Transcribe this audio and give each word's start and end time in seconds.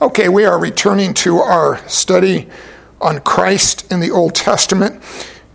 Okay, 0.00 0.28
we 0.28 0.44
are 0.44 0.60
returning 0.60 1.12
to 1.14 1.38
our 1.38 1.84
study 1.88 2.46
on 3.00 3.18
Christ 3.18 3.90
in 3.90 3.98
the 3.98 4.12
Old 4.12 4.32
Testament. 4.32 5.02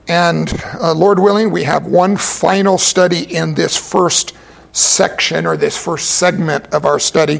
And 0.09 0.51
uh, 0.81 0.93
Lord 0.93 1.17
willing, 1.17 1.49
we 1.49 1.63
have 1.63 1.85
one 1.85 2.17
final 2.17 2.77
study 2.77 3.33
in 3.33 3.53
this 3.53 3.77
first 3.77 4.35
section 4.73 5.45
or 5.45 5.55
this 5.55 5.81
first 5.81 6.15
segment 6.15 6.67
of 6.73 6.83
our 6.83 6.99
study. 6.99 7.37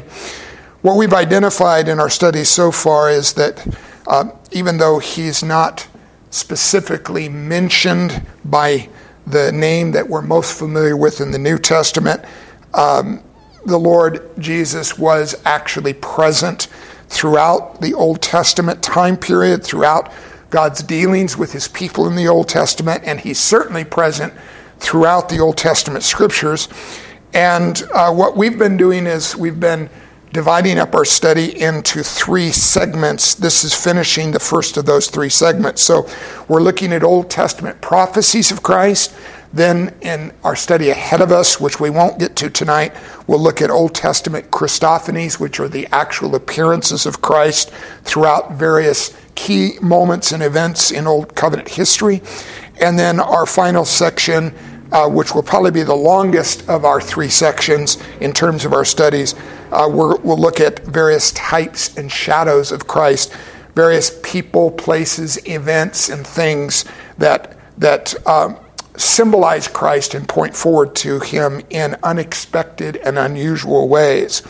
What 0.80 0.96
we've 0.96 1.12
identified 1.12 1.88
in 1.88 2.00
our 2.00 2.08
study 2.08 2.42
so 2.42 2.72
far 2.72 3.10
is 3.10 3.34
that 3.34 3.76
uh, 4.06 4.30
even 4.50 4.78
though 4.78 4.98
he's 4.98 5.42
not 5.42 5.86
specifically 6.30 7.28
mentioned 7.28 8.26
by 8.46 8.88
the 9.26 9.52
name 9.52 9.92
that 9.92 10.08
we're 10.08 10.22
most 10.22 10.58
familiar 10.58 10.96
with 10.96 11.20
in 11.20 11.32
the 11.32 11.38
New 11.38 11.58
Testament, 11.58 12.24
um, 12.72 13.22
the 13.66 13.78
Lord 13.78 14.30
Jesus 14.38 14.98
was 14.98 15.38
actually 15.44 15.92
present 15.92 16.68
throughout 17.08 17.80
the 17.80 17.94
Old 17.94 18.22
Testament 18.22 18.82
time 18.82 19.16
period, 19.16 19.64
throughout 19.64 20.12
God's 20.50 20.82
dealings 20.82 21.36
with 21.36 21.52
his 21.52 21.68
people 21.68 22.06
in 22.06 22.16
the 22.16 22.28
Old 22.28 22.48
Testament, 22.48 23.02
and 23.04 23.20
he's 23.20 23.38
certainly 23.38 23.84
present 23.84 24.32
throughout 24.78 25.28
the 25.28 25.40
Old 25.40 25.56
Testament 25.56 26.04
scriptures. 26.04 26.68
And 27.32 27.82
uh, 27.92 28.12
what 28.12 28.36
we've 28.36 28.58
been 28.58 28.76
doing 28.76 29.06
is 29.06 29.36
we've 29.36 29.58
been 29.58 29.90
dividing 30.32 30.78
up 30.78 30.94
our 30.94 31.04
study 31.04 31.60
into 31.60 32.02
three 32.02 32.50
segments. 32.50 33.36
This 33.36 33.64
is 33.64 33.72
finishing 33.72 34.32
the 34.32 34.40
first 34.40 34.76
of 34.76 34.84
those 34.84 35.08
three 35.08 35.28
segments. 35.28 35.82
So 35.82 36.08
we're 36.48 36.60
looking 36.60 36.92
at 36.92 37.04
Old 37.04 37.30
Testament 37.30 37.80
prophecies 37.80 38.50
of 38.50 38.62
Christ. 38.62 39.14
Then, 39.54 39.94
in 40.00 40.32
our 40.42 40.56
study 40.56 40.90
ahead 40.90 41.20
of 41.20 41.30
us, 41.30 41.60
which 41.60 41.78
we 41.78 41.88
won't 41.88 42.18
get 42.18 42.34
to 42.36 42.50
tonight, 42.50 42.92
we'll 43.28 43.38
look 43.38 43.62
at 43.62 43.70
Old 43.70 43.94
Testament 43.94 44.50
Christophanies, 44.50 45.38
which 45.38 45.60
are 45.60 45.68
the 45.68 45.86
actual 45.92 46.34
appearances 46.34 47.06
of 47.06 47.22
Christ 47.22 47.70
throughout 48.02 48.54
various 48.54 49.16
key 49.36 49.74
moments 49.80 50.32
and 50.32 50.42
events 50.42 50.90
in 50.90 51.06
Old 51.06 51.36
Covenant 51.36 51.68
history. 51.68 52.20
And 52.80 52.98
then 52.98 53.20
our 53.20 53.46
final 53.46 53.84
section, 53.84 54.52
uh, 54.90 55.08
which 55.08 55.36
will 55.36 55.44
probably 55.44 55.70
be 55.70 55.84
the 55.84 55.94
longest 55.94 56.68
of 56.68 56.84
our 56.84 57.00
three 57.00 57.28
sections 57.28 57.96
in 58.20 58.32
terms 58.32 58.64
of 58.64 58.72
our 58.72 58.84
studies, 58.84 59.36
uh, 59.70 59.88
we'll 59.88 60.18
look 60.36 60.58
at 60.58 60.80
various 60.80 61.30
types 61.30 61.96
and 61.96 62.10
shadows 62.10 62.72
of 62.72 62.88
Christ, 62.88 63.32
various 63.76 64.18
people, 64.24 64.72
places, 64.72 65.38
events, 65.46 66.08
and 66.08 66.26
things 66.26 66.84
that 67.18 67.56
that 67.78 68.14
um, 68.26 68.56
symbolize 68.96 69.68
Christ 69.68 70.14
and 70.14 70.28
point 70.28 70.54
forward 70.54 70.94
to 70.96 71.20
him 71.20 71.62
in 71.70 71.96
unexpected 72.02 72.96
and 72.96 73.18
unusual 73.18 73.88
ways. 73.88 74.42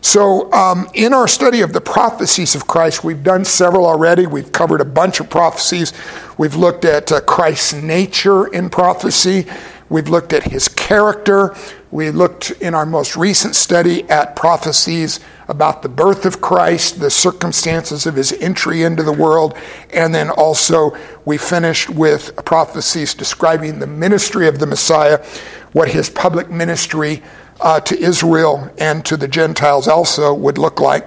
So, 0.00 0.52
um, 0.52 0.86
in 0.92 1.14
our 1.14 1.26
study 1.26 1.62
of 1.62 1.72
the 1.72 1.80
prophecies 1.80 2.54
of 2.54 2.66
Christ, 2.66 3.04
we've 3.04 3.22
done 3.22 3.44
several 3.46 3.86
already. 3.86 4.26
We've 4.26 4.52
covered 4.52 4.82
a 4.82 4.84
bunch 4.84 5.18
of 5.18 5.30
prophecies. 5.30 5.94
We've 6.36 6.54
looked 6.54 6.84
at 6.84 7.10
uh, 7.10 7.22
Christ's 7.22 7.72
nature 7.72 8.52
in 8.52 8.68
prophecy. 8.68 9.46
We've 9.88 10.08
looked 10.08 10.34
at 10.34 10.44
his 10.44 10.68
character. 10.68 11.54
We 11.94 12.10
looked 12.10 12.50
in 12.50 12.74
our 12.74 12.86
most 12.86 13.14
recent 13.14 13.54
study 13.54 14.02
at 14.10 14.34
prophecies 14.34 15.20
about 15.46 15.82
the 15.82 15.88
birth 15.88 16.26
of 16.26 16.40
Christ, 16.40 16.98
the 16.98 17.08
circumstances 17.08 18.04
of 18.04 18.16
his 18.16 18.32
entry 18.32 18.82
into 18.82 19.04
the 19.04 19.12
world, 19.12 19.56
and 19.92 20.12
then 20.12 20.28
also 20.28 20.96
we 21.24 21.38
finished 21.38 21.88
with 21.88 22.34
prophecies 22.44 23.14
describing 23.14 23.78
the 23.78 23.86
ministry 23.86 24.48
of 24.48 24.58
the 24.58 24.66
Messiah, 24.66 25.24
what 25.70 25.88
his 25.88 26.10
public 26.10 26.50
ministry 26.50 27.22
uh, 27.60 27.78
to 27.82 27.96
Israel 27.96 28.68
and 28.76 29.06
to 29.06 29.16
the 29.16 29.28
Gentiles 29.28 29.86
also 29.86 30.34
would 30.34 30.58
look 30.58 30.80
like. 30.80 31.06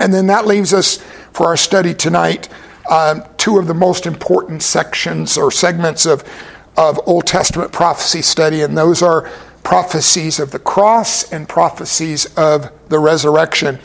And 0.00 0.12
then 0.12 0.26
that 0.26 0.48
leaves 0.48 0.74
us 0.74 0.96
for 1.32 1.46
our 1.46 1.56
study 1.56 1.94
tonight 1.94 2.48
uh, 2.90 3.20
two 3.36 3.56
of 3.56 3.68
the 3.68 3.74
most 3.74 4.06
important 4.06 4.64
sections 4.64 5.38
or 5.38 5.52
segments 5.52 6.06
of, 6.06 6.24
of 6.76 6.98
Old 7.06 7.28
Testament 7.28 7.70
prophecy 7.70 8.22
study, 8.22 8.62
and 8.62 8.76
those 8.76 9.00
are 9.00 9.30
prophecies 9.62 10.40
of 10.40 10.50
the 10.50 10.58
cross 10.58 11.32
and 11.32 11.48
prophecies 11.48 12.26
of 12.36 12.70
the 12.88 12.98
resurrection. 12.98 13.78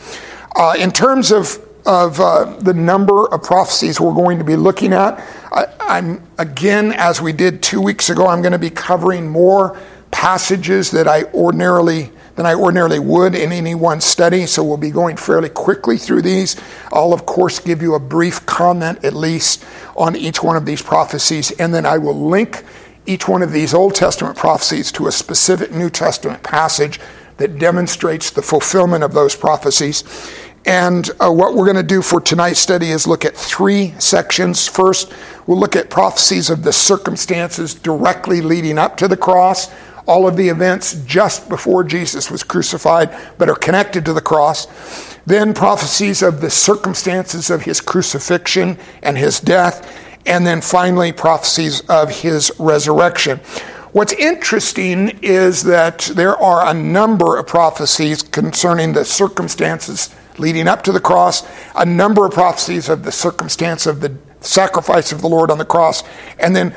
Uh, 0.54 0.74
in 0.78 0.90
terms 0.90 1.30
of, 1.30 1.58
of 1.86 2.20
uh, 2.20 2.44
the 2.60 2.74
number 2.74 3.26
of 3.26 3.42
prophecies 3.42 4.00
we're 4.00 4.14
going 4.14 4.38
to 4.38 4.44
be 4.44 4.56
looking 4.56 4.92
at, 4.92 5.22
I, 5.52 5.98
am 5.98 6.22
again, 6.38 6.92
as 6.92 7.20
we 7.20 7.32
did 7.32 7.62
two 7.62 7.80
weeks 7.80 8.10
ago, 8.10 8.26
I'm 8.26 8.42
going 8.42 8.52
to 8.52 8.58
be 8.58 8.70
covering 8.70 9.28
more 9.28 9.78
passages 10.10 10.90
that 10.90 11.06
I 11.06 11.24
ordinarily 11.24 12.10
than 12.38 12.46
I 12.46 12.54
ordinarily 12.54 13.00
would 13.00 13.34
in 13.34 13.50
any 13.50 13.74
one 13.74 14.00
study, 14.00 14.46
so 14.46 14.62
we'll 14.62 14.76
be 14.76 14.92
going 14.92 15.16
fairly 15.16 15.48
quickly 15.48 15.98
through 15.98 16.22
these. 16.22 16.54
I'll, 16.92 17.12
of 17.12 17.26
course, 17.26 17.58
give 17.58 17.82
you 17.82 17.94
a 17.94 17.98
brief 17.98 18.46
comment 18.46 19.04
at 19.04 19.12
least 19.12 19.64
on 19.96 20.14
each 20.14 20.40
one 20.40 20.56
of 20.56 20.64
these 20.64 20.80
prophecies, 20.80 21.50
and 21.50 21.74
then 21.74 21.84
I 21.84 21.98
will 21.98 22.28
link 22.28 22.62
each 23.08 23.26
one 23.26 23.42
of 23.42 23.52
these 23.52 23.72
Old 23.72 23.94
Testament 23.94 24.36
prophecies 24.36 24.92
to 24.92 25.06
a 25.06 25.12
specific 25.12 25.72
New 25.72 25.88
Testament 25.88 26.42
passage 26.42 27.00
that 27.38 27.58
demonstrates 27.58 28.30
the 28.30 28.42
fulfillment 28.42 29.02
of 29.02 29.14
those 29.14 29.34
prophecies. 29.34 30.04
And 30.66 31.08
uh, 31.18 31.30
what 31.30 31.54
we're 31.54 31.64
going 31.64 31.76
to 31.76 31.82
do 31.82 32.02
for 32.02 32.20
tonight's 32.20 32.60
study 32.60 32.90
is 32.90 33.06
look 33.06 33.24
at 33.24 33.34
three 33.34 33.94
sections. 33.98 34.68
First, 34.68 35.14
we'll 35.46 35.58
look 35.58 35.74
at 35.74 35.88
prophecies 35.88 36.50
of 36.50 36.62
the 36.62 36.72
circumstances 36.72 37.74
directly 37.74 38.42
leading 38.42 38.76
up 38.76 38.98
to 38.98 39.08
the 39.08 39.16
cross, 39.16 39.72
all 40.06 40.28
of 40.28 40.36
the 40.36 40.48
events 40.48 41.02
just 41.06 41.48
before 41.48 41.84
Jesus 41.84 42.30
was 42.30 42.42
crucified, 42.42 43.16
but 43.38 43.48
are 43.48 43.56
connected 43.56 44.04
to 44.04 44.12
the 44.12 44.20
cross. 44.20 44.66
Then, 45.24 45.54
prophecies 45.54 46.22
of 46.22 46.40
the 46.40 46.50
circumstances 46.50 47.50
of 47.50 47.62
his 47.62 47.80
crucifixion 47.80 48.78
and 49.02 49.16
his 49.16 49.40
death 49.40 50.07
and 50.28 50.46
then 50.46 50.60
finally 50.60 51.10
prophecies 51.10 51.80
of 51.88 52.10
his 52.10 52.52
resurrection. 52.58 53.38
What's 53.92 54.12
interesting 54.12 55.18
is 55.22 55.62
that 55.64 56.10
there 56.14 56.36
are 56.36 56.68
a 56.68 56.74
number 56.74 57.38
of 57.38 57.46
prophecies 57.46 58.22
concerning 58.22 58.92
the 58.92 59.04
circumstances 59.04 60.14
leading 60.36 60.68
up 60.68 60.82
to 60.84 60.92
the 60.92 61.00
cross, 61.00 61.44
a 61.74 61.84
number 61.84 62.26
of 62.26 62.32
prophecies 62.32 62.88
of 62.88 63.02
the 63.02 63.10
circumstance 63.10 63.86
of 63.86 64.00
the 64.00 64.16
sacrifice 64.40 65.10
of 65.10 65.20
the 65.20 65.28
Lord 65.28 65.50
on 65.50 65.58
the 65.58 65.64
cross, 65.64 66.04
and 66.38 66.54
then 66.54 66.74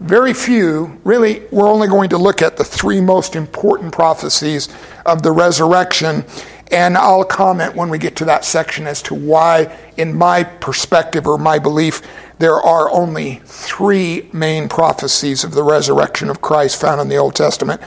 very 0.00 0.34
few, 0.34 1.00
really, 1.04 1.42
we're 1.50 1.68
only 1.68 1.88
going 1.88 2.10
to 2.10 2.18
look 2.18 2.42
at 2.42 2.56
the 2.56 2.64
three 2.64 3.00
most 3.00 3.34
important 3.34 3.92
prophecies 3.92 4.68
of 5.06 5.22
the 5.22 5.32
resurrection. 5.32 6.24
And 6.70 6.96
I'll 6.96 7.24
comment 7.24 7.74
when 7.74 7.88
we 7.88 7.98
get 7.98 8.14
to 8.16 8.24
that 8.26 8.44
section 8.44 8.86
as 8.86 9.02
to 9.02 9.14
why, 9.14 9.76
in 9.96 10.14
my 10.14 10.44
perspective 10.44 11.26
or 11.26 11.36
my 11.38 11.58
belief, 11.58 12.02
there 12.38 12.54
are 12.54 12.90
only 12.90 13.40
three 13.44 14.28
main 14.32 14.68
prophecies 14.68 15.44
of 15.44 15.52
the 15.52 15.62
resurrection 15.62 16.30
of 16.30 16.40
Christ 16.40 16.80
found 16.80 17.00
in 17.00 17.08
the 17.08 17.16
Old 17.16 17.34
Testament 17.34 17.80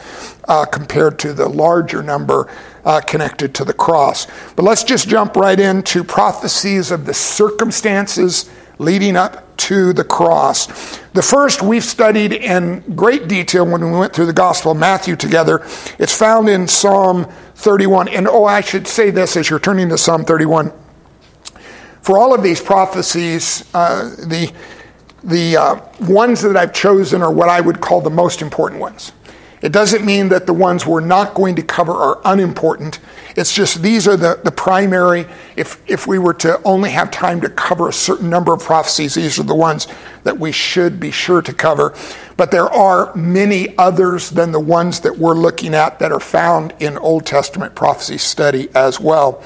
uh, 0.47 0.66
compared 0.66 1.19
to 1.19 1.34
the 1.34 1.47
larger 1.47 2.03
number 2.03 2.51
uh, 2.84 3.01
connected 3.01 3.56
to 3.56 3.66
the 3.66 3.73
cross. 3.73 4.28
But 4.56 4.63
let's 4.63 4.84
just 4.84 5.07
jump 5.07 5.35
right 5.35 5.59
into 5.59 6.03
prophecies 6.03 6.91
of 6.91 7.06
the 7.06 7.13
circumstances 7.13 8.50
leading 8.78 9.16
up 9.16 9.56
to 9.57 9.94
the 9.94 10.03
cross. 10.03 10.97
The 11.13 11.22
first 11.22 11.61
we've 11.61 11.84
studied 11.84 12.34
in 12.34 12.79
great 12.95 13.28
detail 13.28 13.66
when 13.66 13.85
we 13.85 13.97
went 13.97 14.13
through 14.13 14.25
the 14.25 14.34
Gospel 14.34 14.72
of 14.72 14.78
Matthew 14.78 15.16
together. 15.16 15.66
It's 16.00 16.17
found 16.17 16.50
in 16.50 16.67
Psalm 16.67 17.25
31. 17.56 18.07
And 18.07 18.28
oh, 18.28 18.45
I 18.45 18.61
should 18.61 18.88
say 18.88 19.11
this 19.11 19.38
as 19.38 19.50
you're 19.50 19.59
turning 19.59 19.90
to 19.90 19.97
Psalm 19.97 20.25
31. 20.25 20.73
For 22.01 22.17
all 22.17 22.34
of 22.34 22.41
these 22.41 22.62
prophecies, 22.62 23.69
uh, 23.73 24.09
the, 24.17 24.51
the 25.23 25.57
uh, 25.57 25.81
ones 26.01 26.41
that 26.41 26.57
I've 26.57 26.73
chosen 26.73 27.22
are 27.22 27.31
what 27.31 27.50
I 27.50 27.62
would 27.62 27.79
call 27.79 28.01
the 28.01 28.09
most 28.09 28.41
important 28.41 28.81
ones. 28.81 29.12
It 29.62 29.72
doesn't 29.72 30.03
mean 30.03 30.29
that 30.29 30.47
the 30.47 30.53
ones 30.53 30.88
we're 30.88 31.01
not 31.01 31.35
going 31.35 31.56
to 31.57 31.61
cover 31.61 31.91
are 31.91 32.20
unimportant. 32.25 32.99
It's 33.35 33.53
just 33.53 33.84
these 33.84 34.08
are 34.08 34.17
the, 34.17 34.40
the 34.43 34.52
primary, 34.52 35.28
if, 35.55 35.79
if 35.87 36.08
we 36.08 36.17
were 36.17 36.34
to 36.35 36.59
only 36.64 36.90
have 36.90 37.11
time 37.11 37.41
to 37.41 37.49
cover 37.49 37.90
a 37.90 37.93
certain 37.93 38.28
number 38.28 38.53
of 38.53 38.61
prophecies, 38.61 39.14
these 39.14 39.40
are 39.40 39.43
the 39.43 39.53
ones 39.53 39.87
that 40.23 40.40
we 40.40 40.52
should 40.52 40.99
be 40.99 41.11
sure 41.11 41.43
to 41.43 41.53
cover. 41.53 41.93
But 42.37 42.49
there 42.49 42.70
are 42.70 43.16
many 43.16 43.78
others 43.78 44.31
than 44.31 44.52
the 44.52 44.59
ones 44.59 45.02
that 45.02 45.20
we're 45.20 45.35
looking 45.35 45.75
at 45.75 45.99
that 45.99 46.11
are 46.11 46.20
found 46.20 46.73
in 46.79 46.97
Old 46.97 47.28
Testament 47.28 47.75
prophecy 47.75 48.17
study 48.17 48.67
as 48.73 48.99
well. 48.99 49.43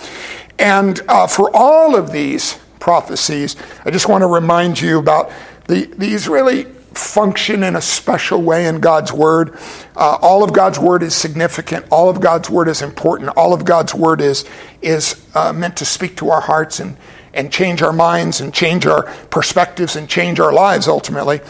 And 0.57 1.01
uh, 1.07 1.27
for 1.27 1.49
all 1.53 1.95
of 1.95 2.11
these 2.11 2.59
prophecies, 2.79 3.55
I 3.83 3.91
just 3.91 4.07
want 4.07 4.21
to 4.21 4.27
remind 4.27 4.79
you 4.79 4.99
about 4.99 5.31
the, 5.67 5.85
these 5.97 6.27
really 6.27 6.65
function 6.93 7.63
in 7.63 7.75
a 7.75 7.81
special 7.81 8.41
way 8.41 8.67
in 8.67 8.79
God's 8.79 9.11
Word. 9.11 9.57
Uh, 9.95 10.17
all 10.21 10.43
of 10.43 10.53
God's 10.53 10.79
Word 10.79 11.03
is 11.03 11.13
significant. 11.13 11.85
All 11.91 12.09
of 12.09 12.21
God's 12.21 12.49
Word 12.49 12.67
is 12.67 12.81
important. 12.81 13.31
All 13.35 13.53
of 13.53 13.65
God's 13.65 13.93
Word 13.93 14.21
is, 14.21 14.45
is 14.81 15.27
uh, 15.35 15.51
meant 15.51 15.75
to 15.77 15.85
speak 15.85 16.15
to 16.17 16.29
our 16.29 16.41
hearts 16.41 16.79
and, 16.79 16.95
and 17.33 17.51
change 17.51 17.81
our 17.81 17.91
minds 17.91 18.39
and 18.39 18.53
change 18.53 18.85
our 18.85 19.03
perspectives 19.29 19.95
and 19.97 20.07
change 20.07 20.39
our 20.39 20.53
lives 20.53 20.87
ultimately. 20.87 21.41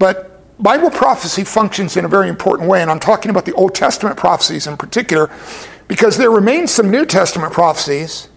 But 0.00 0.26
Bible 0.60 0.90
prophecy 0.90 1.44
functions 1.44 1.96
in 1.96 2.04
a 2.04 2.08
very 2.08 2.28
important 2.28 2.68
way, 2.68 2.82
and 2.82 2.90
I'm 2.90 3.00
talking 3.00 3.30
about 3.30 3.44
the 3.44 3.54
Old 3.54 3.74
Testament 3.74 4.16
prophecies 4.16 4.66
in 4.66 4.76
particular, 4.76 5.30
because 5.88 6.16
there 6.16 6.30
remain 6.30 6.66
some 6.66 6.90
New 6.90 7.06
Testament 7.06 7.52
prophecies 7.52 8.28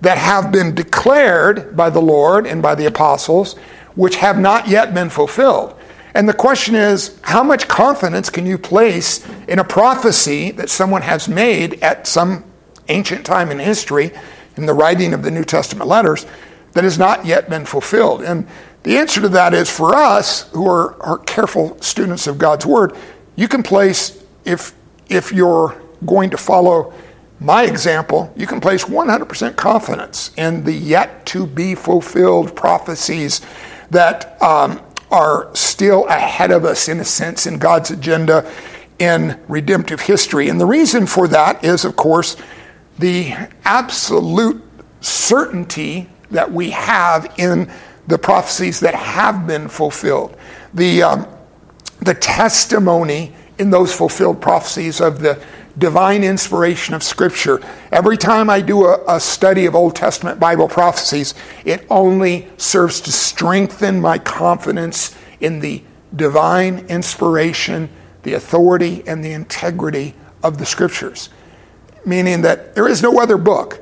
that 0.00 0.18
have 0.18 0.50
been 0.50 0.74
declared 0.74 1.76
by 1.76 1.90
the 1.90 2.00
Lord 2.00 2.46
and 2.46 2.62
by 2.62 2.74
the 2.74 2.86
apostles, 2.86 3.54
which 3.94 4.16
have 4.16 4.38
not 4.38 4.68
yet 4.68 4.94
been 4.94 5.10
fulfilled. 5.10 5.74
And 6.14 6.28
the 6.28 6.34
question 6.34 6.74
is, 6.74 7.18
how 7.22 7.42
much 7.42 7.68
confidence 7.68 8.30
can 8.30 8.46
you 8.46 8.58
place 8.58 9.26
in 9.46 9.58
a 9.58 9.64
prophecy 9.64 10.50
that 10.52 10.68
someone 10.68 11.02
has 11.02 11.28
made 11.28 11.82
at 11.82 12.06
some 12.06 12.44
ancient 12.88 13.24
time 13.24 13.50
in 13.50 13.58
history, 13.58 14.10
in 14.56 14.66
the 14.66 14.74
writing 14.74 15.14
of 15.14 15.22
the 15.22 15.30
New 15.30 15.44
Testament 15.44 15.88
letters, 15.88 16.26
that 16.72 16.84
has 16.84 16.98
not 16.98 17.26
yet 17.26 17.48
been 17.48 17.64
fulfilled? 17.64 18.22
And 18.22 18.48
the 18.82 18.96
answer 18.96 19.20
to 19.20 19.28
that 19.28 19.54
is 19.54 19.70
for 19.70 19.94
us 19.94 20.48
who 20.50 20.66
are, 20.68 21.00
are 21.02 21.18
careful 21.18 21.80
students 21.80 22.26
of 22.26 22.38
God's 22.38 22.66
Word, 22.66 22.96
you 23.36 23.46
can 23.46 23.62
place, 23.62 24.22
if, 24.44 24.74
if 25.08 25.32
you're 25.32 25.80
going 26.04 26.30
to 26.30 26.36
follow 26.36 26.92
my 27.40 27.64
example, 27.64 28.32
you 28.36 28.46
can 28.46 28.60
place 28.60 28.84
100% 28.84 29.56
confidence 29.56 30.30
in 30.36 30.62
the 30.64 30.72
yet 30.72 31.24
to 31.26 31.46
be 31.46 31.74
fulfilled 31.74 32.54
prophecies 32.54 33.40
that 33.90 34.40
um, 34.42 34.80
are 35.10 35.48
still 35.54 36.06
ahead 36.06 36.50
of 36.50 36.66
us, 36.66 36.88
in 36.88 37.00
a 37.00 37.04
sense, 37.04 37.46
in 37.46 37.58
God's 37.58 37.90
agenda 37.90 38.50
in 38.98 39.40
redemptive 39.48 40.02
history. 40.02 40.50
And 40.50 40.60
the 40.60 40.66
reason 40.66 41.06
for 41.06 41.26
that 41.28 41.64
is, 41.64 41.86
of 41.86 41.96
course, 41.96 42.36
the 42.98 43.32
absolute 43.64 44.62
certainty 45.00 46.10
that 46.30 46.52
we 46.52 46.70
have 46.70 47.32
in 47.38 47.72
the 48.06 48.18
prophecies 48.18 48.80
that 48.80 48.94
have 48.94 49.46
been 49.46 49.68
fulfilled. 49.68 50.36
The, 50.74 51.02
um, 51.02 51.26
the 52.00 52.14
testimony 52.14 53.34
in 53.58 53.70
those 53.70 53.94
fulfilled 53.94 54.40
prophecies 54.42 55.00
of 55.00 55.20
the 55.20 55.42
divine 55.80 56.22
inspiration 56.22 56.94
of 56.94 57.02
Scripture. 57.02 57.60
Every 57.90 58.16
time 58.16 58.48
I 58.48 58.60
do 58.60 58.84
a, 58.86 59.02
a, 59.08 59.18
study 59.18 59.66
of 59.66 59.74
Old 59.74 59.96
Testament 59.96 60.38
Bible 60.38 60.68
prophecies, 60.68 61.34
it 61.64 61.84
only 61.90 62.48
serves 62.58 63.00
to 63.02 63.12
strengthen 63.12 64.00
my 64.00 64.18
confidence 64.18 65.16
in 65.40 65.60
the 65.60 65.82
divine 66.14 66.86
inspiration, 66.88 67.88
the 68.22 68.34
authority, 68.34 69.02
and 69.06 69.24
the 69.24 69.32
integrity 69.32 70.14
of 70.42 70.58
the 70.58 70.66
Scriptures. 70.66 71.30
Meaning 72.04 72.42
that 72.42 72.74
there 72.74 72.86
is 72.86 73.02
no 73.02 73.18
other 73.18 73.38
book. 73.38 73.80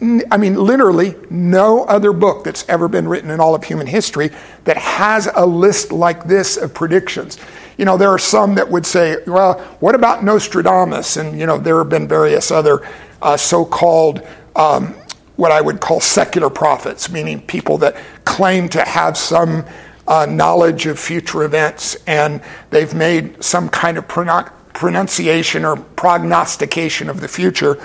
I 0.00 0.36
mean, 0.36 0.56
literally, 0.56 1.14
no 1.30 1.84
other 1.84 2.12
book 2.12 2.44
that's 2.44 2.68
ever 2.68 2.88
been 2.88 3.06
written 3.06 3.30
in 3.30 3.40
all 3.40 3.54
of 3.54 3.64
human 3.64 3.86
history 3.86 4.30
that 4.64 4.76
has 4.76 5.28
a 5.34 5.46
list 5.46 5.92
like 5.92 6.24
this 6.24 6.56
of 6.56 6.72
predictions 6.74 7.38
you 7.78 7.84
know, 7.84 7.96
there 7.96 8.10
are 8.10 8.18
some 8.18 8.54
that 8.56 8.70
would 8.70 8.86
say, 8.86 9.16
well, 9.26 9.58
what 9.80 9.94
about 9.94 10.24
Nostradamus? 10.24 11.16
And, 11.16 11.38
you 11.38 11.46
know, 11.46 11.58
there 11.58 11.78
have 11.78 11.88
been 11.88 12.08
various 12.08 12.50
other 12.50 12.86
uh, 13.20 13.36
so 13.36 13.64
called, 13.64 14.26
um, 14.56 14.94
what 15.36 15.52
I 15.52 15.60
would 15.60 15.80
call 15.80 16.00
secular 16.00 16.50
prophets, 16.50 17.10
meaning 17.10 17.40
people 17.40 17.78
that 17.78 17.96
claim 18.24 18.68
to 18.70 18.84
have 18.84 19.16
some 19.16 19.64
uh, 20.06 20.26
knowledge 20.26 20.86
of 20.86 20.98
future 20.98 21.44
events 21.44 21.96
and 22.06 22.42
they've 22.70 22.92
made 22.92 23.42
some 23.42 23.68
kind 23.68 23.96
of 23.96 24.06
pronunciation 24.08 25.64
or 25.64 25.76
prognostication 25.76 27.08
of 27.08 27.20
the 27.20 27.28
future, 27.28 27.80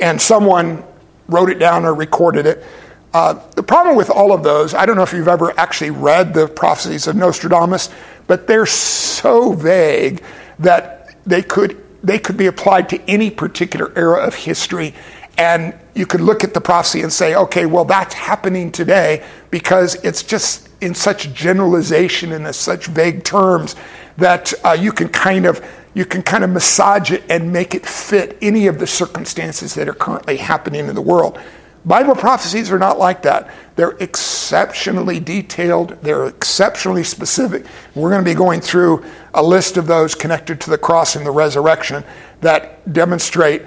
and 0.00 0.20
someone 0.20 0.82
wrote 1.28 1.50
it 1.50 1.58
down 1.58 1.84
or 1.84 1.94
recorded 1.94 2.46
it. 2.46 2.64
Uh, 3.12 3.34
the 3.56 3.62
problem 3.62 3.96
with 3.96 4.10
all 4.10 4.32
of 4.32 4.42
those, 4.42 4.72
I 4.72 4.86
don't 4.86 4.96
know 4.96 5.02
if 5.02 5.12
you've 5.12 5.28
ever 5.28 5.58
actually 5.58 5.90
read 5.90 6.32
the 6.32 6.46
prophecies 6.46 7.06
of 7.06 7.16
Nostradamus, 7.16 7.88
but 8.30 8.46
they're 8.46 8.64
so 8.64 9.54
vague 9.54 10.22
that 10.60 11.16
they 11.26 11.42
could 11.42 11.76
they 12.04 12.16
could 12.16 12.36
be 12.36 12.46
applied 12.46 12.88
to 12.88 13.10
any 13.10 13.28
particular 13.28 13.92
era 13.96 14.24
of 14.24 14.36
history. 14.36 14.94
And 15.36 15.74
you 15.96 16.06
could 16.06 16.20
look 16.20 16.44
at 16.44 16.54
the 16.54 16.60
prophecy 16.60 17.00
and 17.00 17.12
say 17.12 17.34
okay 17.34 17.66
well 17.66 17.84
that's 17.84 18.14
happening 18.14 18.70
today 18.70 19.24
because 19.50 19.96
it's 20.04 20.22
just 20.22 20.68
in 20.80 20.94
such 20.94 21.32
generalization 21.34 22.30
and 22.30 22.46
in 22.46 22.52
such 22.52 22.86
vague 22.86 23.24
terms 23.24 23.74
that 24.16 24.54
uh, 24.64 24.76
you 24.78 24.92
can 24.92 25.08
kind 25.08 25.44
of 25.44 25.60
you 25.94 26.04
can 26.04 26.22
kind 26.22 26.44
of 26.44 26.50
massage 26.50 27.10
it 27.10 27.24
and 27.28 27.52
make 27.52 27.74
it 27.74 27.84
fit 27.84 28.38
any 28.40 28.68
of 28.68 28.78
the 28.78 28.86
circumstances 28.86 29.74
that 29.74 29.88
are 29.88 29.94
currently 30.06 30.36
happening 30.36 30.86
in 30.86 30.94
the 30.94 31.02
world 31.02 31.36
Bible 31.84 32.14
prophecies 32.14 32.70
are 32.70 32.78
not 32.78 32.98
like 32.98 33.22
that. 33.22 33.50
They're 33.76 33.96
exceptionally 34.00 35.18
detailed, 35.18 35.96
they're 36.02 36.26
exceptionally 36.26 37.04
specific. 37.04 37.64
We're 37.94 38.10
going 38.10 38.22
to 38.22 38.30
be 38.30 38.34
going 38.34 38.60
through 38.60 39.04
a 39.32 39.42
list 39.42 39.78
of 39.78 39.86
those 39.86 40.14
connected 40.14 40.60
to 40.62 40.70
the 40.70 40.76
cross 40.76 41.16
and 41.16 41.24
the 41.24 41.30
resurrection 41.30 42.04
that 42.42 42.92
demonstrate, 42.92 43.62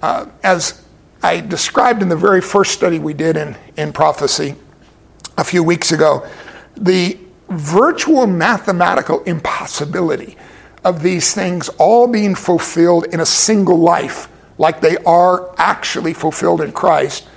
uh, 0.00 0.26
as 0.42 0.82
I 1.22 1.40
described 1.40 2.00
in 2.00 2.08
the 2.08 2.16
very 2.16 2.40
first 2.40 2.72
study 2.72 2.98
we 2.98 3.12
did 3.12 3.36
in, 3.36 3.56
in 3.76 3.92
prophecy 3.92 4.54
a 5.36 5.44
few 5.44 5.62
weeks 5.62 5.92
ago, 5.92 6.26
the 6.74 7.18
virtual 7.50 8.26
mathematical 8.26 9.22
impossibility 9.24 10.38
of 10.84 11.02
these 11.02 11.34
things 11.34 11.68
all 11.70 12.06
being 12.06 12.34
fulfilled 12.34 13.04
in 13.06 13.20
a 13.20 13.26
single 13.26 13.78
life, 13.78 14.28
like 14.56 14.80
they 14.80 14.96
are 14.98 15.54
actually 15.58 16.14
fulfilled 16.14 16.62
in 16.62 16.72
Christ 16.72 17.27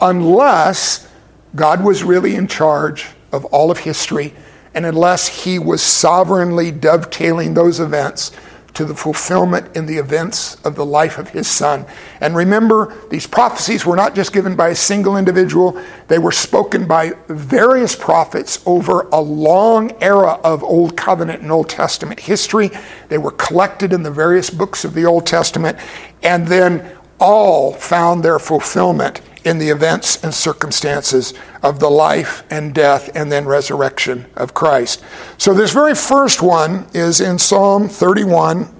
unless 0.00 1.08
God 1.54 1.84
was 1.84 2.02
really 2.02 2.34
in 2.34 2.46
charge 2.46 3.08
of 3.32 3.44
all 3.46 3.70
of 3.70 3.78
history 3.78 4.34
and 4.74 4.86
unless 4.86 5.44
he 5.44 5.58
was 5.58 5.82
sovereignly 5.82 6.70
dovetailing 6.70 7.54
those 7.54 7.80
events 7.80 8.32
to 8.74 8.84
the 8.84 8.94
fulfillment 8.94 9.76
in 9.76 9.86
the 9.86 9.96
events 9.96 10.54
of 10.64 10.76
the 10.76 10.86
life 10.86 11.18
of 11.18 11.30
his 11.30 11.48
son. 11.48 11.84
And 12.20 12.36
remember, 12.36 12.94
these 13.10 13.26
prophecies 13.26 13.84
were 13.84 13.96
not 13.96 14.14
just 14.14 14.32
given 14.32 14.54
by 14.54 14.68
a 14.68 14.74
single 14.76 15.16
individual, 15.16 15.80
they 16.06 16.18
were 16.18 16.32
spoken 16.32 16.86
by 16.86 17.12
various 17.26 17.96
prophets 17.96 18.62
over 18.66 19.08
a 19.10 19.20
long 19.20 19.90
era 20.00 20.38
of 20.44 20.62
Old 20.62 20.96
Covenant 20.96 21.42
and 21.42 21.50
Old 21.50 21.68
Testament 21.68 22.20
history. 22.20 22.70
They 23.08 23.18
were 23.18 23.32
collected 23.32 23.92
in 23.92 24.04
the 24.04 24.10
various 24.10 24.50
books 24.50 24.84
of 24.84 24.94
the 24.94 25.04
Old 25.04 25.26
Testament, 25.26 25.76
and 26.22 26.46
then 26.46 26.96
all 27.18 27.72
found 27.72 28.22
their 28.22 28.38
fulfillment 28.38 29.20
in 29.44 29.58
the 29.58 29.68
events 29.68 30.22
and 30.22 30.34
circumstances 30.34 31.34
of 31.62 31.80
the 31.80 31.90
life 31.90 32.44
and 32.50 32.74
death 32.74 33.10
and 33.14 33.30
then 33.30 33.46
resurrection 33.46 34.26
of 34.36 34.54
Christ. 34.54 35.02
So, 35.38 35.54
this 35.54 35.72
very 35.72 35.94
first 35.94 36.42
one 36.42 36.86
is 36.92 37.20
in 37.20 37.38
Psalm 37.38 37.88
31, 37.88 38.74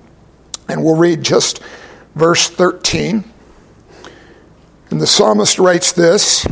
and 0.68 0.84
we'll 0.84 0.96
read 0.96 1.22
just 1.22 1.60
verse 2.14 2.48
13. 2.48 3.24
And 4.90 5.00
the 5.00 5.06
psalmist 5.06 5.58
writes 5.58 5.92
this, 5.92 6.46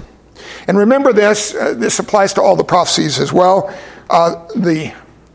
and 0.68 0.78
remember 0.78 1.12
this, 1.12 1.54
uh, 1.54 1.75
this 1.75 1.99
applies 1.99 2.32
to 2.35 2.42
all 2.42 2.54
the 2.54 2.64
prophecies 2.64 3.18
as 3.18 3.32
well. 3.32 3.75
Uh, 4.11 4.47
the, 4.54 4.92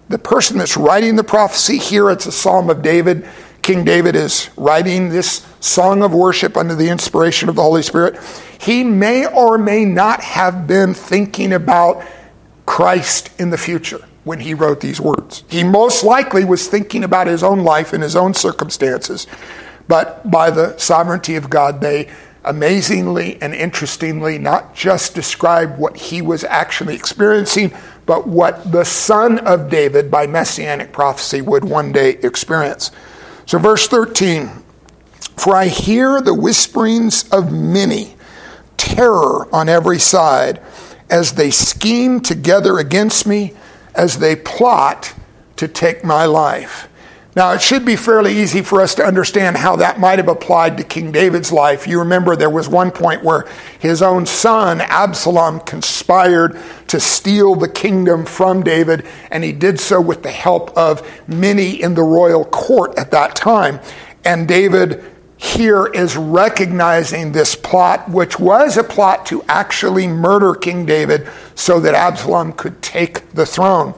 the 0.09 0.17
person 0.17 0.57
that's 0.57 0.77
writing 0.77 1.15
the 1.15 1.23
prophecy 1.23 1.77
here, 1.77 2.09
it's 2.09 2.27
a 2.27 2.31
psalm 2.31 2.69
of 2.69 2.81
David. 2.81 3.27
King 3.63 3.85
David 3.85 4.17
is 4.17 4.49
writing 4.57 5.07
this 5.07 5.47
song 5.61 6.03
of 6.03 6.13
worship 6.13 6.57
under 6.57 6.75
the 6.75 6.89
inspiration 6.89 7.47
of 7.47 7.55
the 7.55 7.61
Holy 7.61 7.81
Spirit. 7.81 8.19
He 8.59 8.83
may 8.83 9.25
or 9.25 9.57
may 9.57 9.85
not 9.85 10.21
have 10.21 10.67
been 10.67 10.93
thinking 10.93 11.53
about 11.53 12.05
Christ 12.65 13.29
in 13.39 13.51
the 13.51 13.57
future 13.57 14.05
when 14.25 14.41
he 14.41 14.53
wrote 14.53 14.81
these 14.81 14.99
words. 14.99 15.45
He 15.47 15.63
most 15.63 16.03
likely 16.03 16.43
was 16.43 16.67
thinking 16.67 17.05
about 17.05 17.27
his 17.27 17.41
own 17.41 17.63
life 17.63 17.93
and 17.93 18.03
his 18.03 18.17
own 18.17 18.33
circumstances, 18.33 19.27
but 19.87 20.29
by 20.29 20.49
the 20.49 20.77
sovereignty 20.77 21.37
of 21.37 21.49
God, 21.49 21.79
they 21.79 22.11
amazingly 22.43 23.41
and 23.41 23.53
interestingly 23.53 24.37
not 24.37 24.75
just 24.75 25.15
describe 25.15 25.77
what 25.77 25.95
he 25.95 26.21
was 26.21 26.43
actually 26.43 26.95
experiencing, 26.95 27.71
but 28.05 28.27
what 28.27 28.73
the 28.73 28.83
son 28.83 29.39
of 29.39 29.69
David 29.69 30.11
by 30.11 30.27
messianic 30.27 30.91
prophecy 30.91 31.41
would 31.41 31.63
one 31.63 31.93
day 31.93 32.09
experience. 32.23 32.91
So, 33.45 33.57
verse 33.59 33.87
13 33.87 34.49
For 35.37 35.55
I 35.55 35.67
hear 35.67 36.21
the 36.21 36.33
whisperings 36.33 37.29
of 37.29 37.51
many, 37.51 38.15
terror 38.77 39.53
on 39.53 39.69
every 39.69 39.99
side, 39.99 40.61
as 41.09 41.33
they 41.33 41.51
scheme 41.51 42.19
together 42.19 42.79
against 42.79 43.27
me, 43.27 43.53
as 43.93 44.19
they 44.19 44.35
plot 44.35 45.13
to 45.57 45.67
take 45.67 46.03
my 46.03 46.25
life. 46.25 46.87
Now, 47.35 47.53
it 47.53 47.63
should 47.63 47.83
be 47.83 47.95
fairly 47.95 48.37
easy 48.37 48.61
for 48.61 48.79
us 48.79 48.93
to 48.95 49.03
understand 49.03 49.57
how 49.57 49.75
that 49.77 49.99
might 49.99 50.19
have 50.19 50.27
applied 50.27 50.77
to 50.77 50.83
King 50.83 51.11
David's 51.11 51.51
life. 51.51 51.87
You 51.87 51.97
remember 51.99 52.35
there 52.35 52.49
was 52.49 52.69
one 52.69 52.91
point 52.91 53.23
where 53.23 53.47
his 53.79 54.03
own 54.03 54.27
son, 54.27 54.81
Absalom, 54.81 55.59
conspired 55.61 56.59
to 56.89 56.99
steal 56.99 57.55
the 57.55 57.67
kingdom 57.69 58.25
from 58.25 58.61
David, 58.61 59.07
and 59.31 59.43
he 59.43 59.51
did 59.51 59.79
so 59.79 59.99
with 59.99 60.21
the 60.21 60.31
help 60.31 60.77
of 60.77 61.01
many 61.27 61.81
in 61.81 61.95
the 61.95 62.03
royal 62.03 62.45
court 62.45 62.99
at 62.99 63.09
that 63.09 63.35
time. 63.35 63.79
And 64.23 64.47
David 64.47 65.03
here 65.37 65.87
is 65.87 66.15
recognizing 66.15 67.31
this 67.31 67.55
plot, 67.55 68.09
which 68.09 68.39
was 68.39 68.77
a 68.77 68.83
plot 68.83 69.25
to 69.25 69.43
actually 69.47 70.07
murder 70.07 70.53
King 70.53 70.85
David 70.85 71.27
so 71.55 71.79
that 71.79 71.95
Absalom 71.95 72.53
could 72.53 72.81
take 72.83 73.27
the 73.31 73.45
throne. 73.45 73.95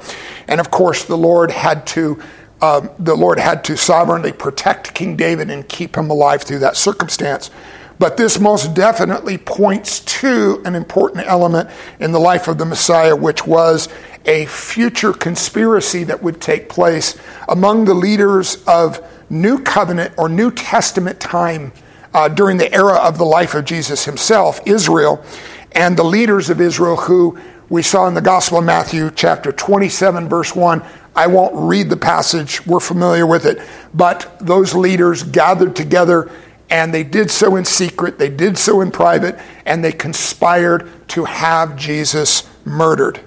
And 0.47 0.61
of 0.61 0.71
course, 0.71 1.03
the 1.03 1.17
Lord 1.17 1.51
had 1.51 1.85
to 1.87 2.19
um, 2.61 2.89
the 2.97 3.15
Lord 3.15 3.39
had 3.39 3.63
to 3.65 3.77
sovereignly 3.77 4.31
protect 4.31 4.93
King 4.93 5.15
David 5.15 5.49
and 5.49 5.67
keep 5.67 5.97
him 5.97 6.09
alive 6.09 6.43
through 6.43 6.59
that 6.59 6.77
circumstance. 6.77 7.51
But 7.97 8.17
this 8.17 8.39
most 8.39 8.73
definitely 8.73 9.37
points 9.37 10.01
to 10.01 10.61
an 10.65 10.75
important 10.75 11.27
element 11.27 11.69
in 11.99 12.11
the 12.11 12.19
life 12.19 12.47
of 12.47 12.57
the 12.57 12.65
Messiah, 12.65 13.15
which 13.15 13.47
was 13.47 13.87
a 14.25 14.45
future 14.47 15.13
conspiracy 15.13 16.03
that 16.03 16.21
would 16.21 16.41
take 16.41 16.67
place 16.67 17.17
among 17.47 17.85
the 17.85 17.93
leaders 17.93 18.63
of 18.65 19.01
New 19.29 19.61
Covenant 19.61 20.13
or 20.17 20.27
New 20.27 20.51
Testament 20.51 21.19
time 21.19 21.71
uh, 22.13 22.27
during 22.27 22.57
the 22.57 22.73
era 22.73 22.95
of 22.95 23.17
the 23.17 23.25
life 23.25 23.53
of 23.53 23.65
Jesus 23.65 24.05
himself, 24.05 24.59
Israel, 24.65 25.23
and 25.71 25.97
the 25.97 26.03
leaders 26.03 26.49
of 26.49 26.61
Israel 26.61 26.95
who 26.95 27.37
we 27.69 27.81
saw 27.81 28.07
in 28.07 28.13
the 28.13 28.21
Gospel 28.21 28.59
of 28.59 28.63
Matthew, 28.63 29.11
chapter 29.11 29.51
27, 29.51 30.29
verse 30.29 30.55
1. 30.55 30.83
I 31.15 31.27
won't 31.27 31.55
read 31.55 31.89
the 31.89 31.97
passage, 31.97 32.65
we're 32.65 32.79
familiar 32.79 33.25
with 33.25 33.45
it, 33.45 33.59
but 33.93 34.37
those 34.39 34.75
leaders 34.75 35.23
gathered 35.23 35.75
together 35.75 36.29
and 36.69 36.93
they 36.93 37.03
did 37.03 37.29
so 37.29 37.55
in 37.55 37.65
secret, 37.65 38.17
they 38.17 38.29
did 38.29 38.57
so 38.57 38.81
in 38.81 38.91
private, 38.91 39.39
and 39.65 39.83
they 39.83 39.91
conspired 39.91 40.89
to 41.09 41.25
have 41.25 41.75
Jesus 41.75 42.49
murdered. 42.65 43.19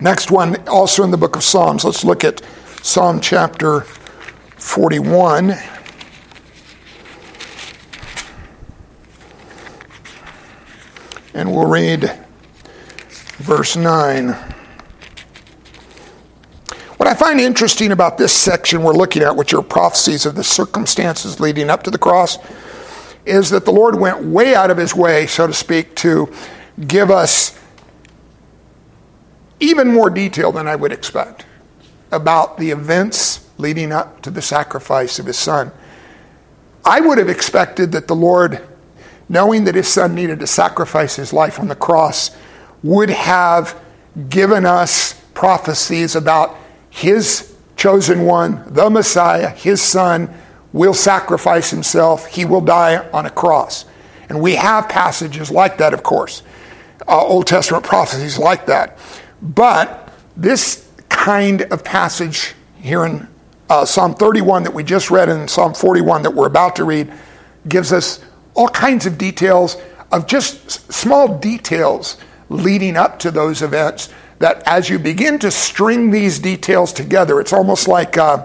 Next 0.00 0.30
one, 0.30 0.56
also 0.68 1.04
in 1.04 1.12
the 1.12 1.16
book 1.16 1.36
of 1.36 1.44
Psalms, 1.44 1.84
let's 1.84 2.04
look 2.04 2.24
at 2.24 2.42
Psalm 2.82 3.20
chapter 3.20 3.82
41. 3.82 5.54
And 11.34 11.54
we'll 11.54 11.68
read 11.68 12.12
verse 13.38 13.76
9. 13.76 14.36
What 17.02 17.10
I 17.10 17.14
find 17.14 17.40
interesting 17.40 17.90
about 17.90 18.16
this 18.16 18.32
section 18.32 18.84
we're 18.84 18.92
looking 18.92 19.24
at, 19.24 19.34
which 19.34 19.52
are 19.52 19.60
prophecies 19.60 20.24
of 20.24 20.36
the 20.36 20.44
circumstances 20.44 21.40
leading 21.40 21.68
up 21.68 21.82
to 21.82 21.90
the 21.90 21.98
cross, 21.98 22.38
is 23.26 23.50
that 23.50 23.64
the 23.64 23.72
Lord 23.72 23.98
went 23.98 24.24
way 24.24 24.54
out 24.54 24.70
of 24.70 24.76
his 24.76 24.94
way, 24.94 25.26
so 25.26 25.48
to 25.48 25.52
speak, 25.52 25.96
to 25.96 26.32
give 26.86 27.10
us 27.10 27.60
even 29.58 29.88
more 29.88 30.10
detail 30.10 30.52
than 30.52 30.68
I 30.68 30.76
would 30.76 30.92
expect 30.92 31.44
about 32.12 32.56
the 32.58 32.70
events 32.70 33.50
leading 33.58 33.90
up 33.90 34.22
to 34.22 34.30
the 34.30 34.40
sacrifice 34.40 35.18
of 35.18 35.26
his 35.26 35.36
son. 35.36 35.72
I 36.84 37.00
would 37.00 37.18
have 37.18 37.28
expected 37.28 37.90
that 37.90 38.06
the 38.06 38.14
Lord, 38.14 38.62
knowing 39.28 39.64
that 39.64 39.74
his 39.74 39.88
son 39.88 40.14
needed 40.14 40.38
to 40.38 40.46
sacrifice 40.46 41.16
his 41.16 41.32
life 41.32 41.58
on 41.58 41.66
the 41.66 41.74
cross, 41.74 42.30
would 42.84 43.10
have 43.10 43.76
given 44.28 44.64
us 44.64 45.14
prophecies 45.34 46.14
about 46.14 46.58
his 46.92 47.56
chosen 47.74 48.26
one, 48.26 48.62
the 48.66 48.90
Messiah, 48.90 49.48
his 49.48 49.80
son, 49.80 50.32
will 50.74 50.92
sacrifice 50.92 51.70
himself. 51.70 52.26
He 52.26 52.44
will 52.44 52.60
die 52.60 53.08
on 53.12 53.24
a 53.24 53.30
cross. 53.30 53.86
And 54.28 54.42
we 54.42 54.56
have 54.56 54.90
passages 54.90 55.50
like 55.50 55.78
that, 55.78 55.94
of 55.94 56.02
course, 56.02 56.42
uh, 57.08 57.18
Old 57.18 57.46
Testament 57.46 57.82
prophecies 57.82 58.38
like 58.38 58.66
that. 58.66 58.98
But 59.40 60.12
this 60.36 60.86
kind 61.08 61.62
of 61.62 61.82
passage 61.82 62.54
here 62.78 63.06
in 63.06 63.26
uh, 63.70 63.86
Psalm 63.86 64.14
31 64.14 64.64
that 64.64 64.74
we 64.74 64.84
just 64.84 65.10
read 65.10 65.30
and 65.30 65.48
Psalm 65.48 65.72
41 65.72 66.22
that 66.24 66.34
we're 66.34 66.46
about 66.46 66.76
to 66.76 66.84
read 66.84 67.10
gives 67.66 67.90
us 67.90 68.22
all 68.52 68.68
kinds 68.68 69.06
of 69.06 69.16
details 69.16 69.78
of 70.12 70.26
just 70.26 70.92
small 70.92 71.38
details 71.38 72.18
leading 72.50 72.98
up 72.98 73.18
to 73.20 73.30
those 73.30 73.62
events 73.62 74.10
that 74.42 74.60
as 74.66 74.90
you 74.90 74.98
begin 74.98 75.38
to 75.38 75.52
string 75.52 76.10
these 76.10 76.40
details 76.40 76.92
together, 76.92 77.40
it's 77.40 77.52
almost 77.52 77.86
like 77.86 78.18
uh, 78.18 78.44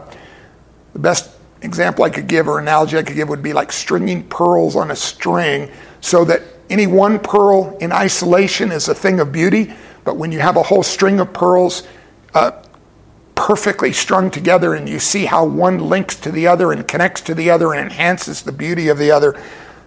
the 0.93 0.99
best 0.99 1.31
example 1.63 2.03
I 2.03 2.11
could 2.11 2.27
give 2.27 2.47
or 2.47 2.59
analogy 2.59 2.99
I 2.99 3.01
could 3.01 3.15
give 3.15 3.29
would 3.29 3.41
be 3.41 3.51
like 3.51 3.71
stringing 3.71 4.23
pearls 4.29 4.75
on 4.75 4.91
a 4.91 4.95
string 4.95 5.71
so 5.99 6.23
that 6.25 6.43
any 6.69 6.85
one 6.85 7.17
pearl 7.17 7.75
in 7.81 7.91
isolation 7.91 8.71
is 8.71 8.87
a 8.87 8.93
thing 8.93 9.19
of 9.19 9.31
beauty, 9.31 9.73
but 10.03 10.17
when 10.17 10.31
you 10.31 10.39
have 10.39 10.55
a 10.55 10.61
whole 10.61 10.83
string 10.83 11.19
of 11.19 11.33
pearls 11.33 11.81
uh, 12.35 12.51
perfectly 13.33 13.91
strung 13.91 14.29
together 14.29 14.75
and 14.75 14.87
you 14.87 14.99
see 14.99 15.25
how 15.25 15.45
one 15.45 15.79
links 15.79 16.15
to 16.17 16.31
the 16.31 16.45
other 16.45 16.71
and 16.71 16.87
connects 16.87 17.21
to 17.21 17.33
the 17.33 17.49
other 17.49 17.73
and 17.73 17.81
enhances 17.81 18.43
the 18.43 18.51
beauty 18.51 18.87
of 18.89 18.99
the 18.99 19.09
other, 19.09 19.33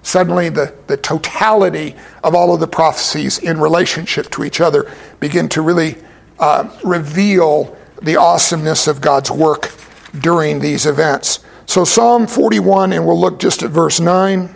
suddenly 0.03 0.49
the, 0.49 0.75
the 0.87 0.97
totality 0.97 1.95
of 2.25 2.35
all 2.35 2.55
of 2.55 2.61
the 2.61 2.69
prophecies 2.69 3.39
in 3.39 3.61
relationship 3.61 4.31
to 4.31 4.45
each 4.45 4.61
other 4.61 4.91
begin 5.21 5.49
to 5.51 5.63
really 5.63 5.97
uh, 6.39 6.69
reveal 6.85 7.77
the 8.03 8.17
awesomeness 8.17 8.87
of 8.87 9.01
God's 9.01 9.31
work 9.31 9.73
during 10.19 10.61
these 10.61 10.87
events. 10.87 11.41
So, 11.67 11.85
Psalm 11.85 12.27
41, 12.27 12.93
and 12.93 13.07
we'll 13.07 13.21
look 13.21 13.39
just 13.39 13.63
at 13.63 13.71
verse 13.71 14.01
9. 14.01 14.55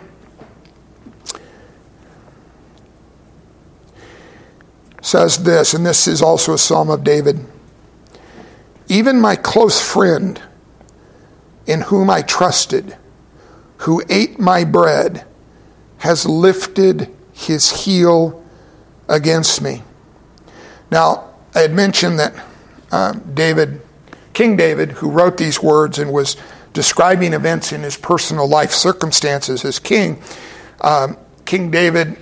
Says 5.01 5.43
this, 5.43 5.73
and 5.73 5.85
this 5.85 6.07
is 6.07 6.21
also 6.21 6.53
a 6.53 6.57
psalm 6.57 6.89
of 6.89 7.03
David. 7.03 7.45
Even 8.87 9.21
my 9.21 9.35
close 9.35 9.79
friend, 9.79 10.41
in 11.67 11.81
whom 11.81 12.09
I 12.09 12.23
trusted, 12.23 12.97
who 13.77 14.03
ate 14.09 14.39
my 14.39 14.63
bread, 14.63 15.25
has 16.05 16.23
lifted 16.27 17.09
his 17.33 17.83
heel 17.83 18.45
against 19.09 19.59
me. 19.59 19.81
Now, 20.91 21.31
I 21.55 21.61
had 21.61 21.73
mentioned 21.73 22.19
that 22.19 22.45
uh, 22.91 23.13
David, 23.33 23.81
King 24.31 24.55
David, 24.55 24.91
who 24.91 25.09
wrote 25.09 25.37
these 25.37 25.63
words 25.63 25.97
and 25.97 26.13
was 26.13 26.37
describing 26.73 27.33
events 27.33 27.71
in 27.71 27.81
his 27.81 27.97
personal 27.97 28.47
life 28.47 28.71
circumstances 28.71 29.65
as 29.65 29.79
king, 29.79 30.21
um, 30.81 31.17
King 31.45 31.71
David 31.71 32.17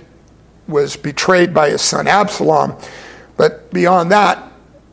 was 0.66 0.96
betrayed 0.96 1.52
by 1.52 1.68
his 1.68 1.82
son 1.82 2.08
Absalom. 2.08 2.78
But 3.36 3.70
beyond 3.70 4.10
that, 4.12 4.38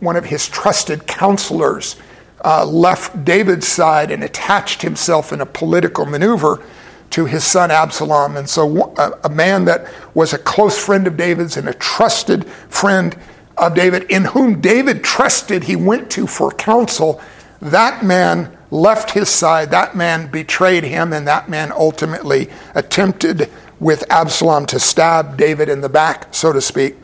one 0.01 0.17
of 0.17 0.25
his 0.25 0.49
trusted 0.49 1.07
counselors 1.07 1.95
uh, 2.43 2.65
left 2.65 3.23
David's 3.23 3.69
side 3.69 4.11
and 4.11 4.21
attached 4.21 4.81
himself 4.81 5.31
in 5.31 5.39
a 5.39 5.45
political 5.45 6.05
maneuver 6.05 6.61
to 7.11 7.25
his 7.25 7.43
son 7.43 7.71
Absalom. 7.71 8.37
And 8.37 8.49
so, 8.49 8.93
a, 9.23 9.29
man 9.29 9.65
that 9.65 9.87
was 10.13 10.33
a 10.33 10.37
close 10.37 10.77
friend 10.83 11.07
of 11.07 11.17
David's 11.17 11.57
and 11.57 11.69
a 11.69 11.73
trusted 11.73 12.45
friend 12.47 13.15
of 13.57 13.75
David, 13.75 14.03
in 14.09 14.25
whom 14.25 14.59
David 14.59 15.03
trusted, 15.03 15.65
he 15.65 15.75
went 15.75 16.09
to 16.11 16.25
for 16.25 16.51
counsel. 16.51 17.21
That 17.61 18.03
man 18.03 18.57
left 18.71 19.11
his 19.11 19.29
side, 19.29 19.71
that 19.71 19.95
man 19.95 20.31
betrayed 20.31 20.83
him, 20.83 21.13
and 21.13 21.27
that 21.27 21.49
man 21.49 21.71
ultimately 21.71 22.49
attempted 22.73 23.49
with 23.79 24.09
Absalom 24.09 24.65
to 24.67 24.79
stab 24.79 25.37
David 25.37 25.67
in 25.67 25.81
the 25.81 25.89
back, 25.89 26.33
so 26.33 26.53
to 26.53 26.61
speak. 26.61 26.95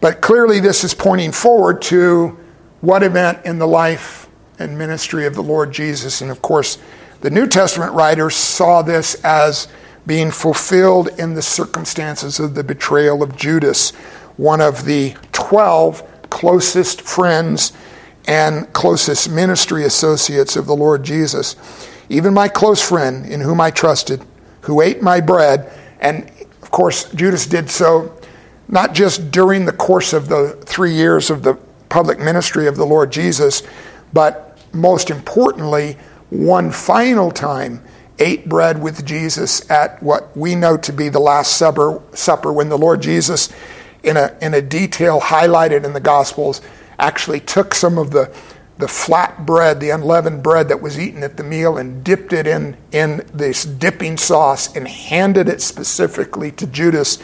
But 0.00 0.20
clearly, 0.20 0.60
this 0.60 0.82
is 0.82 0.94
pointing 0.94 1.32
forward 1.32 1.82
to 1.82 2.38
what 2.80 3.02
event 3.02 3.44
in 3.44 3.58
the 3.58 3.66
life 3.66 4.28
and 4.58 4.76
ministry 4.78 5.26
of 5.26 5.34
the 5.34 5.42
Lord 5.42 5.72
Jesus. 5.72 6.20
And 6.20 6.30
of 6.30 6.42
course, 6.42 6.78
the 7.20 7.30
New 7.30 7.46
Testament 7.46 7.92
writers 7.92 8.34
saw 8.34 8.82
this 8.82 9.14
as 9.24 9.68
being 10.06 10.30
fulfilled 10.30 11.08
in 11.18 11.34
the 11.34 11.42
circumstances 11.42 12.40
of 12.40 12.54
the 12.54 12.64
betrayal 12.64 13.22
of 13.22 13.36
Judas, 13.36 13.90
one 14.36 14.60
of 14.60 14.84
the 14.84 15.14
12 15.32 16.02
closest 16.30 17.02
friends 17.02 17.72
and 18.26 18.72
closest 18.72 19.30
ministry 19.30 19.84
associates 19.84 20.56
of 20.56 20.66
the 20.66 20.76
Lord 20.76 21.02
Jesus. 21.02 21.56
Even 22.08 22.32
my 22.32 22.48
close 22.48 22.86
friend, 22.86 23.26
in 23.26 23.40
whom 23.40 23.60
I 23.60 23.70
trusted, 23.70 24.24
who 24.62 24.80
ate 24.80 25.02
my 25.02 25.20
bread, 25.20 25.70
and 26.00 26.30
of 26.62 26.70
course, 26.70 27.10
Judas 27.12 27.46
did 27.46 27.70
so 27.70 28.16
not 28.68 28.94
just 28.94 29.30
during 29.30 29.64
the 29.64 29.72
course 29.72 30.12
of 30.12 30.28
the 30.28 30.56
three 30.64 30.94
years 30.94 31.28
of 31.28 31.42
the 31.42 31.54
public 31.88 32.18
ministry 32.18 32.66
of 32.66 32.76
the 32.76 32.86
Lord 32.86 33.10
Jesus, 33.10 33.62
but 34.12 34.58
most 34.72 35.10
importantly, 35.10 35.96
one 36.30 36.70
final 36.70 37.30
time 37.30 37.82
ate 38.20 38.48
bread 38.48 38.80
with 38.80 39.04
Jesus 39.04 39.68
at 39.70 40.00
what 40.02 40.36
we 40.36 40.54
know 40.54 40.76
to 40.76 40.92
be 40.92 41.08
the 41.08 41.18
Last 41.18 41.56
Supper, 41.56 42.00
supper 42.12 42.52
when 42.52 42.68
the 42.68 42.78
Lord 42.78 43.00
Jesus, 43.00 43.48
in 44.02 44.16
a, 44.16 44.36
in 44.40 44.54
a 44.54 44.62
detail 44.62 45.20
highlighted 45.20 45.84
in 45.84 45.94
the 45.94 46.00
Gospels, 46.00 46.60
actually 46.98 47.40
took 47.40 47.74
some 47.74 47.96
of 47.96 48.10
the, 48.10 48.32
the 48.76 48.86
flat 48.86 49.46
bread, 49.46 49.80
the 49.80 49.90
unleavened 49.90 50.42
bread 50.42 50.68
that 50.68 50.82
was 50.82 50.98
eaten 50.98 51.22
at 51.22 51.38
the 51.38 51.42
meal, 51.42 51.78
and 51.78 52.04
dipped 52.04 52.32
it 52.34 52.46
in, 52.46 52.76
in 52.92 53.26
this 53.32 53.64
dipping 53.64 54.18
sauce 54.18 54.74
and 54.76 54.86
handed 54.86 55.48
it 55.48 55.62
specifically 55.62 56.52
to 56.52 56.66
Judas. 56.66 57.18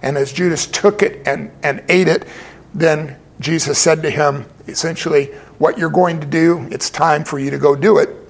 And 0.00 0.16
as 0.16 0.32
Judas 0.32 0.66
took 0.66 1.02
it 1.02 1.26
and, 1.26 1.50
and 1.62 1.84
ate 1.88 2.08
it, 2.08 2.26
then 2.72 3.16
Jesus 3.38 3.78
said 3.78 4.02
to 4.02 4.10
him, 4.10 4.46
essentially, 4.66 5.26
What 5.58 5.76
you're 5.76 5.90
going 5.90 6.20
to 6.20 6.26
do, 6.26 6.66
it's 6.70 6.88
time 6.88 7.24
for 7.24 7.38
you 7.38 7.50
to 7.50 7.58
go 7.58 7.76
do 7.76 7.98
it. 7.98 8.27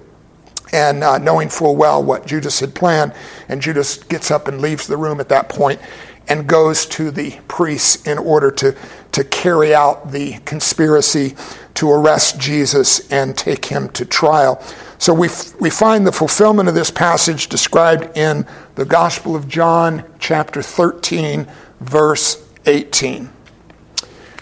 And 0.72 1.02
uh, 1.02 1.18
knowing 1.18 1.48
full 1.48 1.76
well 1.76 2.02
what 2.02 2.26
Judas 2.26 2.60
had 2.60 2.74
planned. 2.74 3.12
And 3.48 3.60
Judas 3.60 4.02
gets 4.02 4.30
up 4.30 4.48
and 4.48 4.60
leaves 4.60 4.86
the 4.86 4.96
room 4.96 5.20
at 5.20 5.28
that 5.28 5.48
point 5.48 5.80
and 6.28 6.46
goes 6.46 6.84
to 6.86 7.10
the 7.10 7.38
priests 7.48 8.06
in 8.06 8.18
order 8.18 8.50
to, 8.50 8.76
to 9.12 9.24
carry 9.24 9.74
out 9.74 10.12
the 10.12 10.34
conspiracy 10.44 11.34
to 11.74 11.90
arrest 11.90 12.38
Jesus 12.38 13.10
and 13.10 13.36
take 13.36 13.66
him 13.66 13.88
to 13.90 14.04
trial. 14.04 14.62
So 14.98 15.14
we, 15.14 15.28
f- 15.28 15.58
we 15.60 15.70
find 15.70 16.06
the 16.06 16.12
fulfillment 16.12 16.68
of 16.68 16.74
this 16.74 16.90
passage 16.90 17.48
described 17.48 18.16
in 18.16 18.46
the 18.74 18.84
Gospel 18.84 19.36
of 19.36 19.48
John, 19.48 20.04
chapter 20.18 20.60
13, 20.60 21.46
verse 21.80 22.44
18. 22.66 23.30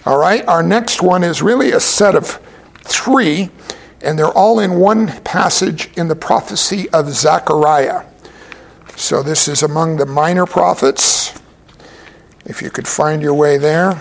All 0.06 0.18
right, 0.18 0.46
our 0.48 0.62
next 0.62 1.02
one 1.02 1.22
is 1.22 1.42
really 1.42 1.72
a 1.72 1.80
set 1.80 2.14
of 2.14 2.40
three, 2.84 3.50
and 4.02 4.18
they're 4.18 4.26
all 4.26 4.58
in 4.58 4.78
one 4.78 5.08
passage 5.22 5.90
in 5.96 6.08
the 6.08 6.16
prophecy 6.16 6.88
of 6.90 7.08
Zechariah. 7.08 8.04
So 8.96 9.22
this 9.22 9.48
is 9.48 9.62
among 9.62 9.96
the 9.96 10.06
minor 10.06 10.46
prophets. 10.46 11.38
If 12.44 12.62
you 12.62 12.70
could 12.70 12.86
find 12.86 13.22
your 13.22 13.34
way 13.34 13.58
there. 13.58 14.00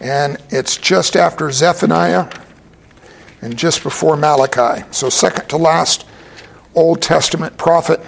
And 0.00 0.38
it's 0.48 0.76
just 0.76 1.14
after 1.14 1.50
Zephaniah 1.50 2.30
and 3.42 3.56
just 3.56 3.82
before 3.82 4.16
Malachi. 4.16 4.84
So, 4.90 5.08
second 5.08 5.48
to 5.48 5.56
last 5.56 6.06
Old 6.74 7.02
Testament 7.02 7.56
prophet. 7.56 8.00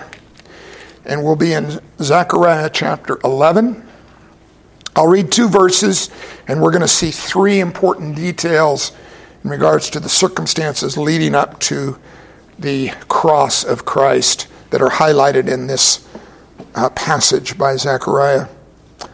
And 1.04 1.24
we'll 1.24 1.36
be 1.36 1.52
in 1.52 1.80
Zechariah 2.00 2.70
chapter 2.72 3.18
11. 3.24 3.86
I'll 4.94 5.08
read 5.08 5.32
two 5.32 5.48
verses, 5.48 6.10
and 6.46 6.60
we're 6.60 6.70
going 6.70 6.82
to 6.82 6.88
see 6.88 7.10
three 7.10 7.60
important 7.60 8.14
details 8.14 8.92
in 9.44 9.50
regards 9.50 9.90
to 9.90 10.00
the 10.00 10.08
circumstances 10.08 10.96
leading 10.96 11.34
up 11.34 11.58
to 11.60 11.98
the 12.58 12.90
cross 13.08 13.64
of 13.64 13.84
Christ 13.84 14.46
that 14.70 14.80
are 14.80 14.90
highlighted 14.90 15.48
in 15.48 15.66
this 15.66 16.06
uh, 16.74 16.88
passage 16.90 17.58
by 17.58 17.76
Zechariah. 17.76 18.48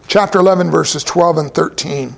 Chapter 0.07 0.39
11, 0.39 0.71
verses 0.71 1.03
12 1.05 1.39
and 1.39 1.55
13. 1.55 2.15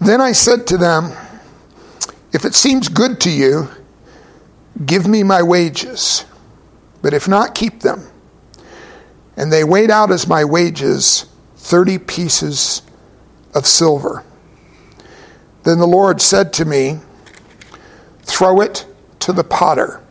Then 0.00 0.20
I 0.20 0.32
said 0.32 0.66
to 0.68 0.78
them, 0.78 1.12
If 2.32 2.44
it 2.44 2.54
seems 2.54 2.88
good 2.88 3.20
to 3.22 3.30
you, 3.30 3.68
give 4.86 5.06
me 5.06 5.22
my 5.22 5.42
wages, 5.42 6.24
but 7.02 7.12
if 7.12 7.26
not, 7.26 7.54
keep 7.54 7.80
them. 7.80 8.08
And 9.36 9.52
they 9.52 9.64
weighed 9.64 9.90
out 9.90 10.10
as 10.10 10.26
my 10.26 10.44
wages 10.44 11.26
30 11.56 11.98
pieces 11.98 12.82
of 13.54 13.66
silver. 13.66 14.24
Then 15.64 15.78
the 15.78 15.86
Lord 15.86 16.20
said 16.20 16.52
to 16.54 16.64
me, 16.64 17.00
Throw 18.22 18.60
it 18.60 18.86
to 19.20 19.32
the 19.32 19.44
potter, 19.44 20.02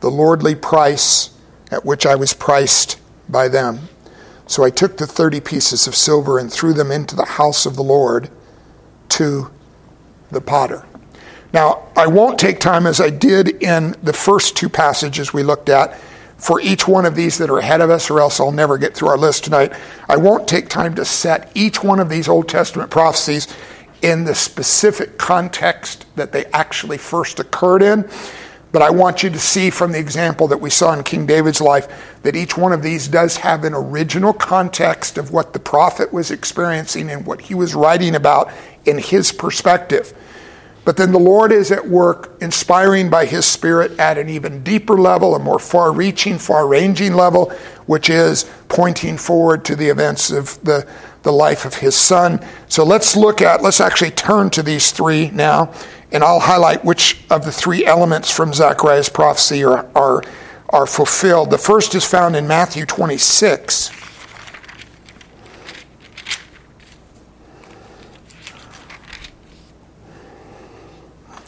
the 0.00 0.10
lordly 0.10 0.54
price 0.54 1.30
at 1.70 1.84
which 1.84 2.04
I 2.04 2.14
was 2.14 2.34
priced 2.34 3.00
by 3.28 3.48
them. 3.48 3.88
So 4.46 4.64
I 4.64 4.70
took 4.70 4.96
the 4.98 5.06
30 5.06 5.40
pieces 5.40 5.86
of 5.86 5.94
silver 5.94 6.38
and 6.38 6.52
threw 6.52 6.74
them 6.74 6.90
into 6.90 7.16
the 7.16 7.24
house 7.24 7.64
of 7.64 7.76
the 7.76 7.82
Lord 7.82 8.28
to 9.10 9.50
the 10.30 10.40
potter. 10.40 10.84
Now, 11.52 11.88
I 11.96 12.06
won't 12.06 12.38
take 12.38 12.60
time 12.60 12.86
as 12.86 13.00
I 13.00 13.10
did 13.10 13.62
in 13.62 13.94
the 14.02 14.12
first 14.12 14.56
two 14.56 14.68
passages 14.68 15.32
we 15.32 15.42
looked 15.42 15.68
at 15.68 15.98
for 16.42 16.60
each 16.60 16.88
one 16.88 17.06
of 17.06 17.14
these 17.14 17.38
that 17.38 17.50
are 17.50 17.58
ahead 17.58 17.80
of 17.80 17.88
us, 17.88 18.10
or 18.10 18.18
else 18.18 18.40
I'll 18.40 18.50
never 18.50 18.76
get 18.76 18.94
through 18.94 19.08
our 19.08 19.16
list 19.16 19.44
tonight. 19.44 19.72
I 20.08 20.16
won't 20.16 20.48
take 20.48 20.68
time 20.68 20.92
to 20.96 21.04
set 21.04 21.52
each 21.54 21.84
one 21.84 22.00
of 22.00 22.08
these 22.08 22.28
Old 22.28 22.48
Testament 22.48 22.90
prophecies 22.90 23.46
in 24.02 24.24
the 24.24 24.34
specific 24.34 25.18
context 25.18 26.04
that 26.16 26.32
they 26.32 26.46
actually 26.46 26.98
first 26.98 27.38
occurred 27.38 27.80
in. 27.80 28.10
But 28.72 28.82
I 28.82 28.90
want 28.90 29.22
you 29.22 29.30
to 29.30 29.38
see 29.38 29.70
from 29.70 29.92
the 29.92 30.00
example 30.00 30.48
that 30.48 30.60
we 30.60 30.68
saw 30.68 30.92
in 30.94 31.04
King 31.04 31.26
David's 31.26 31.60
life 31.60 32.18
that 32.22 32.34
each 32.34 32.58
one 32.58 32.72
of 32.72 32.82
these 32.82 33.06
does 33.06 33.36
have 33.36 33.62
an 33.62 33.74
original 33.74 34.32
context 34.32 35.18
of 35.18 35.30
what 35.30 35.52
the 35.52 35.60
prophet 35.60 36.12
was 36.12 36.32
experiencing 36.32 37.08
and 37.08 37.24
what 37.24 37.40
he 37.40 37.54
was 37.54 37.76
writing 37.76 38.16
about 38.16 38.50
in 38.84 38.98
his 38.98 39.30
perspective. 39.30 40.12
But 40.84 40.96
then 40.96 41.12
the 41.12 41.18
Lord 41.18 41.52
is 41.52 41.70
at 41.70 41.88
work, 41.88 42.36
inspiring 42.40 43.08
by 43.08 43.26
His 43.26 43.46
Spirit 43.46 43.98
at 43.98 44.18
an 44.18 44.28
even 44.28 44.64
deeper 44.64 44.96
level, 44.96 45.34
a 45.34 45.38
more 45.38 45.60
far 45.60 45.92
reaching, 45.92 46.38
far 46.38 46.66
ranging 46.66 47.14
level, 47.14 47.50
which 47.86 48.10
is 48.10 48.50
pointing 48.68 49.16
forward 49.16 49.64
to 49.66 49.76
the 49.76 49.88
events 49.88 50.30
of 50.30 50.62
the, 50.64 50.88
the 51.22 51.32
life 51.32 51.64
of 51.64 51.74
His 51.74 51.94
Son. 51.94 52.44
So 52.68 52.84
let's 52.84 53.16
look 53.16 53.40
at, 53.40 53.62
let's 53.62 53.80
actually 53.80 54.10
turn 54.10 54.50
to 54.50 54.62
these 54.62 54.90
three 54.90 55.30
now 55.30 55.72
and 56.12 56.22
I'll 56.22 56.40
highlight 56.40 56.84
which 56.84 57.24
of 57.30 57.44
the 57.44 57.52
three 57.52 57.86
elements 57.86 58.30
from 58.30 58.52
Zechariah's 58.52 59.08
prophecy 59.08 59.64
are, 59.64 59.88
are, 59.94 60.22
are 60.68 60.86
fulfilled. 60.86 61.50
The 61.50 61.58
first 61.58 61.94
is 61.94 62.04
found 62.04 62.36
in 62.36 62.46
Matthew 62.46 62.84
26. 62.84 64.01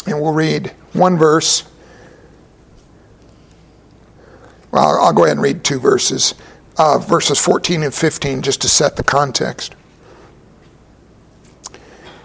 And 0.06 0.20
we'll 0.20 0.32
read 0.32 0.68
one 0.92 1.16
verse. 1.16 1.64
Well, 4.70 5.00
I'll 5.00 5.12
go 5.12 5.24
ahead 5.24 5.36
and 5.36 5.42
read 5.42 5.64
two 5.64 5.78
verses, 5.78 6.34
uh, 6.76 6.98
verses 6.98 7.38
14 7.38 7.82
and 7.84 7.94
15, 7.94 8.42
just 8.42 8.60
to 8.62 8.68
set 8.68 8.96
the 8.96 9.04
context. 9.04 9.74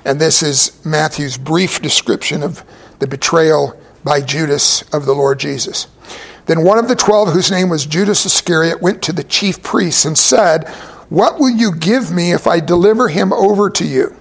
And 0.04 0.20
this 0.20 0.42
is 0.42 0.84
Matthew's 0.84 1.38
brief 1.38 1.82
description 1.82 2.42
of 2.42 2.64
the 3.00 3.08
betrayal 3.08 3.80
by 4.04 4.22
Judas 4.22 4.82
of 4.94 5.06
the 5.06 5.14
Lord 5.14 5.40
Jesus. 5.40 5.88
Then 6.46 6.64
one 6.64 6.80
of 6.80 6.88
the 6.88 6.96
twelve, 6.96 7.32
whose 7.32 7.52
name 7.52 7.70
was 7.70 7.86
Judas 7.86 8.26
Iscariot, 8.26 8.82
went 8.82 9.04
to 9.04 9.14
the 9.14 9.24
chief 9.24 9.62
priests 9.62 10.06
and 10.06 10.18
said, 10.18 10.68
What 11.10 11.38
will 11.38 11.52
you 11.52 11.76
give 11.76 12.12
me 12.12 12.32
if 12.32 12.48
I 12.48 12.60
deliver 12.60 13.10
him 13.10 13.32
over 13.32 13.70
to 13.70 13.86
you? 13.86 14.16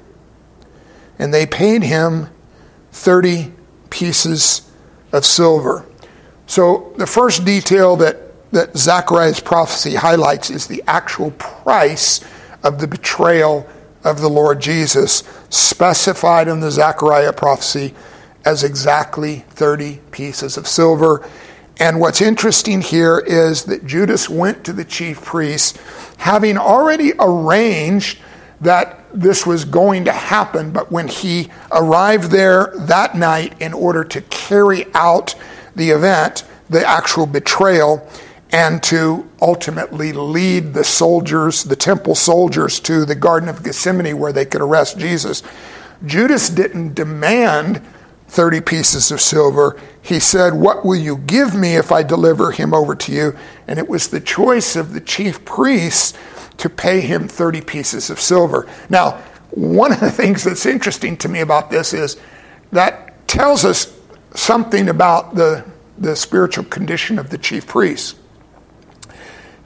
And 1.19 1.33
they 1.33 1.47
paid 1.47 1.85
him 1.85 2.29
30 2.99 3.53
pieces 3.91 4.71
of 5.13 5.25
silver. 5.25 5.87
So 6.47 6.93
the 6.97 7.07
first 7.07 7.45
detail 7.45 7.95
that, 7.97 8.51
that 8.51 8.77
Zechariah's 8.77 9.39
prophecy 9.39 9.95
highlights 9.95 10.51
is 10.51 10.67
the 10.67 10.83
actual 10.87 11.31
price 11.33 12.25
of 12.65 12.81
the 12.81 12.89
betrayal 12.89 13.69
of 14.03 14.21
the 14.21 14.29
Lord 14.29 14.61
Jesus, 14.61 15.23
specified 15.49 16.49
in 16.49 16.59
the 16.59 16.73
Zechariah 16.73 17.33
prophecy 17.33 17.95
as 18.45 18.65
exactly 18.65 19.45
30 19.51 20.01
pieces 20.11 20.57
of 20.57 20.67
silver. 20.67 21.27
And 21.79 22.01
what's 22.01 22.21
interesting 22.21 22.81
here 22.81 23.21
is 23.21 23.65
that 23.65 23.87
Judas 23.87 24.29
went 24.29 24.65
to 24.65 24.73
the 24.73 24.85
chief 24.85 25.23
priests 25.23 25.79
having 26.17 26.59
already 26.59 27.13
arranged 27.21 28.19
that 28.61 29.05
this 29.13 29.47
was 29.47 29.65
going 29.65 30.05
to 30.05 30.13
happen, 30.13 30.71
but 30.71 30.91
when 30.91 31.09
he 31.09 31.49
arrived 31.71 32.31
there 32.31 32.73
that 32.77 33.17
night 33.17 33.61
in 33.61 33.73
order 33.73 34.05
to 34.05 34.21
carry 34.23 34.87
out 34.95 35.35
the 35.77 35.91
event, 35.91 36.45
the 36.69 36.87
actual 36.87 37.27
betrayal, 37.27 38.09
and 38.51 38.83
to 38.83 39.29
ultimately 39.41 40.13
lead 40.13 40.75
the 40.75 40.85
soldiers, 40.85 41.65
the 41.65 41.77
temple 41.77 42.15
soldiers, 42.15 42.81
to 42.81 43.05
the 43.05 43.15
Garden 43.15 43.49
of 43.49 43.63
Gethsemane 43.63 44.19
where 44.19 44.33
they 44.33 44.45
could 44.45 44.63
arrest 44.63 44.99
Jesus. 44.99 45.43
Judas 46.05 46.49
didn't 46.49 46.95
demand 46.95 47.83
30 48.29 48.61
pieces 48.61 49.11
of 49.11 49.21
silver. 49.21 49.81
He 50.01 50.21
said, 50.21 50.55
What 50.55 50.85
will 50.85 50.97
you 50.97 51.19
give 51.19 51.55
me 51.55 51.77
if 51.77 51.91
I 51.91 52.03
deliver 52.03 52.51
him 52.53 52.75
over 52.75 52.95
to 52.95 53.13
you? 53.13 53.37
And 53.67 53.79
it 53.79 53.89
was 53.89 54.09
the 54.09 54.21
choice 54.21 54.77
of 54.77 54.93
the 54.93 55.01
chief 55.01 55.45
priests 55.45 56.15
to 56.59 56.69
pay 56.69 57.01
him 57.01 57.29
30 57.29 57.61
pieces 57.63 58.11
of 58.11 58.21
silver. 58.21 58.69
Now, 58.89 59.23
one 59.51 59.93
of 59.93 60.01
the 60.01 60.11
things 60.11 60.45
that's 60.45 60.67
interesting 60.67 61.17
to 61.19 61.29
me 61.29 61.41
about 61.41 61.71
this 61.71 61.95
is 61.95 62.17
that 62.73 63.27
tells 63.27 63.65
us 63.65 63.93
something 64.35 64.89
about 64.89 65.35
the, 65.35 65.65
the 65.97 66.15
spiritual 66.15 66.65
condition 66.65 67.19
of 67.19 67.31
the 67.31 67.39
chief 67.39 67.67
priests 67.67 68.15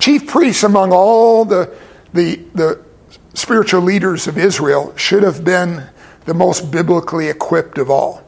chief 0.03 0.27
priests 0.27 0.65
among 0.65 0.93
all 0.93 1.45
the, 1.45 1.73
the, 2.13 2.35
the 2.55 2.85
spiritual 3.35 3.81
leaders 3.81 4.27
of 4.27 4.37
Israel 4.37 4.93
should 4.97 5.23
have 5.23 5.45
been 5.45 5.85
the 6.25 6.35
most 6.35 6.73
biblically 6.73 7.29
equipped 7.29 7.79
of 7.79 7.89
all. 7.89 8.25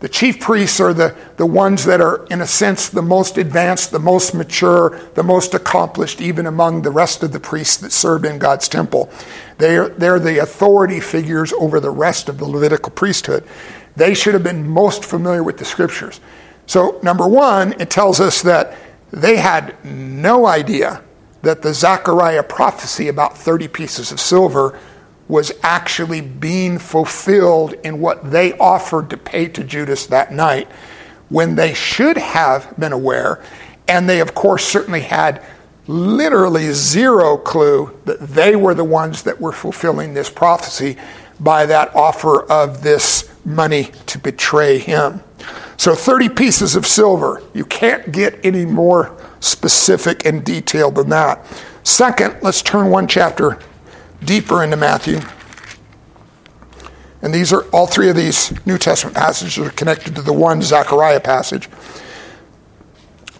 The 0.00 0.08
chief 0.08 0.40
priests 0.40 0.78
are 0.78 0.92
the, 0.92 1.16
the 1.38 1.46
ones 1.46 1.86
that 1.86 2.02
are, 2.02 2.26
in 2.26 2.42
a 2.42 2.46
sense, 2.46 2.90
the 2.90 3.00
most 3.00 3.38
advanced, 3.38 3.92
the 3.92 3.98
most 3.98 4.34
mature, 4.34 5.00
the 5.14 5.22
most 5.22 5.54
accomplished, 5.54 6.20
even 6.20 6.46
among 6.46 6.82
the 6.82 6.90
rest 6.90 7.22
of 7.22 7.32
the 7.32 7.40
priests 7.40 7.78
that 7.78 7.92
served 7.92 8.26
in 8.26 8.38
God's 8.38 8.68
temple. 8.68 9.08
They're, 9.56 9.88
they're 9.88 10.18
the 10.18 10.38
authority 10.38 11.00
figures 11.00 11.54
over 11.54 11.80
the 11.80 11.90
rest 11.90 12.28
of 12.28 12.36
the 12.36 12.44
Levitical 12.44 12.90
priesthood. 12.90 13.44
They 13.96 14.12
should 14.12 14.34
have 14.34 14.42
been 14.42 14.68
most 14.68 15.02
familiar 15.02 15.42
with 15.42 15.56
the 15.56 15.64
scriptures. 15.64 16.20
So, 16.66 17.00
number 17.02 17.26
one, 17.26 17.80
it 17.80 17.88
tells 17.88 18.20
us 18.20 18.42
that 18.42 18.76
they 19.12 19.36
had 19.36 19.82
no 19.82 20.46
idea 20.46 21.02
that 21.40 21.62
the 21.62 21.72
Zechariah 21.72 22.42
prophecy 22.42 23.08
about 23.08 23.38
30 23.38 23.68
pieces 23.68 24.12
of 24.12 24.20
silver 24.20 24.78
was 25.28 25.52
actually 25.62 26.20
being 26.20 26.78
fulfilled 26.78 27.74
in 27.84 28.00
what 28.00 28.30
they 28.30 28.56
offered 28.58 29.10
to 29.10 29.16
pay 29.16 29.48
to 29.48 29.64
Judas 29.64 30.06
that 30.06 30.32
night 30.32 30.68
when 31.28 31.56
they 31.56 31.74
should 31.74 32.16
have 32.16 32.72
been 32.78 32.92
aware. 32.92 33.42
And 33.88 34.08
they, 34.08 34.20
of 34.20 34.34
course, 34.34 34.64
certainly 34.64 35.00
had 35.00 35.42
literally 35.88 36.72
zero 36.72 37.36
clue 37.36 37.96
that 38.04 38.20
they 38.20 38.56
were 38.56 38.74
the 38.74 38.84
ones 38.84 39.22
that 39.22 39.40
were 39.40 39.52
fulfilling 39.52 40.14
this 40.14 40.30
prophecy 40.30 40.96
by 41.38 41.66
that 41.66 41.94
offer 41.94 42.42
of 42.50 42.82
this 42.82 43.30
money 43.44 43.90
to 44.06 44.18
betray 44.18 44.78
him. 44.78 45.22
So 45.76 45.94
30 45.94 46.30
pieces 46.30 46.74
of 46.74 46.86
silver. 46.86 47.42
You 47.52 47.64
can't 47.64 48.10
get 48.10 48.44
any 48.44 48.64
more 48.64 49.16
specific 49.40 50.24
and 50.24 50.44
detailed 50.44 50.94
than 50.96 51.10
that. 51.10 51.44
Second, 51.84 52.38
let's 52.42 52.62
turn 52.62 52.90
one 52.90 53.06
chapter 53.06 53.58
deeper 54.26 54.62
into 54.62 54.76
Matthew. 54.76 55.20
And 57.22 57.32
these 57.32 57.52
are 57.52 57.62
all 57.70 57.86
three 57.86 58.10
of 58.10 58.16
these 58.16 58.52
New 58.66 58.78
Testament 58.78 59.16
passages 59.16 59.58
are 59.58 59.70
connected 59.70 60.14
to 60.16 60.22
the 60.22 60.32
one 60.32 60.60
Zechariah 60.60 61.20
passage. 61.20 61.68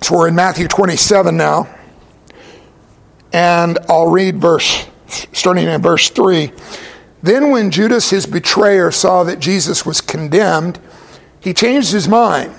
So 0.01 0.17
we're 0.17 0.29
in 0.29 0.35
Matthew 0.35 0.69
27 0.69 1.37
now. 1.37 1.69
And 3.33 3.79
I'll 3.89 4.09
read 4.09 4.41
verse 4.41 4.87
starting 5.33 5.67
in 5.69 5.83
verse 5.83 6.11
3. 6.11 6.53
Then 7.23 7.51
when 7.51 7.71
Judas 7.71 8.11
his 8.11 8.27
betrayer 8.27 8.91
saw 8.91 9.25
that 9.25 9.41
Jesus 9.41 9.85
was 9.85 10.01
condemned, 10.01 10.79
he 11.41 11.53
changed 11.53 11.93
his 11.93 12.09
mind. 12.09 12.55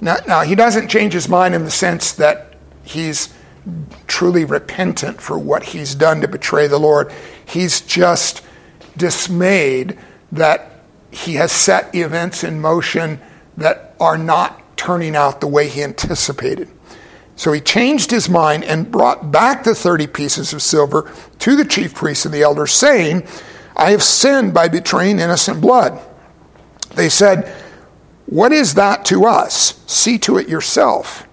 Now, 0.00 0.16
now 0.26 0.42
he 0.42 0.54
doesn't 0.54 0.88
change 0.88 1.12
his 1.12 1.28
mind 1.28 1.54
in 1.54 1.64
the 1.64 1.70
sense 1.70 2.12
that 2.12 2.54
he's 2.84 3.34
truly 4.06 4.44
repentant 4.44 5.20
for 5.20 5.38
what 5.38 5.62
he's 5.62 5.94
done 5.94 6.20
to 6.20 6.28
betray 6.28 6.66
the 6.66 6.78
Lord. 6.78 7.12
He's 7.44 7.80
just 7.80 8.42
dismayed 8.96 9.98
that 10.32 10.72
he 11.10 11.34
has 11.34 11.52
set 11.52 11.94
events 11.94 12.44
in 12.44 12.60
motion 12.60 13.20
that 13.56 13.94
are 14.00 14.18
not 14.18 14.76
turning 14.76 15.16
out 15.16 15.40
the 15.40 15.46
way 15.46 15.68
he 15.68 15.82
anticipated. 15.82 16.68
So 17.36 17.52
he 17.52 17.60
changed 17.60 18.10
his 18.10 18.28
mind 18.28 18.64
and 18.64 18.90
brought 18.90 19.30
back 19.30 19.62
the 19.62 19.74
30 19.74 20.08
pieces 20.08 20.52
of 20.52 20.62
silver 20.62 21.12
to 21.38 21.56
the 21.56 21.64
chief 21.64 21.94
priests 21.94 22.24
and 22.24 22.34
the 22.34 22.42
elders, 22.42 22.72
saying, 22.72 23.26
I 23.76 23.92
have 23.92 24.02
sinned 24.02 24.52
by 24.52 24.66
betraying 24.66 25.20
innocent 25.20 25.60
blood. 25.60 26.00
They 26.96 27.08
said, 27.08 27.54
What 28.26 28.52
is 28.52 28.74
that 28.74 29.04
to 29.06 29.24
us? 29.24 29.80
See 29.86 30.18
to 30.18 30.36
it 30.38 30.48
yourself 30.48 31.27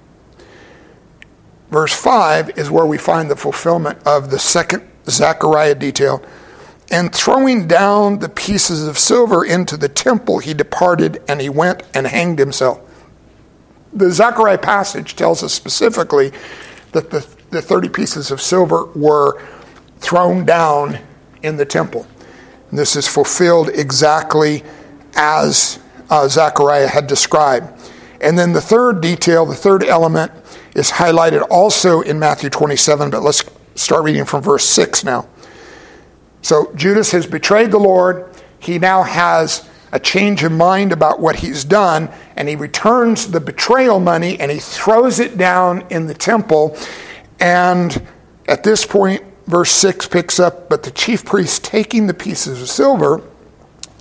verse 1.76 1.94
5 1.94 2.58
is 2.58 2.72
where 2.72 2.86
we 2.86 2.98
find 2.98 3.30
the 3.30 3.36
fulfillment 3.36 4.00
of 4.08 4.32
the 4.32 4.40
second 4.40 4.82
Zechariah 5.10 5.76
detail. 5.76 6.24
And 6.90 7.14
throwing 7.14 7.68
down 7.68 8.20
the 8.20 8.30
pieces 8.30 8.88
of 8.88 8.98
silver 8.98 9.44
into 9.44 9.76
the 9.76 9.90
temple, 9.90 10.40
he 10.40 10.54
departed 10.54 11.22
and 11.28 11.42
he 11.42 11.50
went 11.50 11.84
and 11.94 12.08
hanged 12.08 12.40
himself. 12.40 12.80
The 13.92 14.10
Zechariah 14.10 14.60
passage 14.60 15.18
tells 15.18 15.44
us 15.44 15.54
specifically 15.54 16.32
that 16.94 17.10
the, 17.12 17.28
the 17.50 17.62
30 17.62 17.90
pieces 17.90 18.32
of 18.32 18.40
silver 18.40 18.86
were 18.96 19.44
thrown 19.98 20.46
down 20.46 21.00
in 21.44 21.58
the 21.58 21.66
temple. 21.66 22.08
And 22.70 22.80
this 22.80 22.96
is 22.96 23.06
fulfilled 23.06 23.68
exactly 23.68 24.64
as 25.18 25.80
uh, 26.10 26.30
Zechariah 26.30 26.88
had 26.88 27.08
described. 27.08 27.68
And 28.22 28.40
then 28.40 28.54
the 28.54 28.62
third 28.62 29.02
detail, 29.02 29.46
the 29.46 29.56
third 29.56 29.84
element, 29.84 30.32
is 30.76 30.92
highlighted 30.92 31.48
also 31.50 32.02
in 32.02 32.20
Matthew 32.20 32.50
27, 32.50 33.10
but 33.10 33.24
let's 33.24 33.44
start 33.76 34.04
reading 34.04 34.26
from 34.26 34.44
verse 34.44 34.66
6 34.66 35.04
now. 35.04 35.28
So 36.42 36.72
Judas 36.76 37.12
has 37.12 37.26
betrayed 37.26 37.72
the 37.72 37.80
Lord. 37.80 38.30
He 38.60 38.78
now 38.78 39.02
has 39.02 39.68
a 39.94 40.00
change 40.00 40.44
of 40.44 40.52
mind 40.52 40.92
about 40.92 41.22
what 41.22 41.38
he's 41.38 41.64
done, 41.64 42.10
and 42.36 42.50
he 42.50 42.58
returns 42.58 43.32
the 43.32 43.40
betrayal 43.40 44.00
money 44.00 44.38
and 44.40 44.52
he 44.52 44.60
throws 44.60 45.20
it 45.20 45.38
down 45.38 45.86
in 45.90 46.08
the 46.08 46.14
temple. 46.14 46.78
And 47.40 48.06
at 48.48 48.64
this 48.64 48.86
point, 48.86 49.24
verse 49.48 49.72
6 49.72 50.08
picks 50.10 50.40
up, 50.40 50.68
but 50.70 50.84
the 50.84 50.92
chief 50.92 51.24
priest, 51.24 51.64
taking 51.64 52.08
the 52.08 52.14
pieces 52.14 52.62
of 52.62 52.70
silver, 52.70 53.22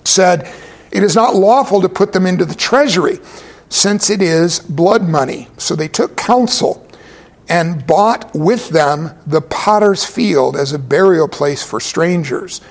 said, 0.03 0.51
It 0.91 1.03
is 1.03 1.15
not 1.15 1.35
lawful 1.35 1.81
to 1.81 1.89
put 1.89 2.11
them 2.11 2.25
into 2.25 2.43
the 2.43 2.55
treasury 2.55 3.19
since 3.69 4.09
it 4.09 4.21
is 4.21 4.59
blood 4.59 5.07
money. 5.07 5.47
So 5.57 5.75
they 5.75 5.87
took 5.87 6.15
counsel 6.15 6.85
and 7.47 7.85
bought 7.85 8.33
with 8.33 8.69
them 8.69 9.11
the 9.25 9.41
potter's 9.41 10.03
field 10.03 10.55
as 10.55 10.71
a 10.71 10.79
burial 10.79 11.27
place 11.27 11.63
for 11.63 11.79
strangers. 11.79 12.61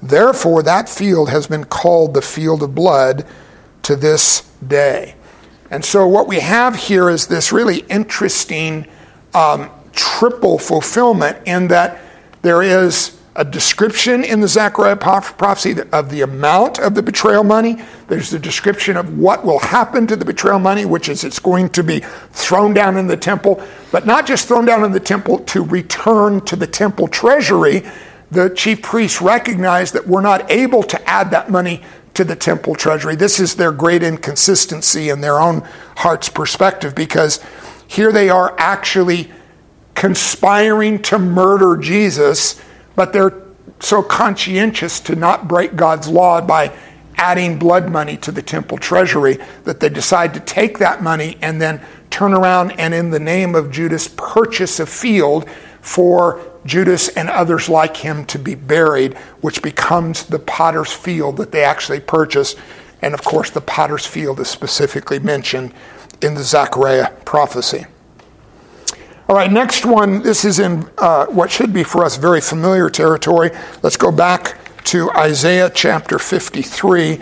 Therefore, 0.00 0.62
that 0.62 0.88
field 0.88 1.28
has 1.30 1.46
been 1.46 1.64
called 1.64 2.14
the 2.14 2.22
field 2.22 2.62
of 2.62 2.74
blood 2.74 3.26
to 3.82 3.94
this 3.94 4.50
day. 4.66 5.14
And 5.70 5.84
so, 5.84 6.06
what 6.06 6.26
we 6.26 6.40
have 6.40 6.76
here 6.76 7.08
is 7.08 7.26
this 7.26 7.52
really 7.52 7.78
interesting 7.88 8.86
um, 9.34 9.70
triple 9.92 10.58
fulfillment 10.58 11.38
in 11.46 11.68
that 11.68 12.00
there 12.42 12.62
is 12.62 13.16
a 13.34 13.44
description 13.44 14.24
in 14.24 14.40
the 14.40 14.48
Zechariah 14.48 14.96
prophecy 14.96 15.74
of 15.92 16.10
the 16.10 16.20
amount 16.20 16.78
of 16.78 16.94
the 16.94 17.02
betrayal 17.02 17.44
money. 17.44 17.82
There's 18.08 18.32
a 18.34 18.38
description 18.38 18.96
of 18.96 19.18
what 19.18 19.44
will 19.44 19.58
happen 19.58 20.06
to 20.08 20.16
the 20.16 20.24
betrayal 20.24 20.58
money, 20.58 20.84
which 20.84 21.08
is 21.08 21.24
it's 21.24 21.38
going 21.38 21.70
to 21.70 21.82
be 21.82 22.00
thrown 22.32 22.74
down 22.74 22.98
in 22.98 23.06
the 23.06 23.16
temple, 23.16 23.62
but 23.90 24.04
not 24.04 24.26
just 24.26 24.48
thrown 24.48 24.66
down 24.66 24.84
in 24.84 24.92
the 24.92 25.00
temple 25.00 25.38
to 25.40 25.62
return 25.62 26.42
to 26.42 26.56
the 26.56 26.66
temple 26.66 27.08
treasury. 27.08 27.82
The 28.30 28.50
chief 28.50 28.82
priests 28.82 29.22
recognize 29.22 29.92
that 29.92 30.06
we're 30.06 30.20
not 30.20 30.50
able 30.50 30.82
to 30.84 31.08
add 31.08 31.30
that 31.30 31.50
money 31.50 31.82
to 32.14 32.24
the 32.24 32.36
temple 32.36 32.74
treasury. 32.74 33.16
This 33.16 33.40
is 33.40 33.56
their 33.56 33.72
great 33.72 34.02
inconsistency 34.02 35.08
in 35.08 35.22
their 35.22 35.40
own 35.40 35.66
heart's 35.96 36.28
perspective 36.28 36.94
because 36.94 37.40
here 37.86 38.12
they 38.12 38.28
are 38.28 38.54
actually 38.58 39.30
conspiring 39.94 41.00
to 41.02 41.18
murder 41.18 41.78
Jesus 41.78 42.60
but 42.94 43.12
they're 43.12 43.42
so 43.80 44.02
conscientious 44.02 45.00
to 45.00 45.16
not 45.16 45.48
break 45.48 45.76
God's 45.76 46.08
law 46.08 46.40
by 46.40 46.72
adding 47.16 47.58
blood 47.58 47.90
money 47.90 48.16
to 48.16 48.32
the 48.32 48.42
temple 48.42 48.78
treasury 48.78 49.38
that 49.64 49.80
they 49.80 49.88
decide 49.88 50.34
to 50.34 50.40
take 50.40 50.78
that 50.78 51.02
money 51.02 51.36
and 51.42 51.60
then 51.60 51.80
turn 52.10 52.34
around 52.34 52.72
and, 52.72 52.92
in 52.92 53.10
the 53.10 53.20
name 53.20 53.54
of 53.54 53.70
Judas, 53.70 54.08
purchase 54.08 54.80
a 54.80 54.86
field 54.86 55.48
for 55.80 56.40
Judas 56.64 57.08
and 57.08 57.28
others 57.28 57.68
like 57.68 57.96
him 57.96 58.24
to 58.26 58.38
be 58.38 58.54
buried, 58.54 59.16
which 59.40 59.62
becomes 59.62 60.24
the 60.26 60.38
potter's 60.38 60.92
field 60.92 61.36
that 61.38 61.52
they 61.52 61.64
actually 61.64 62.00
purchase. 62.00 62.54
And 63.00 63.14
of 63.14 63.24
course, 63.24 63.50
the 63.50 63.60
potter's 63.60 64.06
field 64.06 64.38
is 64.40 64.48
specifically 64.48 65.18
mentioned 65.18 65.74
in 66.20 66.34
the 66.34 66.44
Zechariah 66.44 67.10
prophecy. 67.24 67.86
All 69.28 69.36
right, 69.36 69.50
next 69.50 69.86
one. 69.86 70.20
This 70.22 70.44
is 70.44 70.58
in 70.58 70.90
uh, 70.98 71.26
what 71.26 71.48
should 71.48 71.72
be 71.72 71.84
for 71.84 72.04
us 72.04 72.16
very 72.16 72.40
familiar 72.40 72.90
territory. 72.90 73.50
Let's 73.80 73.96
go 73.96 74.10
back 74.10 74.58
to 74.86 75.12
Isaiah 75.12 75.70
chapter 75.72 76.18
53. 76.18 77.20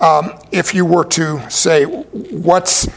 Um, 0.00 0.38
if 0.52 0.74
you 0.74 0.84
were 0.84 1.04
to 1.06 1.50
say, 1.50 1.84
what's 1.84 2.88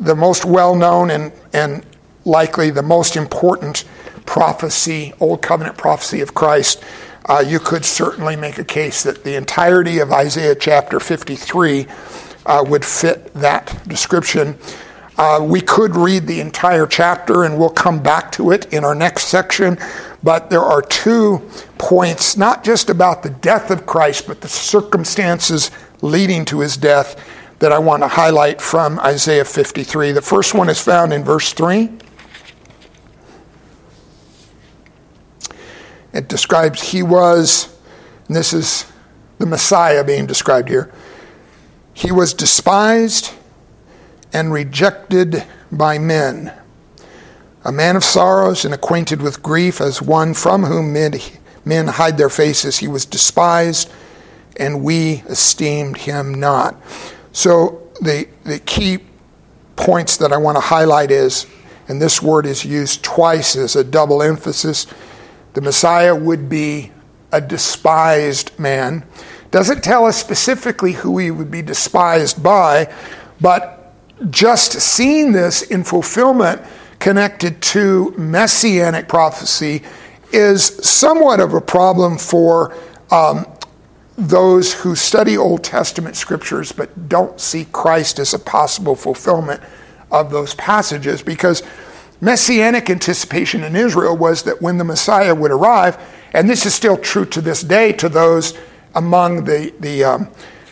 the 0.00 0.16
most 0.16 0.44
well 0.44 0.74
known 0.74 1.12
and, 1.12 1.32
and 1.52 1.86
likely 2.24 2.70
the 2.70 2.82
most 2.82 3.14
important 3.14 3.84
prophecy, 4.26 5.12
Old 5.20 5.40
Covenant 5.40 5.78
prophecy 5.78 6.20
of 6.20 6.34
Christ, 6.34 6.82
uh, 7.26 7.44
you 7.46 7.60
could 7.60 7.84
certainly 7.84 8.34
make 8.34 8.58
a 8.58 8.64
case 8.64 9.04
that 9.04 9.22
the 9.22 9.36
entirety 9.36 10.00
of 10.00 10.12
Isaiah 10.12 10.56
chapter 10.56 10.98
53 10.98 11.86
uh, 12.44 12.64
would 12.66 12.84
fit 12.84 13.32
that 13.34 13.86
description. 13.86 14.58
Uh, 15.16 15.40
we 15.42 15.60
could 15.60 15.94
read 15.94 16.26
the 16.26 16.40
entire 16.40 16.86
chapter 16.86 17.44
and 17.44 17.56
we'll 17.56 17.70
come 17.70 18.02
back 18.02 18.32
to 18.32 18.50
it 18.50 18.72
in 18.72 18.84
our 18.84 18.94
next 18.94 19.24
section, 19.24 19.78
but 20.22 20.50
there 20.50 20.62
are 20.62 20.82
two 20.82 21.38
points, 21.78 22.36
not 22.36 22.64
just 22.64 22.90
about 22.90 23.22
the 23.22 23.30
death 23.30 23.70
of 23.70 23.86
Christ, 23.86 24.26
but 24.26 24.40
the 24.40 24.48
circumstances 24.48 25.70
leading 26.02 26.44
to 26.46 26.60
his 26.60 26.76
death 26.76 27.16
that 27.60 27.70
I 27.70 27.78
want 27.78 28.02
to 28.02 28.08
highlight 28.08 28.60
from 28.60 28.98
Isaiah 28.98 29.44
53. 29.44 30.12
The 30.12 30.20
first 30.20 30.52
one 30.52 30.68
is 30.68 30.80
found 30.80 31.12
in 31.12 31.22
verse 31.22 31.52
3. 31.52 31.90
It 36.12 36.28
describes 36.28 36.90
he 36.90 37.02
was, 37.02 37.76
and 38.26 38.36
this 38.36 38.52
is 38.52 38.86
the 39.38 39.46
Messiah 39.46 40.02
being 40.02 40.26
described 40.26 40.68
here. 40.68 40.92
He 41.92 42.10
was 42.10 42.34
despised 42.34 43.32
and 44.34 44.52
rejected 44.52 45.44
by 45.70 45.96
men. 45.96 46.52
A 47.64 47.72
man 47.72 47.96
of 47.96 48.04
sorrows 48.04 48.64
and 48.64 48.74
acquainted 48.74 49.22
with 49.22 49.42
grief, 49.42 49.80
as 49.80 50.02
one 50.02 50.34
from 50.34 50.64
whom 50.64 50.92
men, 50.92 51.86
hide 51.86 52.18
their 52.18 52.28
faces, 52.28 52.78
he 52.78 52.88
was 52.88 53.06
despised, 53.06 53.90
and 54.56 54.82
we 54.84 55.22
esteemed 55.28 55.96
him 55.96 56.34
not. 56.34 56.76
So, 57.32 57.80
the, 58.00 58.28
the 58.42 58.58
key 58.58 58.98
points 59.76 60.16
that 60.18 60.32
I 60.32 60.36
want 60.36 60.56
to 60.56 60.60
highlight 60.60 61.10
is, 61.10 61.46
and 61.88 62.02
this 62.02 62.20
word 62.20 62.44
is 62.44 62.64
used 62.64 63.02
twice 63.02 63.56
as 63.56 63.76
a 63.76 63.84
double 63.84 64.22
emphasis, 64.22 64.86
the 65.54 65.60
Messiah 65.60 66.14
would 66.14 66.48
be 66.48 66.90
a 67.32 67.40
despised 67.40 68.58
man. 68.58 69.04
Doesn't 69.50 69.82
tell 69.82 70.04
us 70.04 70.16
specifically 70.16 70.92
who 70.92 71.18
he 71.18 71.30
would 71.30 71.50
be 71.50 71.62
despised 71.62 72.42
by, 72.42 72.92
but 73.40 73.73
just 74.30 74.72
seeing 74.72 75.32
this 75.32 75.62
in 75.62 75.84
fulfillment 75.84 76.62
connected 76.98 77.60
to 77.60 78.14
messianic 78.16 79.08
prophecy 79.08 79.82
is 80.32 80.64
somewhat 80.88 81.40
of 81.40 81.54
a 81.54 81.60
problem 81.60 82.16
for 82.16 82.74
um, 83.10 83.46
those 84.16 84.72
who 84.72 84.94
study 84.94 85.36
Old 85.36 85.64
Testament 85.64 86.16
scriptures 86.16 86.72
but 86.72 87.08
don't 87.08 87.40
see 87.40 87.66
Christ 87.66 88.18
as 88.18 88.34
a 88.34 88.38
possible 88.38 88.94
fulfillment 88.94 89.60
of 90.10 90.30
those 90.30 90.54
passages 90.54 91.22
because 91.22 91.62
messianic 92.20 92.88
anticipation 92.90 93.64
in 93.64 93.74
Israel 93.74 94.16
was 94.16 94.44
that 94.44 94.62
when 94.62 94.78
the 94.78 94.84
Messiah 94.84 95.34
would 95.34 95.50
arrive, 95.50 95.98
and 96.32 96.48
this 96.48 96.64
is 96.64 96.74
still 96.74 96.96
true 96.96 97.24
to 97.26 97.40
this 97.40 97.62
day 97.62 97.92
to 97.92 98.08
those 98.08 98.56
among 98.94 99.44
the, 99.44 99.72
the, 99.80 100.04
um, 100.04 100.28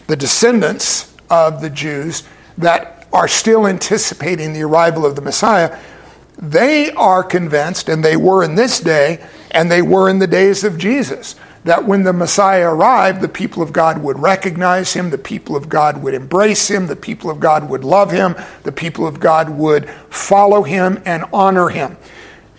the 0.07 0.17
descendants 0.17 1.13
of 1.29 1.61
the 1.61 1.71
Jews 1.71 2.23
that 2.59 3.02
are 3.13 3.29
still 3.29 3.67
anticipating 3.67 4.53
the 4.53 4.63
arrival 4.63 5.05
of 5.05 5.17
the 5.17 5.23
Messiah, 5.23 5.79
they 6.39 6.91
are 6.93 7.23
convinced, 7.23 7.89
and 7.89 8.05
they 8.05 8.17
were 8.17 8.43
in 8.43 8.55
this 8.55 8.81
day, 8.81 9.25
and 9.51 9.71
they 9.71 9.83
were 9.83 10.09
in 10.09 10.19
the 10.19 10.27
days 10.27 10.65
of 10.65 10.79
Jesus, 10.79 11.37
that 11.65 11.85
when 11.85 12.03
the 12.03 12.13
Messiah 12.13 12.69
arrived, 12.69 13.21
the 13.21 13.29
people 13.29 13.63
of 13.63 13.73
God 13.73 14.03
would 14.03 14.19
recognize 14.19 14.95
him, 14.95 15.11
the 15.11 15.19
people 15.19 15.55
of 15.55 15.69
God 15.69 16.03
would 16.03 16.15
embrace 16.15 16.69
him, 16.69 16.87
the 16.87 16.97
people 16.97 17.31
of 17.31 17.39
God 17.39 17.69
would 17.69 17.85
love 17.85 18.11
him, 18.11 18.35
the 18.65 18.73
people 18.73 19.07
of 19.07 19.21
God 19.21 19.51
would 19.51 19.89
follow 20.11 20.63
him 20.63 21.01
and 21.05 21.25
honor 21.33 21.69
him. 21.69 21.97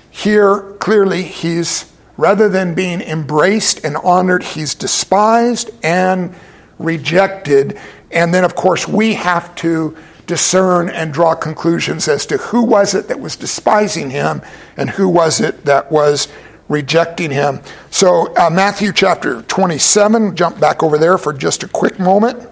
Here, 0.10 0.62
clearly, 0.80 1.24
he's, 1.24 1.92
rather 2.16 2.48
than 2.48 2.76
being 2.76 3.02
embraced 3.02 3.84
and 3.84 3.98
honored, 3.98 4.44
he's 4.44 4.76
despised 4.76 5.72
and 5.84 6.34
rejected. 6.78 7.80
And 8.14 8.34
then, 8.34 8.44
of 8.44 8.56
course, 8.56 8.88
we 8.88 9.16
have 9.16 9.54
to 9.56 9.98
discern 10.28 10.90
and 10.90 11.14
draw 11.14 11.36
conclusions 11.36 12.08
as 12.08 12.26
to 12.28 12.38
who 12.38 12.64
was 12.64 12.94
it 12.94 13.08
that 13.08 13.20
was 13.20 13.36
despising 13.36 14.10
him 14.10 14.42
and 14.78 14.90
who 14.92 15.10
was 15.10 15.42
it 15.42 15.66
that 15.66 15.92
was 15.92 16.28
rejecting 16.70 17.32
him. 17.32 17.62
So, 17.90 18.34
uh, 18.36 18.50
Matthew 18.50 18.94
chapter 18.94 19.42
27, 19.44 20.36
jump 20.36 20.60
back 20.60 20.82
over 20.82 20.98
there 20.98 21.18
for 21.18 21.34
just 21.34 21.64
a 21.64 21.68
quick 21.68 22.00
moment. 22.00 22.50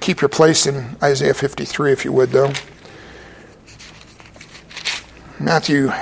Keep 0.00 0.20
your 0.20 0.28
place 0.28 0.66
in 0.66 0.96
Isaiah 1.02 1.34
53 1.34 1.92
if 1.92 2.04
you 2.04 2.12
would, 2.12 2.30
though. 2.30 2.52
Matthew 5.38 5.92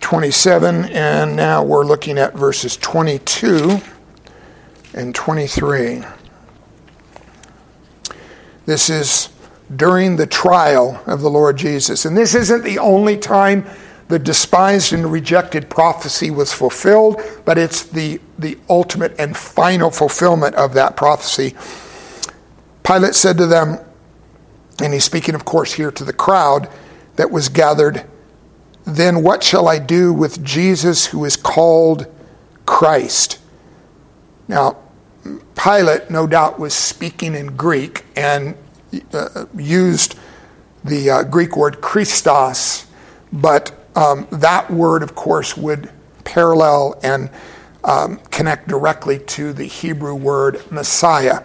27, 0.00 0.84
and 0.86 1.36
now 1.36 1.62
we're 1.64 1.84
looking 1.84 2.18
at 2.18 2.34
verses 2.34 2.76
22 2.76 3.80
and 4.94 5.14
23. 5.14 6.04
This 8.66 8.88
is 8.88 9.28
during 9.74 10.16
the 10.16 10.26
trial 10.26 11.02
of 11.06 11.20
the 11.20 11.30
Lord 11.30 11.56
Jesus. 11.56 12.04
And 12.04 12.16
this 12.16 12.34
isn't 12.34 12.62
the 12.62 12.78
only 12.78 13.16
time 13.16 13.66
the 14.08 14.18
despised 14.18 14.92
and 14.92 15.10
rejected 15.10 15.70
prophecy 15.70 16.30
was 16.30 16.52
fulfilled, 16.52 17.20
but 17.44 17.56
it's 17.56 17.82
the, 17.82 18.20
the 18.38 18.58
ultimate 18.68 19.14
and 19.18 19.36
final 19.36 19.90
fulfillment 19.90 20.54
of 20.54 20.74
that 20.74 20.96
prophecy. 20.96 21.54
Pilate 22.82 23.14
said 23.14 23.38
to 23.38 23.46
them, 23.46 23.78
and 24.82 24.92
he's 24.92 25.04
speaking, 25.04 25.34
of 25.34 25.44
course, 25.44 25.72
here 25.74 25.90
to 25.90 26.04
the 26.04 26.12
crowd 26.12 26.68
that 27.16 27.30
was 27.30 27.48
gathered, 27.48 28.04
Then 28.84 29.22
what 29.22 29.42
shall 29.42 29.68
I 29.68 29.78
do 29.78 30.12
with 30.12 30.44
Jesus 30.44 31.06
who 31.06 31.24
is 31.24 31.36
called 31.36 32.06
Christ? 32.66 33.38
Now, 34.48 34.76
Pilate, 35.54 36.10
no 36.10 36.26
doubt, 36.26 36.58
was 36.58 36.74
speaking 36.74 37.34
in 37.34 37.56
Greek 37.56 38.04
and 38.16 38.56
uh, 39.12 39.46
used 39.56 40.18
the 40.84 41.10
uh, 41.10 41.22
Greek 41.22 41.56
word 41.56 41.80
Christos, 41.80 42.86
but 43.32 43.72
um, 43.94 44.26
that 44.30 44.70
word, 44.70 45.02
of 45.02 45.14
course, 45.14 45.56
would 45.56 45.90
parallel 46.24 46.98
and 47.02 47.30
um, 47.84 48.18
connect 48.30 48.68
directly 48.68 49.18
to 49.18 49.52
the 49.52 49.64
Hebrew 49.64 50.14
word 50.14 50.62
Messiah 50.70 51.44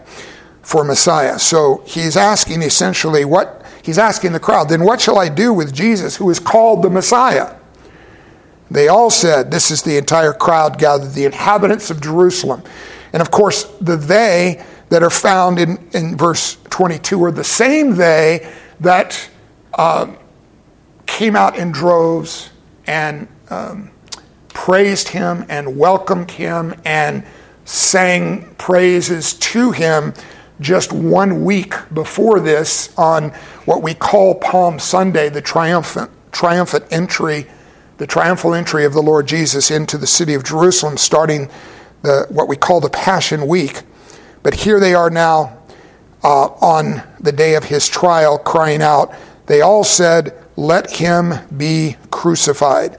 for 0.61 0.83
Messiah. 0.83 1.39
So 1.39 1.83
he's 1.85 2.17
asking 2.17 2.61
essentially 2.61 3.25
what 3.25 3.65
he's 3.83 3.97
asking 3.97 4.33
the 4.33 4.39
crowd, 4.39 4.69
then 4.69 4.83
what 4.83 4.99
shall 4.99 5.17
I 5.17 5.29
do 5.29 5.53
with 5.53 5.73
Jesus 5.73 6.15
who 6.17 6.29
is 6.29 6.39
called 6.39 6.83
the 6.83 6.89
Messiah? 6.89 7.55
They 8.69 8.89
all 8.89 9.09
said, 9.09 9.49
This 9.49 9.71
is 9.71 9.83
the 9.83 9.97
entire 9.97 10.33
crowd 10.33 10.77
gathered, 10.77 11.13
the 11.13 11.25
inhabitants 11.25 11.89
of 11.89 12.01
Jerusalem. 12.01 12.63
And 13.17 13.21
of 13.23 13.31
course, 13.31 13.63
the 13.81 13.97
they 13.97 14.63
that 14.89 15.01
are 15.01 15.09
found 15.09 15.57
in, 15.57 15.89
in 15.91 16.15
verse 16.15 16.59
22 16.69 17.23
are 17.23 17.31
the 17.31 17.43
same 17.43 17.95
they 17.95 18.47
that 18.79 19.27
uh, 19.73 20.13
came 21.07 21.35
out 21.35 21.57
in 21.57 21.71
droves 21.71 22.51
and 22.85 23.27
um, 23.49 23.89
praised 24.49 25.07
him 25.07 25.47
and 25.49 25.79
welcomed 25.79 26.29
him 26.29 26.79
and 26.85 27.25
sang 27.65 28.53
praises 28.59 29.33
to 29.33 29.71
him 29.71 30.13
just 30.61 30.93
one 30.93 31.43
week 31.43 31.73
before 31.91 32.39
this 32.39 32.95
on 32.99 33.31
what 33.65 33.81
we 33.81 33.95
call 33.95 34.35
Palm 34.35 34.77
Sunday, 34.77 35.27
the 35.29 35.41
triumphant, 35.41 36.11
triumphant 36.31 36.85
entry, 36.91 37.47
the 37.97 38.05
triumphal 38.05 38.53
entry 38.53 38.85
of 38.85 38.93
the 38.93 39.01
Lord 39.01 39.27
Jesus 39.27 39.71
into 39.71 39.97
the 39.97 40.05
city 40.05 40.35
of 40.35 40.43
Jerusalem, 40.43 40.97
starting 40.97 41.49
the, 42.01 42.25
what 42.29 42.47
we 42.47 42.55
call 42.55 42.79
the 42.79 42.89
Passion 42.89 43.47
Week. 43.47 43.83
But 44.43 44.53
here 44.53 44.79
they 44.79 44.93
are 44.93 45.09
now 45.09 45.57
uh, 46.23 46.45
on 46.61 47.03
the 47.19 47.31
day 47.31 47.55
of 47.55 47.65
his 47.65 47.87
trial, 47.87 48.37
crying 48.37 48.81
out. 48.81 49.13
They 49.47 49.61
all 49.61 49.83
said, 49.83 50.33
Let 50.55 50.91
him 50.91 51.33
be 51.55 51.95
crucified. 52.11 52.97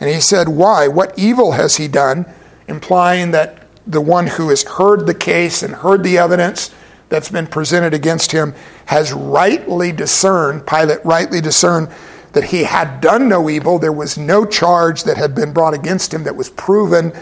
And 0.00 0.10
he 0.10 0.20
said, 0.20 0.48
Why? 0.48 0.88
What 0.88 1.18
evil 1.18 1.52
has 1.52 1.76
he 1.76 1.88
done? 1.88 2.26
Implying 2.68 3.30
that 3.32 3.66
the 3.86 4.00
one 4.00 4.26
who 4.26 4.48
has 4.48 4.64
heard 4.64 5.06
the 5.06 5.14
case 5.14 5.62
and 5.62 5.74
heard 5.74 6.02
the 6.02 6.18
evidence 6.18 6.74
that's 7.08 7.30
been 7.30 7.46
presented 7.46 7.94
against 7.94 8.32
him 8.32 8.54
has 8.86 9.12
rightly 9.12 9.92
discerned, 9.92 10.66
Pilate 10.66 11.04
rightly 11.04 11.40
discerned, 11.40 11.88
that 12.32 12.44
he 12.44 12.64
had 12.64 13.00
done 13.00 13.28
no 13.28 13.48
evil. 13.48 13.78
There 13.78 13.92
was 13.92 14.18
no 14.18 14.44
charge 14.44 15.04
that 15.04 15.16
had 15.16 15.34
been 15.34 15.52
brought 15.52 15.72
against 15.72 16.12
him 16.12 16.24
that 16.24 16.36
was 16.36 16.50
proven, 16.50 17.12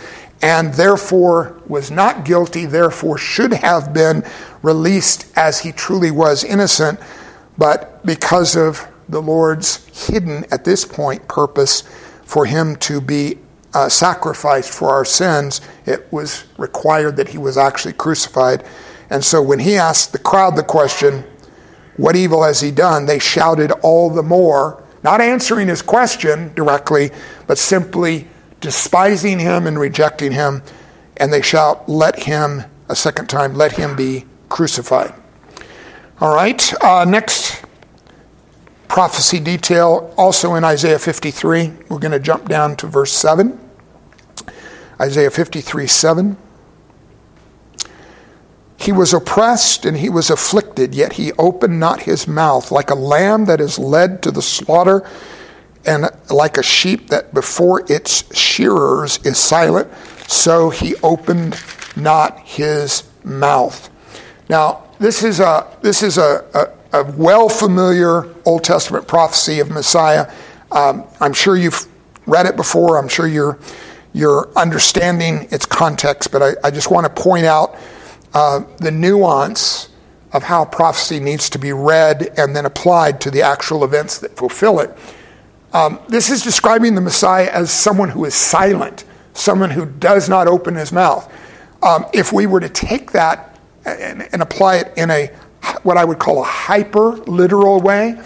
and 0.42 0.74
therefore 0.74 1.60
was 1.66 1.90
not 1.90 2.24
guilty, 2.24 2.66
therefore 2.66 3.18
should 3.18 3.52
have 3.52 3.94
been 3.94 4.24
released 4.62 5.26
as 5.36 5.60
he 5.60 5.72
truly 5.72 6.10
was 6.10 6.44
innocent. 6.44 7.00
But 7.56 8.04
because 8.04 8.56
of 8.56 8.86
the 9.08 9.22
Lord's 9.22 10.08
hidden, 10.08 10.44
at 10.50 10.64
this 10.64 10.84
point, 10.84 11.26
purpose 11.28 11.82
for 12.24 12.46
him 12.46 12.76
to 12.76 13.00
be 13.00 13.38
uh, 13.74 13.88
sacrificed 13.88 14.72
for 14.72 14.90
our 14.90 15.04
sins, 15.04 15.60
it 15.86 16.10
was 16.12 16.44
required 16.56 17.16
that 17.16 17.28
he 17.28 17.38
was 17.38 17.58
actually 17.58 17.92
crucified. 17.92 18.64
And 19.10 19.24
so 19.24 19.42
when 19.42 19.58
he 19.58 19.76
asked 19.76 20.12
the 20.12 20.18
crowd 20.18 20.56
the 20.56 20.62
question, 20.62 21.24
What 21.96 22.16
evil 22.16 22.42
has 22.42 22.60
he 22.60 22.70
done? 22.70 23.06
they 23.06 23.18
shouted 23.18 23.72
all 23.82 24.10
the 24.10 24.22
more, 24.22 24.82
not 25.02 25.20
answering 25.20 25.68
his 25.68 25.82
question 25.82 26.52
directly, 26.54 27.10
but 27.46 27.58
simply 27.58 28.28
despising 28.64 29.38
him 29.38 29.66
and 29.66 29.78
rejecting 29.78 30.32
him. 30.32 30.62
And 31.18 31.32
they 31.32 31.42
shout, 31.42 31.88
Let 31.88 32.24
him, 32.24 32.64
a 32.88 32.96
second 32.96 33.28
time, 33.28 33.54
let 33.54 33.72
him 33.72 33.94
be 33.94 34.24
crucified. 34.48 35.14
All 36.20 36.34
right, 36.34 36.82
uh, 36.82 37.04
next 37.04 37.62
prophecy 38.88 39.38
detail, 39.38 40.12
also 40.16 40.54
in 40.54 40.64
Isaiah 40.64 40.98
53. 40.98 41.72
We're 41.88 41.98
going 41.98 42.12
to 42.12 42.18
jump 42.18 42.48
down 42.48 42.76
to 42.76 42.86
verse 42.86 43.12
7. 43.12 43.60
Isaiah 45.00 45.30
53 45.30 45.86
7. 45.86 46.36
He 48.78 48.92
was 48.92 49.12
oppressed 49.12 49.84
and 49.84 49.96
he 49.96 50.08
was 50.08 50.30
afflicted, 50.30 50.94
yet 50.94 51.14
he 51.14 51.32
opened 51.32 51.78
not 51.78 52.02
his 52.02 52.26
mouth, 52.26 52.70
like 52.70 52.90
a 52.90 52.94
lamb 52.94 53.44
that 53.46 53.60
is 53.60 53.78
led 53.78 54.22
to 54.22 54.30
the 54.30 54.42
slaughter, 54.42 55.08
and 55.86 56.08
like 56.30 56.56
a 56.56 56.62
sheep 56.62 57.08
that 57.08 57.34
before 57.34 57.84
its 57.90 58.34
shearers 58.36 59.18
is 59.24 59.38
silent, 59.38 59.90
so 60.28 60.70
he 60.70 60.94
opened 61.02 61.62
not 61.96 62.38
his 62.40 63.04
mouth. 63.22 63.90
Now, 64.48 64.84
this 64.98 65.22
is 65.22 65.40
a 65.40 65.66
this 65.82 66.02
is 66.02 66.18
a, 66.18 66.44
a 66.54 66.68
a 66.94 67.04
well 67.16 67.48
familiar 67.48 68.32
Old 68.44 68.62
Testament 68.62 69.08
prophecy 69.08 69.58
of 69.58 69.68
Messiah. 69.68 70.32
Um, 70.70 71.04
I'm 71.20 71.32
sure 71.32 71.56
you've 71.56 71.86
read 72.26 72.46
it 72.46 72.56
before. 72.56 72.98
I'm 72.98 73.08
sure 73.08 73.26
you're, 73.26 73.58
you're 74.12 74.48
understanding 74.56 75.48
its 75.50 75.66
context, 75.66 76.30
but 76.30 76.40
I, 76.40 76.52
I 76.62 76.70
just 76.70 76.90
want 76.90 77.04
to 77.04 77.22
point 77.22 77.46
out 77.46 77.76
uh, 78.32 78.60
the 78.78 78.92
nuance 78.92 79.88
of 80.32 80.44
how 80.44 80.64
prophecy 80.64 81.18
needs 81.18 81.50
to 81.50 81.58
be 81.58 81.72
read 81.72 82.32
and 82.36 82.54
then 82.54 82.64
applied 82.64 83.20
to 83.22 83.30
the 83.30 83.42
actual 83.42 83.84
events 83.84 84.18
that 84.18 84.36
fulfill 84.36 84.78
it. 84.78 84.96
Um, 85.74 85.98
this 86.08 86.30
is 86.30 86.42
describing 86.42 86.94
the 86.94 87.00
Messiah 87.00 87.50
as 87.52 87.72
someone 87.72 88.08
who 88.08 88.24
is 88.24 88.34
silent, 88.34 89.04
someone 89.32 89.70
who 89.70 89.86
does 89.86 90.28
not 90.28 90.46
open 90.46 90.76
his 90.76 90.92
mouth. 90.92 91.30
Um, 91.82 92.06
if 92.14 92.32
we 92.32 92.46
were 92.46 92.60
to 92.60 92.68
take 92.68 93.10
that 93.10 93.58
and, 93.84 94.22
and 94.32 94.40
apply 94.40 94.76
it 94.76 94.92
in 94.96 95.10
a 95.10 95.26
what 95.82 95.96
I 95.96 96.04
would 96.04 96.18
call 96.18 96.40
a 96.40 96.46
hyper 96.46 97.16
literal 97.16 97.80
way, 97.80 98.20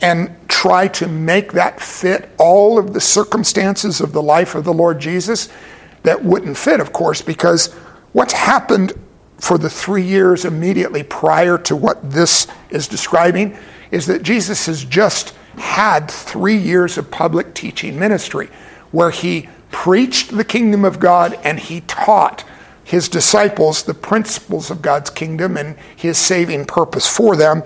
and 0.00 0.34
try 0.48 0.88
to 0.88 1.06
make 1.06 1.52
that 1.52 1.80
fit 1.80 2.30
all 2.38 2.78
of 2.78 2.94
the 2.94 3.00
circumstances 3.00 4.00
of 4.00 4.12
the 4.12 4.22
life 4.22 4.54
of 4.54 4.64
the 4.64 4.72
Lord 4.72 4.98
Jesus, 4.98 5.48
that 6.02 6.24
wouldn't 6.24 6.56
fit, 6.56 6.80
of 6.80 6.92
course, 6.92 7.20
because 7.20 7.72
what's 8.12 8.32
happened 8.32 8.92
for 9.38 9.58
the 9.58 9.70
three 9.70 10.02
years 10.02 10.44
immediately 10.44 11.02
prior 11.02 11.58
to 11.58 11.76
what 11.76 12.10
this 12.10 12.46
is 12.70 12.88
describing 12.88 13.56
is 13.90 14.06
that 14.06 14.22
Jesus 14.22 14.66
has 14.66 14.84
just 14.84 15.34
had 15.58 16.10
three 16.10 16.56
years 16.56 16.98
of 16.98 17.10
public 17.10 17.54
teaching 17.54 17.98
ministry 17.98 18.48
where 18.90 19.10
he 19.10 19.48
preached 19.70 20.36
the 20.36 20.44
kingdom 20.44 20.84
of 20.84 20.98
God 20.98 21.38
and 21.44 21.58
he 21.58 21.82
taught 21.82 22.44
his 22.84 23.08
disciples 23.08 23.82
the 23.82 23.94
principles 23.94 24.70
of 24.70 24.80
God's 24.80 25.10
kingdom 25.10 25.56
and 25.56 25.76
his 25.94 26.16
saving 26.16 26.64
purpose 26.64 27.06
for 27.06 27.36
them, 27.36 27.62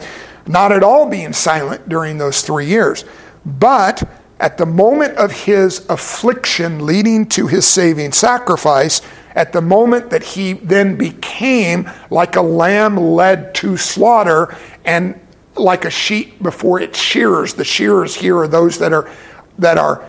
not 0.46 0.72
at 0.72 0.82
all 0.82 1.08
being 1.08 1.32
silent 1.32 1.88
during 1.88 2.18
those 2.18 2.42
three 2.42 2.66
years. 2.66 3.04
But 3.46 4.02
at 4.40 4.58
the 4.58 4.66
moment 4.66 5.16
of 5.16 5.30
his 5.30 5.86
affliction 5.88 6.84
leading 6.84 7.26
to 7.26 7.46
his 7.46 7.64
saving 7.68 8.10
sacrifice, 8.10 9.00
at 9.36 9.52
the 9.52 9.62
moment 9.62 10.10
that 10.10 10.24
he 10.24 10.54
then 10.54 10.96
became 10.96 11.88
like 12.10 12.34
a 12.34 12.42
lamb 12.42 12.96
led 12.96 13.54
to 13.54 13.76
slaughter 13.76 14.56
and 14.84 15.18
like 15.56 15.84
a 15.84 15.90
sheep 15.90 16.42
before 16.42 16.80
its 16.80 16.98
shearers. 16.98 17.54
The 17.54 17.64
shearers 17.64 18.14
here 18.14 18.38
are 18.38 18.48
those 18.48 18.78
that 18.78 18.92
are 18.92 19.10
that 19.58 19.78
are 19.78 20.08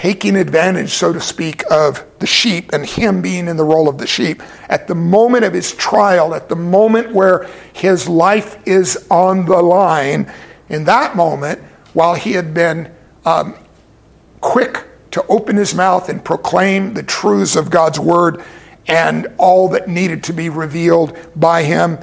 taking 0.00 0.34
advantage, 0.36 0.90
so 0.90 1.12
to 1.12 1.20
speak, 1.20 1.62
of 1.70 2.04
the 2.20 2.26
sheep 2.26 2.72
and 2.72 2.86
him 2.86 3.20
being 3.20 3.48
in 3.48 3.56
the 3.56 3.64
role 3.64 3.88
of 3.88 3.98
the 3.98 4.06
sheep. 4.06 4.42
At 4.68 4.88
the 4.88 4.94
moment 4.94 5.44
of 5.44 5.52
his 5.52 5.74
trial, 5.74 6.34
at 6.34 6.48
the 6.48 6.56
moment 6.56 7.12
where 7.12 7.48
his 7.74 8.08
life 8.08 8.56
is 8.66 9.06
on 9.10 9.44
the 9.44 9.60
line, 9.60 10.32
in 10.70 10.84
that 10.84 11.16
moment, 11.16 11.60
while 11.92 12.14
he 12.14 12.32
had 12.32 12.54
been 12.54 12.90
um, 13.26 13.54
quick 14.40 14.86
to 15.10 15.22
open 15.26 15.56
his 15.56 15.74
mouth 15.74 16.08
and 16.08 16.24
proclaim 16.24 16.94
the 16.94 17.02
truths 17.02 17.56
of 17.56 17.68
God's 17.70 18.00
word 18.00 18.42
and 18.86 19.26
all 19.36 19.68
that 19.68 19.88
needed 19.88 20.24
to 20.24 20.32
be 20.32 20.48
revealed 20.48 21.18
by 21.36 21.62
him. 21.64 21.98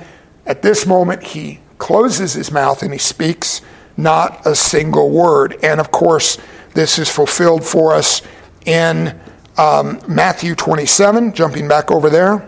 At 0.45 0.61
this 0.61 0.85
moment, 0.85 1.23
he 1.23 1.61
closes 1.77 2.33
his 2.33 2.51
mouth 2.51 2.83
and 2.83 2.91
he 2.91 2.99
speaks 2.99 3.61
not 3.95 4.45
a 4.45 4.55
single 4.55 5.09
word. 5.09 5.57
And 5.63 5.79
of 5.79 5.91
course, 5.91 6.37
this 6.73 6.99
is 6.99 7.09
fulfilled 7.09 7.65
for 7.65 7.93
us 7.93 8.21
in 8.65 9.19
um, 9.57 9.99
Matthew 10.07 10.55
27, 10.55 11.33
jumping 11.33 11.67
back 11.67 11.89
over 11.91 12.09
there. 12.09 12.47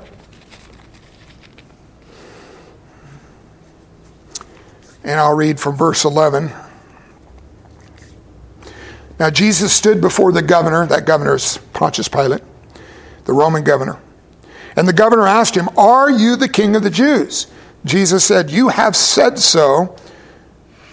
And 5.04 5.20
I'll 5.20 5.36
read 5.36 5.60
from 5.60 5.76
verse 5.76 6.06
11. 6.06 6.52
Now, 9.20 9.30
Jesus 9.30 9.74
stood 9.74 10.00
before 10.00 10.32
the 10.32 10.42
governor, 10.42 10.86
that 10.86 11.06
governor 11.06 11.36
is 11.36 11.58
Pontius 11.74 12.08
Pilate, 12.08 12.44
the 13.26 13.34
Roman 13.34 13.64
governor. 13.64 14.00
And 14.76 14.88
the 14.88 14.94
governor 14.94 15.28
asked 15.28 15.56
him, 15.56 15.68
Are 15.78 16.10
you 16.10 16.36
the 16.36 16.48
king 16.48 16.76
of 16.76 16.84
the 16.84 16.90
Jews? 16.90 17.48
Jesus 17.86 18.26
said, 18.26 18.52
You 18.52 18.70
have 18.70 18.96
said 18.96 19.40
so. 19.40 19.96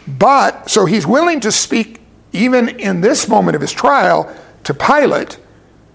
But, 0.06 0.70
so 0.70 0.84
he's 0.84 1.06
willing 1.06 1.40
to 1.40 1.50
speak 1.50 2.00
even 2.32 2.68
in 2.68 3.00
this 3.00 3.28
moment 3.28 3.56
of 3.56 3.60
his 3.60 3.72
trial 3.72 4.32
to 4.64 4.74
Pilate, 4.74 5.38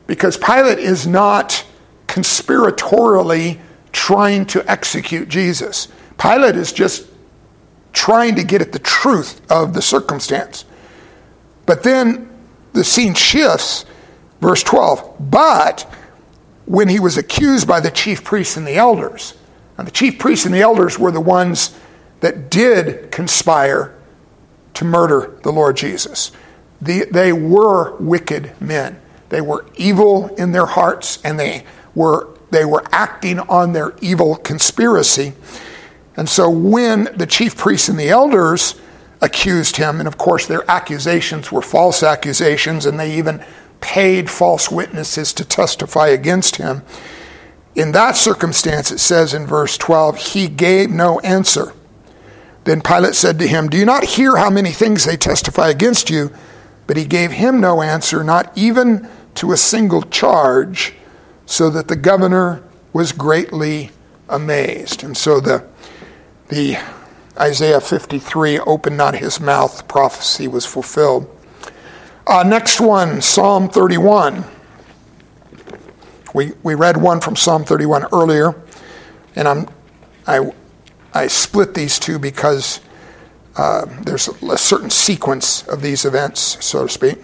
because 0.08 0.38
Pilate 0.38 0.80
is 0.80 1.08
not 1.08 1.66
conspiratorially 2.08 3.60
trying 3.92 4.46
to 4.48 4.70
execute 4.70 5.30
Jesus. 5.30 5.88
Pilate 6.18 6.56
is 6.56 6.74
just 6.74 7.08
trying 7.94 8.36
to 8.36 8.44
get 8.44 8.62
at 8.62 8.72
the 8.72 8.80
truth 8.80 9.42
of 9.52 9.74
the 9.74 9.82
circumstance. 9.82 10.66
But 11.66 11.84
then 11.84 12.30
the 12.74 12.84
scene 12.84 13.14
shifts, 13.14 13.86
verse 14.40 14.64
12. 14.64 15.32
But 15.32 15.82
when 16.66 16.88
he 16.88 17.00
was 17.00 17.18
accused 17.18 17.68
by 17.68 17.80
the 17.80 17.92
chief 17.92 18.24
priests 18.24 18.58
and 18.58 18.66
the 18.66 18.76
elders, 18.76 19.36
and 19.82 19.88
the 19.88 19.92
chief 19.92 20.20
priests 20.20 20.46
and 20.46 20.54
the 20.54 20.62
elders 20.62 21.00
were 21.00 21.10
the 21.10 21.20
ones 21.20 21.76
that 22.20 22.52
did 22.52 23.12
conspire 23.12 23.96
to 24.76 24.86
murder 24.86 25.40
the 25.42 25.52
Lord 25.52 25.76
Jesus. 25.76 26.32
The, 26.80 27.06
they 27.06 27.34
were 27.34 27.96
wicked 27.98 28.54
men. 28.62 29.02
They 29.30 29.42
were 29.42 29.66
evil 29.76 30.28
in 30.36 30.52
their 30.52 30.68
hearts, 30.68 31.20
and 31.24 31.40
they 31.40 31.66
were, 31.96 32.30
they 32.52 32.64
were 32.64 32.84
acting 32.92 33.40
on 33.40 33.74
their 33.74 33.96
evil 34.02 34.36
conspiracy. 34.36 35.34
And 36.16 36.30
so 36.30 36.48
when 36.48 37.10
the 37.16 37.26
chief 37.26 37.58
priests 37.58 37.90
and 37.90 38.00
the 38.00 38.10
elders 38.10 38.80
accused 39.22 39.78
him. 39.78 40.00
And 40.00 40.08
of 40.08 40.18
course, 40.18 40.48
their 40.48 40.70
accusations 40.70 41.52
were 41.52 41.62
false 41.62 42.04
accusations, 42.04 42.86
and 42.86 43.00
they 43.00 43.16
even 43.18 43.44
paid 43.80 44.30
false 44.30 44.70
witnesses 44.70 45.32
to 45.34 45.46
testify 45.46 46.08
against 46.08 46.58
him. 46.58 46.82
In 47.74 47.94
that 47.94 48.18
circumstance, 48.18 48.92
it 48.92 49.00
says 49.00 49.34
in 49.34 49.48
verse 49.48 49.78
12, 49.78 50.18
he 50.18 50.48
gave 50.48 50.90
no 50.90 51.20
answer. 51.22 51.74
Then 52.66 52.82
Pilate 52.82 53.16
said 53.16 53.40
to 53.40 53.48
him, 53.48 53.70
Do 53.70 53.78
you 53.78 53.86
not 53.86 54.04
hear 54.04 54.36
how 54.36 54.50
many 54.50 54.72
things 54.72 55.06
they 55.06 55.18
testify 55.18 55.70
against 55.70 56.10
you? 56.10 56.32
But 56.86 56.98
he 56.98 57.06
gave 57.06 57.32
him 57.32 57.62
no 57.62 57.82
answer, 57.82 58.24
not 58.24 58.56
even 58.58 59.08
to 59.36 59.52
a 59.52 59.58
single 59.58 60.04
charge, 60.04 60.94
so 61.46 61.70
that 61.70 61.88
the 61.88 61.96
governor 61.96 62.62
was 62.94 63.14
greatly 63.14 63.92
amazed. 64.28 65.04
And 65.04 65.16
so 65.16 65.40
the, 65.40 65.66
the 66.50 66.78
Isaiah 67.40 67.82
53, 67.82 68.60
open 68.60 68.98
not 68.98 69.16
his 69.16 69.40
mouth, 69.40 69.88
prophecy 69.88 70.48
was 70.48 70.66
fulfilled. 70.66 71.30
Uh, 72.28 72.44
next 72.44 72.80
one, 72.80 73.22
Psalm 73.22 73.70
31. 73.70 74.44
We, 76.34 76.54
we 76.64 76.76
read 76.76 76.98
one 76.98 77.20
from 77.20 77.36
Psalm 77.36 77.66
31 77.66 78.06
earlier, 78.14 78.56
and 79.36 79.48
I'm, 79.48 79.68
I, 80.26 80.52
I 81.14 81.28
split 81.28 81.74
these 81.74 82.00
two 82.00 82.20
because 82.20 82.80
uh, 83.58 83.86
there's 84.04 84.30
a 84.30 84.58
certain 84.58 84.90
sequence 84.90 85.68
of 85.68 85.82
these 85.82 86.06
events, 86.06 86.64
so 86.64 86.88
to 86.88 86.90
speak, 86.90 87.18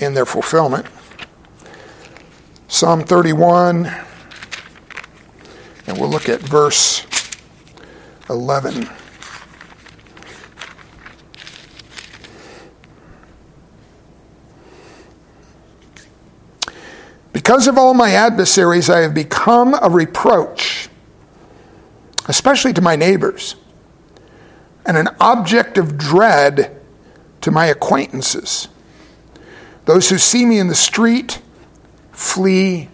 in 0.00 0.14
their 0.14 0.26
fulfillment. 0.26 0.86
Psalm 2.68 3.02
31, 3.02 3.86
and 5.86 5.98
we'll 5.98 6.10
look 6.10 6.28
at 6.28 6.40
verse 6.40 7.04
11. 8.30 8.88
Because 17.36 17.68
of 17.68 17.76
all 17.76 17.92
my 17.92 18.12
adversaries, 18.12 18.88
I 18.88 19.00
have 19.00 19.12
become 19.12 19.74
a 19.82 19.90
reproach, 19.90 20.88
especially 22.28 22.72
to 22.72 22.80
my 22.80 22.96
neighbors, 22.96 23.56
and 24.86 24.96
an 24.96 25.10
object 25.20 25.76
of 25.76 25.98
dread 25.98 26.74
to 27.42 27.50
my 27.50 27.66
acquaintances. 27.66 28.68
Those 29.84 30.08
who 30.08 30.16
see 30.16 30.46
me 30.46 30.58
in 30.58 30.68
the 30.68 30.74
street 30.74 31.42
flee 32.10 32.88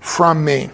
from 0.00 0.44
me. 0.44 0.70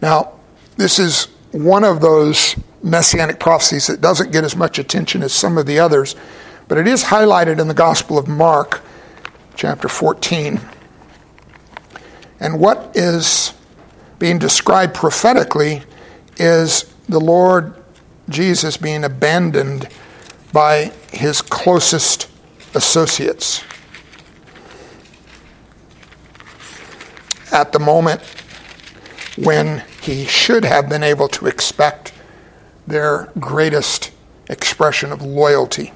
Now, 0.00 0.38
this 0.78 0.98
is 0.98 1.26
one 1.52 1.84
of 1.84 2.00
those 2.00 2.56
messianic 2.82 3.38
prophecies 3.38 3.88
that 3.88 4.00
doesn't 4.00 4.32
get 4.32 4.42
as 4.42 4.56
much 4.56 4.78
attention 4.78 5.22
as 5.22 5.34
some 5.34 5.58
of 5.58 5.66
the 5.66 5.78
others, 5.78 6.16
but 6.66 6.78
it 6.78 6.88
is 6.88 7.04
highlighted 7.04 7.60
in 7.60 7.68
the 7.68 7.74
Gospel 7.74 8.16
of 8.16 8.26
Mark, 8.26 8.80
chapter 9.54 9.86
14. 9.86 10.60
And 12.40 12.60
what 12.60 12.92
is 12.94 13.54
being 14.18 14.38
described 14.38 14.94
prophetically 14.94 15.82
is 16.36 16.92
the 17.08 17.20
Lord 17.20 17.74
Jesus 18.28 18.76
being 18.76 19.04
abandoned 19.04 19.88
by 20.52 20.92
his 21.12 21.42
closest 21.42 22.28
associates. 22.74 23.62
At 27.50 27.72
the 27.72 27.78
moment 27.78 28.20
when 29.36 29.84
he 30.02 30.24
should 30.24 30.64
have 30.64 30.88
been 30.88 31.02
able 31.02 31.28
to 31.28 31.46
expect 31.46 32.12
their 32.86 33.30
greatest 33.38 34.10
expression 34.48 35.12
of 35.12 35.22
loyalty. 35.22 35.92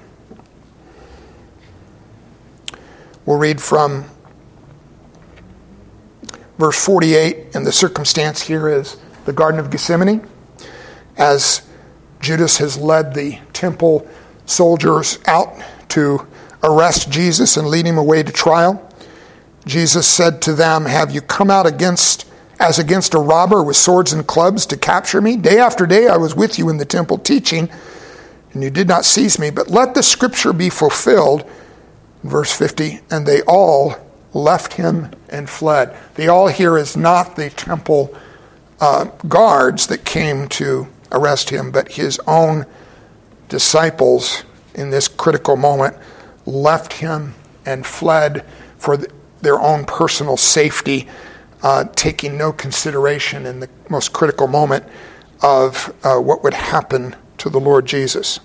We'll 3.24 3.38
read 3.38 3.60
from 3.60 4.06
verse 6.58 6.82
48, 6.84 7.54
and 7.54 7.66
the 7.66 7.72
circumstance 7.72 8.42
here 8.42 8.68
is 8.68 8.96
the 9.24 9.32
Garden 9.32 9.60
of 9.60 9.70
Gethsemane, 9.70 10.26
as 11.16 11.62
Judas 12.20 12.58
has 12.58 12.76
led 12.78 13.14
the 13.14 13.38
temple 13.52 14.08
soldiers 14.46 15.18
out 15.26 15.54
to 15.88 16.26
arrest 16.62 17.10
Jesus 17.10 17.56
and 17.56 17.68
lead 17.68 17.86
him 17.86 17.98
away 17.98 18.22
to 18.22 18.32
trial. 18.32 18.88
Jesus 19.66 20.06
said 20.06 20.42
to 20.42 20.54
them, 20.54 20.86
Have 20.86 21.12
you 21.12 21.20
come 21.20 21.50
out 21.50 21.66
against 21.66 22.28
as 22.60 22.78
against 22.78 23.14
a 23.14 23.18
robber 23.18 23.62
with 23.62 23.76
swords 23.76 24.12
and 24.12 24.26
clubs 24.26 24.66
to 24.66 24.76
capture 24.76 25.20
me? 25.20 25.36
Day 25.36 25.58
after 25.58 25.86
day 25.86 26.08
I 26.08 26.16
was 26.16 26.34
with 26.34 26.58
you 26.58 26.68
in 26.68 26.76
the 26.76 26.84
temple 26.84 27.18
teaching, 27.18 27.68
and 28.52 28.62
you 28.62 28.70
did 28.70 28.88
not 28.88 29.04
seize 29.04 29.38
me. 29.38 29.50
But 29.50 29.68
let 29.68 29.94
the 29.94 30.02
scripture 30.02 30.52
be 30.52 30.70
fulfilled. 30.70 31.48
Verse 32.22 32.56
50 32.56 33.00
And 33.10 33.26
they 33.26 33.42
all 33.42 33.96
left 34.34 34.74
him 34.74 35.10
and 35.28 35.48
fled. 35.48 35.96
The 36.14 36.28
all 36.28 36.48
here 36.48 36.76
is 36.78 36.96
not 36.96 37.36
the 37.36 37.50
temple 37.50 38.14
uh, 38.80 39.04
guards 39.28 39.86
that 39.88 40.04
came 40.04 40.48
to 40.48 40.88
arrest 41.10 41.50
him, 41.50 41.70
but 41.70 41.92
his 41.92 42.20
own 42.26 42.66
disciples 43.48 44.44
in 44.74 44.90
this 44.90 45.08
critical 45.08 45.56
moment 45.56 45.96
left 46.46 46.94
him 46.94 47.34
and 47.66 47.86
fled 47.86 48.44
for 48.78 48.96
their 49.42 49.60
own 49.60 49.84
personal 49.84 50.36
safety, 50.36 51.06
uh, 51.62 51.84
taking 51.94 52.36
no 52.36 52.52
consideration 52.52 53.46
in 53.46 53.60
the 53.60 53.68
most 53.88 54.12
critical 54.12 54.46
moment 54.46 54.84
of 55.42 55.94
uh, 56.02 56.16
what 56.18 56.42
would 56.42 56.54
happen 56.54 57.14
to 57.38 57.50
the 57.50 57.60
Lord 57.60 57.86
Jesus. 57.86 58.40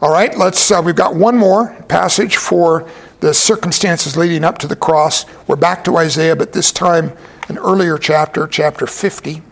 All 0.00 0.12
right, 0.12 0.36
let's. 0.36 0.70
Uh, 0.70 0.82
we've 0.84 0.94
got 0.94 1.14
one 1.14 1.36
more 1.36 1.74
passage 1.88 2.36
for 2.36 2.88
the 3.20 3.32
circumstances 3.32 4.16
leading 4.16 4.44
up 4.44 4.58
to 4.58 4.66
the 4.66 4.76
cross. 4.76 5.24
We're 5.46 5.56
back 5.56 5.84
to 5.84 5.96
Isaiah, 5.96 6.36
but 6.36 6.52
this 6.52 6.72
time 6.72 7.16
an 7.48 7.58
earlier 7.58 7.96
chapter, 7.96 8.46
chapter 8.46 8.86
50, 8.86 9.42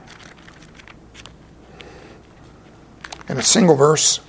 in 3.29 3.39
a 3.39 3.43
single 3.43 3.77
verse. 3.77 4.21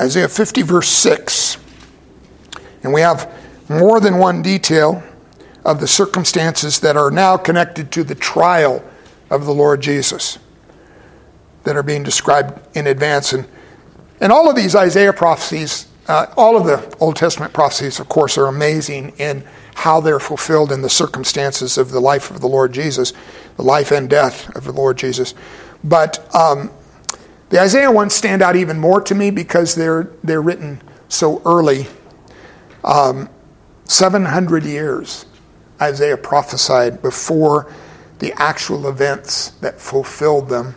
Isaiah 0.00 0.28
50, 0.28 0.62
verse 0.62 0.88
6. 0.88 1.58
And 2.82 2.92
we 2.92 3.02
have 3.02 3.30
more 3.68 4.00
than 4.00 4.18
one 4.18 4.42
detail 4.42 5.02
of 5.64 5.78
the 5.80 5.86
circumstances 5.86 6.80
that 6.80 6.96
are 6.96 7.10
now 7.10 7.36
connected 7.36 7.92
to 7.92 8.02
the 8.02 8.14
trial 8.14 8.82
of 9.30 9.44
the 9.44 9.52
Lord 9.52 9.80
Jesus 9.80 10.38
that 11.64 11.76
are 11.76 11.82
being 11.82 12.02
described 12.02 12.60
in 12.76 12.86
advance. 12.86 13.32
And, 13.32 13.46
and 14.20 14.32
all 14.32 14.48
of 14.48 14.56
these 14.56 14.74
Isaiah 14.74 15.12
prophecies, 15.12 15.86
uh, 16.08 16.26
all 16.36 16.56
of 16.56 16.64
the 16.66 16.96
Old 17.00 17.16
Testament 17.16 17.52
prophecies, 17.52 18.00
of 18.00 18.08
course, 18.08 18.36
are 18.38 18.46
amazing 18.46 19.12
in 19.18 19.44
how 19.74 20.00
they're 20.00 20.20
fulfilled 20.20 20.70
in 20.72 20.82
the 20.82 20.90
circumstances 20.90 21.78
of 21.78 21.90
the 21.90 22.00
life 22.00 22.30
of 22.30 22.40
the 22.40 22.48
Lord 22.48 22.72
Jesus, 22.72 23.12
the 23.56 23.62
life 23.62 23.90
and 23.90 24.08
death 24.08 24.54
of 24.54 24.64
the 24.64 24.72
Lord 24.72 24.98
Jesus. 24.98 25.34
But 25.82 26.34
um, 26.34 26.70
the 27.48 27.60
Isaiah 27.60 27.90
ones 27.90 28.14
stand 28.14 28.42
out 28.42 28.56
even 28.56 28.78
more 28.78 29.00
to 29.02 29.14
me 29.14 29.30
because 29.30 29.74
they're, 29.74 30.10
they're 30.22 30.42
written 30.42 30.80
so 31.08 31.42
early. 31.44 31.86
Um, 32.84 33.28
700 33.84 34.64
years 34.64 35.26
Isaiah 35.80 36.16
prophesied 36.16 37.02
before 37.02 37.72
the 38.20 38.32
actual 38.40 38.88
events 38.88 39.50
that 39.60 39.80
fulfilled 39.80 40.48
them. 40.48 40.76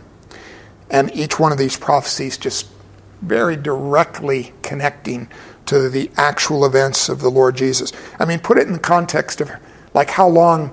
And 0.89 1.13
each 1.15 1.39
one 1.39 1.51
of 1.51 1.57
these 1.57 1.77
prophecies 1.77 2.37
just 2.37 2.67
very 3.21 3.55
directly 3.55 4.53
connecting 4.61 5.29
to 5.65 5.89
the 5.89 6.11
actual 6.15 6.65
events 6.65 7.09
of 7.09 7.19
the 7.21 7.29
Lord 7.29 7.55
Jesus. 7.55 7.91
I 8.19 8.25
mean, 8.25 8.39
put 8.39 8.57
it 8.57 8.67
in 8.67 8.73
the 8.73 8.79
context 8.79 9.41
of 9.41 9.51
like 9.93 10.11
how 10.11 10.27
long 10.27 10.71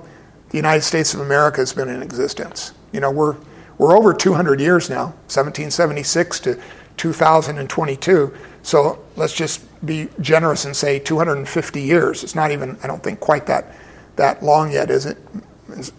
the 0.49 0.57
United 0.57 0.81
States 0.83 1.13
of 1.13 1.19
America 1.19 1.61
has 1.61 1.73
been 1.73 1.89
in 1.89 2.03
existence. 2.03 2.73
You 2.91 2.99
know, 2.99 3.09
we're 3.09 3.37
we're 3.77 3.97
over 3.97 4.13
200 4.13 4.59
years 4.59 4.89
now, 4.89 5.05
1776 5.27 6.39
to 6.41 6.61
2022. 6.97 8.33
So 8.61 9.03
let's 9.15 9.33
just 9.33 9.61
be 9.85 10.09
generous 10.21 10.65
and 10.65 10.75
say 10.75 10.99
250 10.99 11.81
years. 11.81 12.23
It's 12.23 12.35
not 12.35 12.51
even, 12.51 12.77
I 12.83 12.87
don't 12.87 13.01
think, 13.01 13.19
quite 13.19 13.47
that 13.47 13.75
that 14.15 14.43
long 14.43 14.71
yet, 14.71 14.91
is 14.91 15.05
it? 15.07 15.17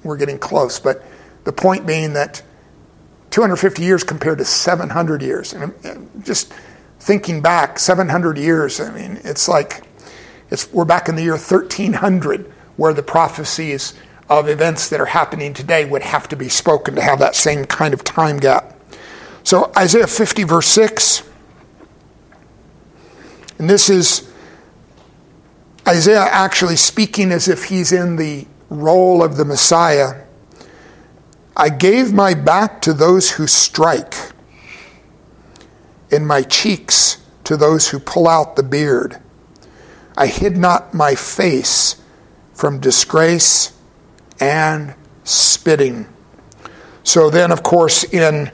We're 0.04 0.16
getting 0.16 0.38
close. 0.38 0.78
But 0.78 1.04
the 1.42 1.52
point 1.52 1.84
being 1.84 2.12
that 2.12 2.42
250 3.35 3.82
years 3.82 4.05
compared 4.05 4.39
to 4.39 4.45
700 4.45 5.20
years. 5.20 5.53
And 5.53 5.74
just 6.24 6.53
thinking 7.01 7.43
back, 7.43 7.80
700 7.80 8.39
years, 8.39 8.78
I 8.78 8.93
mean, 8.93 9.20
it's 9.24 9.49
like 9.49 9.82
it's, 10.51 10.72
we're 10.72 10.85
back 10.85 11.09
in 11.09 11.16
the 11.16 11.22
year 11.24 11.32
1300 11.32 12.43
where 12.76 12.95
the 12.95 13.03
prophecies 13.03 13.93
of 14.28 14.49
events 14.49 14.89
that 14.89 15.01
are 15.01 15.07
happening 15.07 15.53
today 15.53 15.85
would 15.85 16.03
have 16.03 16.28
to 16.28 16.37
be 16.37 16.49
spoken 16.49 16.95
to 16.95 17.03
have 17.03 17.18
that 17.18 17.35
same 17.35 17.64
kind 17.64 17.93
of 17.93 18.05
time 18.05 18.37
gap. 18.37 18.78
So, 19.43 19.72
Isaiah 19.76 20.07
50, 20.07 20.45
verse 20.45 20.68
6, 20.68 21.28
and 23.59 23.68
this 23.68 23.91
is 23.91 24.30
Isaiah 25.89 26.20
actually 26.20 26.76
speaking 26.76 27.32
as 27.32 27.49
if 27.49 27.64
he's 27.64 27.91
in 27.91 28.14
the 28.14 28.47
role 28.70 29.24
of 29.24 29.37
the 29.37 29.45
Messiah 29.45 30.24
I 31.57 31.68
gave 31.68 32.12
my 32.12 32.34
back 32.34 32.82
to 32.82 32.92
those 32.92 33.32
who 33.32 33.46
strike, 33.46 34.14
and 36.11 36.26
my 36.26 36.42
cheeks 36.42 37.18
to 37.44 37.57
those 37.57 37.88
who 37.88 37.98
pull 37.98 38.26
out 38.26 38.57
the 38.57 38.62
beard. 38.62 39.20
I 40.16 40.26
hid 40.26 40.57
not 40.57 40.94
my 40.94 41.14
face 41.14 42.00
from 42.52 42.80
disgrace 42.80 43.72
and 44.40 44.94
spitting. 45.24 46.07
So 47.02 47.30
then, 47.30 47.52
of 47.52 47.62
course, 47.62 48.05
in 48.05 48.50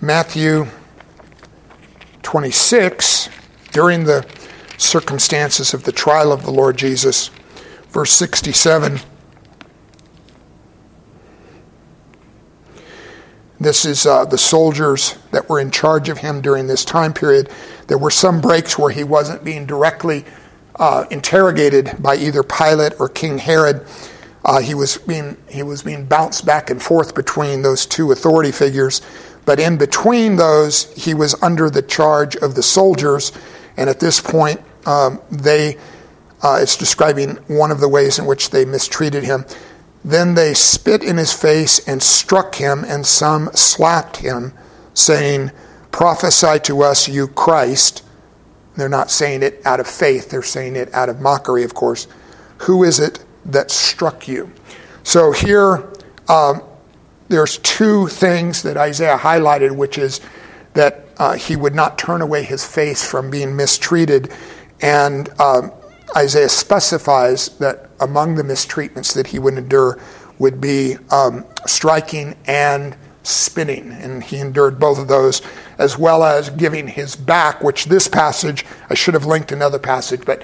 Matthew 0.00 0.66
26, 2.22 3.28
during 3.72 4.04
the 4.04 4.26
circumstances 4.76 5.72
of 5.72 5.84
the 5.84 5.92
trial 5.92 6.32
of 6.32 6.42
the 6.42 6.50
Lord 6.50 6.76
Jesus, 6.76 7.30
verse 7.90 8.12
67. 8.12 9.00
This 13.64 13.86
is 13.86 14.04
uh, 14.04 14.26
the 14.26 14.36
soldiers 14.36 15.16
that 15.30 15.48
were 15.48 15.58
in 15.58 15.70
charge 15.70 16.10
of 16.10 16.18
him 16.18 16.42
during 16.42 16.66
this 16.66 16.84
time 16.84 17.14
period. 17.14 17.48
There 17.86 17.96
were 17.96 18.10
some 18.10 18.42
breaks 18.42 18.78
where 18.78 18.90
he 18.90 19.04
wasn't 19.04 19.42
being 19.42 19.64
directly 19.64 20.26
uh, 20.76 21.06
interrogated 21.10 21.96
by 21.98 22.16
either 22.16 22.42
Pilate 22.42 22.92
or 23.00 23.08
King 23.08 23.38
Herod. 23.38 23.86
Uh, 24.44 24.60
he 24.60 24.74
was 24.74 24.98
being 24.98 25.38
he 25.48 25.62
was 25.62 25.82
being 25.82 26.04
bounced 26.04 26.44
back 26.44 26.68
and 26.68 26.82
forth 26.82 27.14
between 27.14 27.62
those 27.62 27.86
two 27.86 28.12
authority 28.12 28.52
figures, 28.52 29.00
but 29.46 29.58
in 29.58 29.78
between 29.78 30.36
those, 30.36 30.92
he 30.92 31.14
was 31.14 31.34
under 31.42 31.70
the 31.70 31.80
charge 31.80 32.36
of 32.36 32.56
the 32.56 32.62
soldiers, 32.62 33.32
and 33.78 33.88
at 33.88 33.98
this 33.98 34.20
point, 34.20 34.60
um, 34.84 35.22
they 35.30 35.78
uh, 36.42 36.58
it's 36.60 36.76
describing 36.76 37.36
one 37.46 37.70
of 37.70 37.80
the 37.80 37.88
ways 37.88 38.18
in 38.18 38.26
which 38.26 38.50
they 38.50 38.66
mistreated 38.66 39.24
him. 39.24 39.46
Then 40.04 40.34
they 40.34 40.52
spit 40.52 41.02
in 41.02 41.16
his 41.16 41.32
face 41.32 41.78
and 41.88 42.02
struck 42.02 42.56
him, 42.56 42.84
and 42.84 43.06
some 43.06 43.48
slapped 43.54 44.18
him, 44.18 44.52
saying, 44.92 45.50
Prophesy 45.90 46.58
to 46.64 46.82
us, 46.82 47.08
you 47.08 47.28
Christ. 47.28 48.02
They're 48.76 48.88
not 48.88 49.10
saying 49.10 49.42
it 49.42 49.62
out 49.64 49.80
of 49.80 49.86
faith, 49.86 50.30
they're 50.30 50.42
saying 50.42 50.76
it 50.76 50.92
out 50.92 51.08
of 51.08 51.20
mockery, 51.20 51.62
of 51.62 51.74
course. 51.74 52.06
Who 52.58 52.84
is 52.84 52.98
it 53.00 53.24
that 53.46 53.70
struck 53.70 54.28
you? 54.28 54.52
So 55.04 55.32
here, 55.32 55.88
um, 56.28 56.62
there's 57.28 57.58
two 57.58 58.08
things 58.08 58.62
that 58.62 58.76
Isaiah 58.76 59.16
highlighted, 59.16 59.74
which 59.74 59.98
is 59.98 60.20
that 60.74 61.06
uh, 61.18 61.34
he 61.34 61.56
would 61.56 61.74
not 61.74 61.96
turn 61.98 62.20
away 62.20 62.42
his 62.42 62.66
face 62.66 63.08
from 63.08 63.30
being 63.30 63.56
mistreated. 63.56 64.32
And 64.80 65.28
um, 65.40 65.72
Isaiah 66.16 66.48
specifies 66.48 67.48
that 67.58 67.83
among 68.00 68.34
the 68.34 68.42
mistreatments 68.42 69.14
that 69.14 69.28
he 69.28 69.38
would 69.38 69.54
endure 69.54 69.98
would 70.38 70.60
be 70.60 70.96
um, 71.10 71.44
striking 71.66 72.36
and 72.46 72.96
spinning. 73.22 73.90
And 73.92 74.22
he 74.22 74.38
endured 74.38 74.78
both 74.78 74.98
of 74.98 75.08
those, 75.08 75.42
as 75.78 75.98
well 75.98 76.22
as 76.22 76.50
giving 76.50 76.86
his 76.88 77.16
back, 77.16 77.62
which 77.62 77.86
this 77.86 78.08
passage, 78.08 78.64
I 78.90 78.94
should 78.94 79.14
have 79.14 79.26
linked 79.26 79.52
another 79.52 79.78
passage, 79.78 80.22
but 80.24 80.42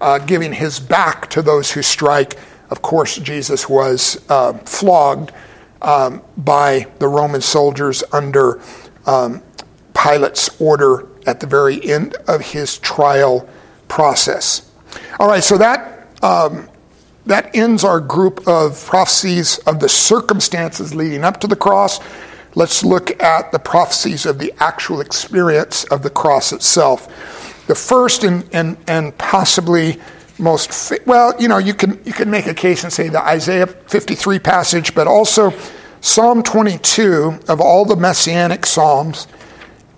uh, 0.00 0.18
giving 0.18 0.52
his 0.52 0.80
back 0.80 1.28
to 1.30 1.42
those 1.42 1.70
who 1.70 1.82
strike. 1.82 2.36
Of 2.70 2.82
course, 2.82 3.16
Jesus 3.18 3.68
was 3.68 4.24
uh, 4.28 4.54
flogged 4.58 5.32
um, 5.82 6.22
by 6.36 6.86
the 6.98 7.08
Roman 7.08 7.40
soldiers 7.40 8.02
under 8.12 8.60
um, 9.06 9.42
Pilate's 9.94 10.60
order 10.60 11.06
at 11.26 11.40
the 11.40 11.46
very 11.46 11.84
end 11.84 12.14
of 12.26 12.40
his 12.40 12.78
trial 12.78 13.48
process. 13.88 14.70
All 15.20 15.28
right, 15.28 15.44
so 15.44 15.58
that 15.58 16.08
um, 16.22 16.68
that 17.26 17.54
ends 17.54 17.84
our 17.84 18.00
group 18.00 18.46
of 18.48 18.84
prophecies 18.86 19.58
of 19.58 19.80
the 19.80 19.88
circumstances 19.88 20.94
leading 20.94 21.24
up 21.24 21.40
to 21.40 21.46
the 21.46 21.56
cross. 21.56 22.00
Let's 22.54 22.84
look 22.84 23.22
at 23.22 23.52
the 23.52 23.58
prophecies 23.58 24.26
of 24.26 24.38
the 24.38 24.52
actual 24.58 25.00
experience 25.00 25.84
of 25.84 26.02
the 26.02 26.10
cross 26.10 26.52
itself. 26.52 27.06
The 27.66 27.74
first 27.74 28.24
and 28.24 28.48
and, 28.52 28.76
and 28.86 29.16
possibly 29.18 30.00
most 30.38 30.92
well, 31.06 31.34
you 31.38 31.48
know, 31.48 31.58
you 31.58 31.74
can 31.74 32.00
you 32.04 32.12
can 32.12 32.30
make 32.30 32.46
a 32.46 32.54
case 32.54 32.84
and 32.84 32.92
say 32.92 33.08
the 33.08 33.22
Isaiah 33.22 33.66
53 33.66 34.38
passage, 34.38 34.94
but 34.94 35.06
also 35.06 35.52
Psalm 36.00 36.42
22 36.42 37.40
of 37.48 37.60
all 37.60 37.84
the 37.84 37.96
messianic 37.96 38.66
psalms 38.66 39.28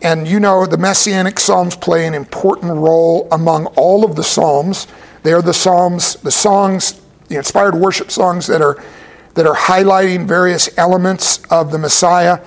and 0.04 0.28
you 0.28 0.38
know 0.38 0.66
the 0.66 0.76
Messianic 0.76 1.40
Psalms 1.40 1.74
play 1.76 2.06
an 2.06 2.12
important 2.12 2.72
role 2.72 3.26
among 3.32 3.66
all 3.68 4.04
of 4.04 4.16
the 4.16 4.22
Psalms. 4.22 4.86
They 5.22 5.32
are 5.32 5.40
the 5.40 5.54
Psalms, 5.54 6.16
the 6.16 6.30
songs, 6.30 7.00
the 7.28 7.36
inspired 7.36 7.74
worship 7.74 8.10
songs 8.10 8.46
that 8.46 8.62
are 8.62 8.82
that 9.34 9.46
are 9.46 9.56
highlighting 9.56 10.26
various 10.26 10.68
elements 10.78 11.42
of 11.50 11.72
the 11.72 11.78
Messiah, 11.78 12.44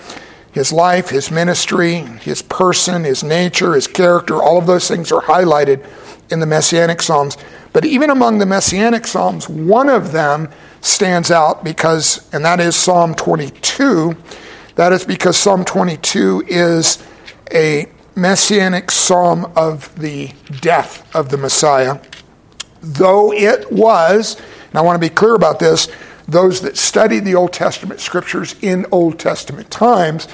his 0.52 0.72
life, 0.72 1.10
his 1.10 1.30
ministry, 1.30 1.96
his 1.96 2.42
person, 2.42 3.04
his 3.04 3.24
nature, 3.24 3.74
his 3.74 3.88
character. 3.88 4.36
All 4.36 4.58
of 4.58 4.68
those 4.68 4.88
things 4.88 5.12
are 5.12 5.22
highlighted 5.22 5.86
in 6.32 6.40
the 6.40 6.46
Messianic 6.46 7.02
Psalms. 7.02 7.38
But 7.74 7.86
even 7.86 8.10
among 8.10 8.40
the 8.40 8.46
Messianic 8.46 9.06
Psalms, 9.06 9.50
one 9.50 9.90
of 9.90 10.14
them 10.14 10.50
stands 10.82 11.30
out 11.30 11.64
because, 11.64 12.28
and 12.34 12.44
that 12.46 12.60
is 12.60 12.76
Psalm 12.76 13.14
22. 13.14 14.16
That 14.76 14.94
is 14.94 15.04
because 15.04 15.38
Psalm 15.38 15.66
22 15.66 16.46
is 16.48 17.04
a 17.54 17.88
messianic 18.16 18.90
psalm 18.90 19.52
of 19.56 19.94
the 20.00 20.32
death 20.60 21.16
of 21.16 21.30
the 21.30 21.38
Messiah. 21.38 22.00
Though 22.82 23.32
it 23.34 23.72
was, 23.72 24.38
and 24.78 24.84
I 24.84 24.86
want 24.86 25.02
to 25.02 25.10
be 25.10 25.14
clear 25.14 25.34
about 25.34 25.58
this, 25.58 25.88
those 26.28 26.62
that 26.62 26.78
studied 26.78 27.26
the 27.26 27.34
Old 27.34 27.52
Testament 27.52 28.00
scriptures 28.00 28.56
in 28.62 28.86
Old 28.92 29.18
Testament 29.18 29.72
times 29.72 30.28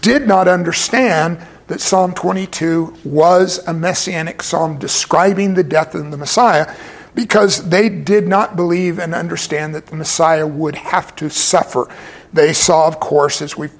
did 0.00 0.26
not 0.26 0.48
understand 0.48 1.46
that 1.66 1.78
Psalm 1.78 2.14
22 2.14 2.96
was 3.04 3.58
a 3.68 3.74
messianic 3.74 4.42
psalm 4.42 4.78
describing 4.78 5.52
the 5.52 5.62
death 5.62 5.94
of 5.94 6.10
the 6.10 6.16
Messiah 6.16 6.74
because 7.14 7.68
they 7.68 7.90
did 7.90 8.26
not 8.26 8.56
believe 8.56 8.98
and 8.98 9.14
understand 9.14 9.74
that 9.74 9.88
the 9.88 9.96
Messiah 9.96 10.46
would 10.46 10.76
have 10.76 11.14
to 11.16 11.28
suffer. 11.28 11.86
They 12.32 12.54
saw, 12.54 12.88
of 12.88 12.98
course, 12.98 13.42
as 13.42 13.58
we've, 13.58 13.74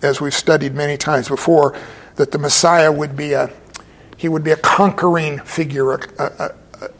as 0.00 0.18
we've 0.18 0.32
studied 0.32 0.72
many 0.72 0.96
times 0.96 1.28
before, 1.28 1.78
that 2.16 2.30
the 2.30 2.38
Messiah 2.38 2.90
would 2.90 3.14
be 3.14 3.34
a, 3.34 3.52
he 4.16 4.30
would 4.30 4.44
be 4.44 4.52
a 4.52 4.56
conquering 4.56 5.40
figure, 5.40 5.92
a, 5.92 6.00
a, 6.18 6.50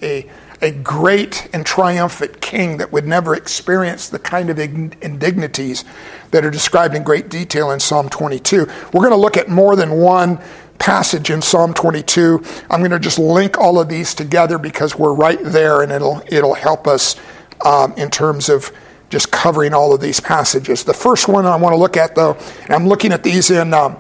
a, 0.03 0.31
a 0.61 0.73
great 0.73 1.49
and 1.53 1.65
triumphant 1.65 2.41
king 2.41 2.79
that 2.79 2.93
would 2.93 3.07
never 3.07 3.35
experience 3.35 4.09
the 4.09 4.19
kind 4.19 4.51
of 4.51 4.59
indignities 4.59 5.85
that 6.31 6.45
are 6.45 6.51
described 6.51 6.95
in 6.95 7.03
great 7.03 7.29
detail 7.29 7.71
in 7.71 7.81
Psalm 7.81 8.09
22. 8.09 8.67
We're 8.93 9.01
going 9.01 9.11
to 9.11 9.17
look 9.17 9.37
at 9.37 9.49
more 9.49 9.77
than 9.77 9.93
one 9.93 10.41
passage 10.79 11.31
in 11.31 11.43
Psalm 11.43 11.75
22. 11.75 12.43
I'm 12.71 12.81
going 12.81 12.91
to 12.91 12.99
just 12.99 13.19
link 13.19 13.59
all 13.59 13.79
of 13.79 13.89
these 13.89 14.15
together 14.15 14.59
because 14.59 14.97
we're 14.97 15.13
right 15.13 15.39
there 15.43 15.83
and 15.83 15.93
it'll, 15.93 16.23
it'll 16.27 16.55
help 16.55 16.87
us 16.87 17.17
um, 17.65 17.93
in 17.95 18.11
terms 18.11 18.49
of 18.49 18.73
just 19.11 19.31
covering 19.31 19.75
all 19.75 19.95
of 19.95 20.01
these 20.01 20.21
passages. 20.21 20.85
The 20.85 20.95
first 20.95 21.29
one 21.29 21.47
I 21.47 21.57
want 21.57 21.73
to 21.73 21.79
look 21.79 21.97
at, 21.97 22.15
though, 22.15 22.37
and 22.65 22.71
I'm 22.71 22.87
looking 22.87 23.13
at 23.13 23.23
these 23.23 23.51
in, 23.51 23.73
um, 23.73 23.97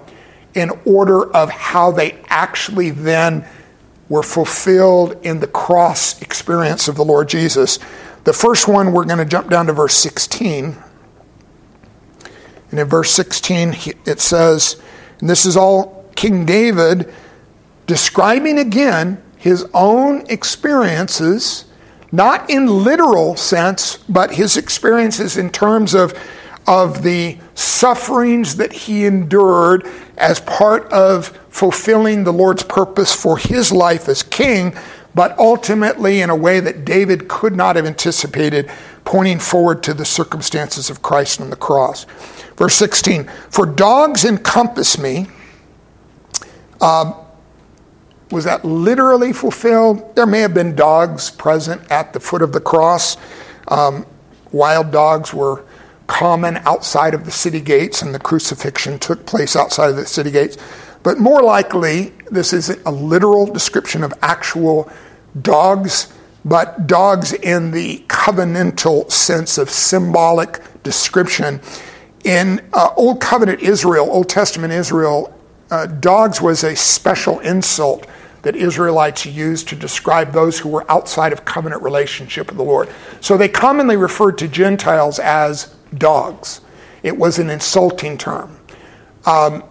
in 0.54 0.70
order 0.84 1.30
of 1.32 1.50
how 1.50 1.92
they 1.92 2.18
actually 2.28 2.90
then 2.90 3.46
were 4.08 4.22
fulfilled 4.22 5.16
in 5.22 5.40
the 5.40 5.46
cross 5.46 6.20
experience 6.22 6.88
of 6.88 6.96
the 6.96 7.04
Lord 7.04 7.28
Jesus. 7.28 7.78
The 8.24 8.32
first 8.32 8.68
one, 8.68 8.92
we're 8.92 9.04
going 9.04 9.18
to 9.18 9.24
jump 9.24 9.50
down 9.50 9.66
to 9.66 9.72
verse 9.72 9.94
16. 9.94 10.76
And 12.70 12.80
in 12.80 12.86
verse 12.86 13.10
16, 13.12 13.76
it 14.06 14.20
says, 14.20 14.80
and 15.20 15.28
this 15.28 15.46
is 15.46 15.56
all 15.56 16.04
King 16.14 16.44
David 16.44 17.12
describing 17.86 18.58
again 18.58 19.22
his 19.36 19.66
own 19.72 20.26
experiences, 20.28 21.64
not 22.12 22.48
in 22.50 22.66
literal 22.66 23.36
sense, 23.36 23.98
but 24.08 24.34
his 24.34 24.56
experiences 24.56 25.36
in 25.36 25.50
terms 25.50 25.94
of, 25.94 26.18
of 26.66 27.02
the 27.02 27.38
sufferings 27.54 28.56
that 28.56 28.72
he 28.72 29.06
endured 29.06 29.88
as 30.16 30.40
part 30.40 30.84
of 30.92 31.28
fulfilling 31.58 32.22
the 32.22 32.32
Lord's 32.32 32.62
purpose 32.62 33.12
for 33.12 33.36
his 33.36 33.72
life 33.72 34.08
as 34.08 34.22
king, 34.22 34.76
but 35.12 35.36
ultimately 35.40 36.20
in 36.20 36.30
a 36.30 36.36
way 36.36 36.60
that 36.60 36.84
David 36.84 37.26
could 37.26 37.56
not 37.56 37.74
have 37.74 37.84
anticipated, 37.84 38.70
pointing 39.04 39.40
forward 39.40 39.82
to 39.82 39.92
the 39.92 40.04
circumstances 40.04 40.88
of 40.88 41.02
Christ 41.02 41.40
on 41.40 41.50
the 41.50 41.56
cross. 41.56 42.04
Verse 42.56 42.76
16 42.76 43.28
For 43.50 43.66
dogs 43.66 44.24
encompass 44.24 44.98
me 45.00 45.26
um, 46.80 47.14
was 48.30 48.44
that 48.44 48.64
literally 48.64 49.32
fulfilled? 49.32 50.14
There 50.14 50.26
may 50.26 50.40
have 50.40 50.54
been 50.54 50.76
dogs 50.76 51.28
present 51.28 51.82
at 51.90 52.12
the 52.12 52.20
foot 52.20 52.42
of 52.42 52.52
the 52.52 52.60
cross. 52.60 53.16
Um, 53.66 54.06
wild 54.52 54.92
dogs 54.92 55.34
were 55.34 55.64
common 56.06 56.58
outside 56.58 57.14
of 57.14 57.24
the 57.24 57.32
city 57.32 57.60
gates, 57.60 58.00
and 58.00 58.14
the 58.14 58.20
crucifixion 58.20 59.00
took 59.00 59.26
place 59.26 59.56
outside 59.56 59.90
of 59.90 59.96
the 59.96 60.06
city 60.06 60.30
gates. 60.30 60.56
But 61.02 61.18
more 61.18 61.42
likely, 61.42 62.12
this 62.30 62.52
is 62.52 62.70
a 62.84 62.90
literal 62.90 63.46
description 63.46 64.02
of 64.02 64.12
actual 64.22 64.90
dogs, 65.40 66.12
but 66.44 66.86
dogs 66.86 67.32
in 67.32 67.70
the 67.70 68.04
covenantal 68.08 69.10
sense 69.10 69.58
of 69.58 69.70
symbolic 69.70 70.60
description. 70.82 71.60
In 72.24 72.60
uh, 72.72 72.90
Old 72.96 73.20
Covenant 73.20 73.60
Israel, 73.60 74.08
Old 74.10 74.28
Testament 74.28 74.72
Israel, 74.72 75.34
uh, 75.70 75.86
dogs 75.86 76.40
was 76.40 76.64
a 76.64 76.74
special 76.74 77.38
insult 77.40 78.06
that 78.42 78.56
Israelites 78.56 79.26
used 79.26 79.68
to 79.68 79.76
describe 79.76 80.32
those 80.32 80.58
who 80.58 80.68
were 80.68 80.90
outside 80.90 81.32
of 81.32 81.44
covenant 81.44 81.82
relationship 81.82 82.48
with 82.48 82.56
the 82.56 82.64
Lord. 82.64 82.88
So 83.20 83.36
they 83.36 83.48
commonly 83.48 83.96
referred 83.96 84.38
to 84.38 84.48
Gentiles 84.48 85.18
as 85.18 85.74
dogs. 85.96 86.60
It 87.02 87.16
was 87.16 87.38
an 87.38 87.50
insulting 87.50 88.16
term. 88.16 88.58
Um, 89.26 89.64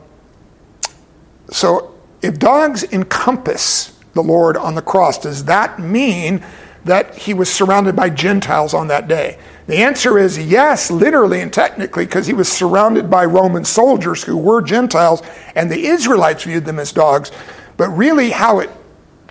so 1.51 1.95
if 2.21 2.39
dogs 2.39 2.83
encompass 2.91 3.97
the 4.13 4.23
Lord 4.23 4.57
on 4.57 4.75
the 4.75 4.81
cross, 4.81 5.19
does 5.19 5.45
that 5.45 5.79
mean 5.79 6.43
that 6.85 7.15
he 7.15 7.33
was 7.33 7.53
surrounded 7.53 7.95
by 7.95 8.09
Gentiles 8.09 8.73
on 8.73 8.87
that 8.87 9.07
day? 9.07 9.37
The 9.67 9.77
answer 9.77 10.17
is 10.17 10.37
yes, 10.39 10.89
literally 10.89 11.41
and 11.41 11.51
technically, 11.51 12.05
because 12.05 12.25
he 12.25 12.33
was 12.33 12.49
surrounded 12.49 13.09
by 13.09 13.25
Roman 13.25 13.65
soldiers 13.65 14.23
who 14.23 14.37
were 14.37 14.61
Gentiles, 14.61 15.21
and 15.55 15.69
the 15.69 15.87
Israelites 15.87 16.43
viewed 16.43 16.65
them 16.65 16.79
as 16.79 16.93
dogs. 16.93 17.31
But 17.75 17.89
really, 17.89 18.29
how 18.31 18.59
it 18.59 18.69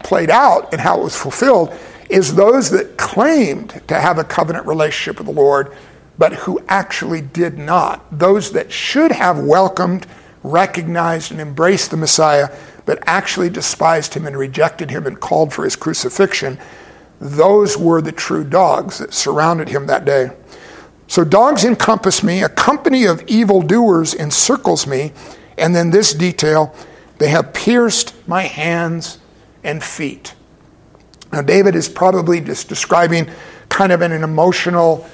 played 0.04 0.30
out 0.30 0.72
and 0.72 0.80
how 0.80 1.00
it 1.00 1.04
was 1.04 1.16
fulfilled 1.16 1.76
is 2.10 2.34
those 2.34 2.70
that 2.70 2.96
claimed 2.98 3.80
to 3.88 3.98
have 3.98 4.18
a 4.18 4.24
covenant 4.24 4.66
relationship 4.66 5.18
with 5.18 5.26
the 5.26 5.32
Lord, 5.32 5.74
but 6.18 6.32
who 6.32 6.62
actually 6.68 7.20
did 7.20 7.58
not. 7.58 8.06
Those 8.16 8.52
that 8.52 8.70
should 8.70 9.12
have 9.12 9.38
welcomed, 9.38 10.06
recognized, 10.50 11.30
and 11.30 11.40
embraced 11.40 11.90
the 11.90 11.96
Messiah, 11.96 12.48
but 12.84 13.02
actually 13.06 13.50
despised 13.50 14.14
him 14.14 14.26
and 14.26 14.36
rejected 14.36 14.90
him 14.90 15.06
and 15.06 15.20
called 15.20 15.52
for 15.52 15.64
his 15.64 15.76
crucifixion 15.76 16.58
those 17.20 17.76
were 17.76 18.02
the 18.02 18.12
true 18.12 18.44
dogs 18.44 18.98
that 18.98 19.14
surrounded 19.14 19.68
him 19.68 19.86
that 19.86 20.04
day. 20.04 20.30
So 21.08 21.24
dogs 21.24 21.64
encompass 21.64 22.22
me, 22.22 22.42
a 22.42 22.48
company 22.48 23.04
of 23.04 23.22
evildoers 23.26 24.14
encircles 24.14 24.86
me, 24.86 25.12
and 25.56 25.74
then 25.74 25.90
this 25.90 26.12
detail 26.12 26.74
they 27.18 27.28
have 27.28 27.54
pierced 27.54 28.14
my 28.28 28.42
hands 28.42 29.18
and 29.64 29.82
feet. 29.82 30.34
Now, 31.32 31.40
David 31.40 31.74
is 31.74 31.88
probably 31.88 32.40
just 32.40 32.68
describing 32.68 33.30
kind 33.70 33.90
of 33.90 34.02
an 34.02 34.12
emotional 34.12 35.08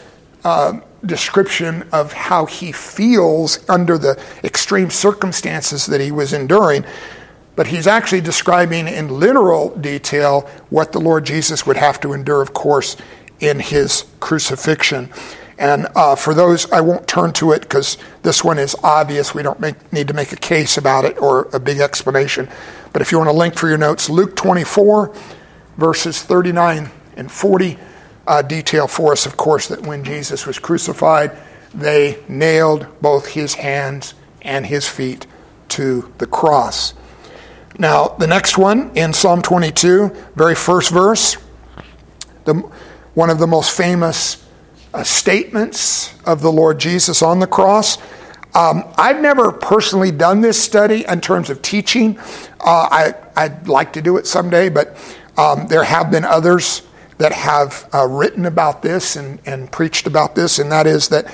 uh, 0.45 0.81
description 1.05 1.87
of 1.93 2.13
how 2.13 2.47
he 2.47 2.73
feels 2.73 3.69
under 3.69 3.99
the 3.99 4.23
extreme 4.45 4.91
circumstances 4.91 5.87
that 5.87 6.01
he 6.01 6.13
was 6.13 6.33
enduring 6.33 6.85
but 7.55 7.67
he's 7.67 7.87
actually 7.87 8.21
describing 8.21 8.89
in 8.89 9.09
literal 9.09 9.77
detail 9.77 10.49
what 10.71 10.93
the 10.93 11.01
Lord 11.01 11.25
Jesus 11.25 11.67
would 11.67 11.77
have 11.77 12.01
to 12.01 12.13
endure, 12.13 12.41
of 12.41 12.55
course, 12.55 12.97
in 13.41 13.61
his 13.61 14.05
crucifixion. 14.21 15.11
And 15.59 15.87
uh, 15.95 16.17
for 16.17 16.35
those, 16.35 16.71
I 16.73 16.81
won't 16.81 17.07
turn 17.07 17.33
to 17.35 17.53
it 17.53 17.63
because 17.63 17.99
this 18.23 18.43
one 18.43 18.59
is 18.59 18.75
obvious. 18.83 19.35
We 19.35 19.43
don't 19.43 19.61
make, 19.61 19.93
need 19.93 20.09
to 20.09 20.15
make 20.15 20.33
a 20.33 20.37
case 20.37 20.79
about 20.79 21.05
it 21.05 21.21
or 21.21 21.49
a 21.53 21.61
big 21.61 21.79
explanation. 21.79 22.49
But 22.93 23.03
if 23.03 23.13
you 23.13 23.19
want 23.19 23.31
a 23.31 23.35
link 23.35 23.55
for 23.55 23.69
your 23.69 23.79
notes, 23.79 24.09
Luke 24.09 24.35
24, 24.35 25.15
verses 25.77 26.23
39 26.23 26.91
and 27.17 27.31
40 27.31 27.79
uh, 28.27 28.43
detail 28.43 28.87
for 28.87 29.13
us, 29.13 29.27
of 29.27 29.37
course, 29.37 29.69
that 29.69 29.83
when 29.83 30.05
Jesus 30.05 30.47
was 30.47 30.59
crucified, 30.59 31.37
they 31.75 32.23
nailed 32.29 32.87
both 33.01 33.29
his 33.29 33.55
hands 33.55 34.15
and 34.43 34.67
his 34.67 34.89
feet 34.89 35.27
to 35.69 36.13
the 36.19 36.27
cross. 36.27 36.95
Now, 37.79 38.09
the 38.09 38.27
next 38.27 38.59
one 38.59 38.91
in 38.95 39.13
Psalm 39.13 39.41
22, 39.41 40.15
very 40.37 40.55
first 40.55 40.91
verse, 40.91 41.37
the, 42.45 42.55
one 43.15 43.31
of 43.31 43.39
the 43.39 43.47
most 43.47 43.77
famous 43.77 44.47
uh, 44.93 45.03
statements 45.03 46.15
of 46.25 46.43
the 46.43 46.53
Lord 46.53 46.79
Jesus 46.79 47.23
on 47.23 47.41
the 47.41 47.47
cross. 47.47 47.97
Um, 48.55 48.85
I've 48.99 49.23
never 49.23 49.51
personally 49.51 50.11
done 50.11 50.43
this 50.43 50.63
study 50.63 51.07
in 51.09 51.23
terms 51.23 51.49
of 51.49 51.63
teaching. 51.63 52.19
Uh, 52.61 52.89
I, 52.91 53.15
I'd 53.35 53.69
like 53.69 53.95
to 53.95 54.03
do 54.03 54.19
it 54.19 54.27
someday, 54.27 54.69
but 54.69 54.95
um, 55.39 55.67
there 55.69 55.85
have 55.85 56.11
been 56.11 56.25
others 56.25 56.83
that 57.23 57.31
have 57.31 57.89
uh, 57.95 58.05
written 58.05 58.47
about 58.47 58.83
this 58.83 59.15
and, 59.15 59.39
and 59.47 59.71
preached 59.71 60.09
about 60.09 60.35
this, 60.35 60.59
and 60.59 60.73
that 60.73 60.89
is 60.89 61.07
that 61.11 61.33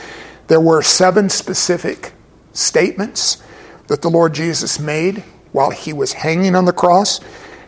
there 0.48 0.60
were 0.60 0.82
seven 0.82 1.30
specific 1.30 2.12
statements 2.52 3.42
that 3.86 4.02
the 4.02 4.10
Lord 4.10 4.34
Jesus 4.34 4.78
made 4.78 5.24
while 5.52 5.70
he 5.70 5.94
was 5.94 6.12
hanging 6.12 6.54
on 6.54 6.66
the 6.66 6.74
cross. 6.74 7.20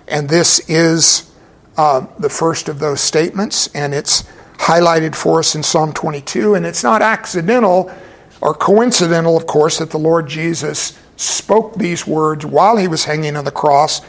And 0.07 0.29
this 0.29 0.61
is 0.69 1.33
uh, 1.79 2.05
the 2.19 2.29
first 2.29 2.69
of 2.69 2.79
those 2.79 3.01
statements, 3.01 3.75
and 3.75 3.95
it's 3.95 4.25
highlighted 4.59 5.15
for 5.15 5.39
us 5.39 5.55
in 5.55 5.63
Psalm 5.63 5.95
22. 5.95 6.57
And 6.57 6.67
it's 6.67 6.85
not 6.85 7.01
accidental 7.01 7.91
or 8.43 8.53
coincidental, 8.53 9.35
of 9.35 9.47
course, 9.47 9.79
that 9.79 9.89
the 9.89 9.99
Lord 9.99 10.29
Jesus 10.29 10.99
spoke 11.17 11.77
these 11.77 12.07
words 12.07 12.45
while 12.45 12.77
he 12.77 12.87
was 12.87 13.05
hanging 13.05 13.35
on 13.37 13.47
the 13.47 13.51
cross 13.51 14.03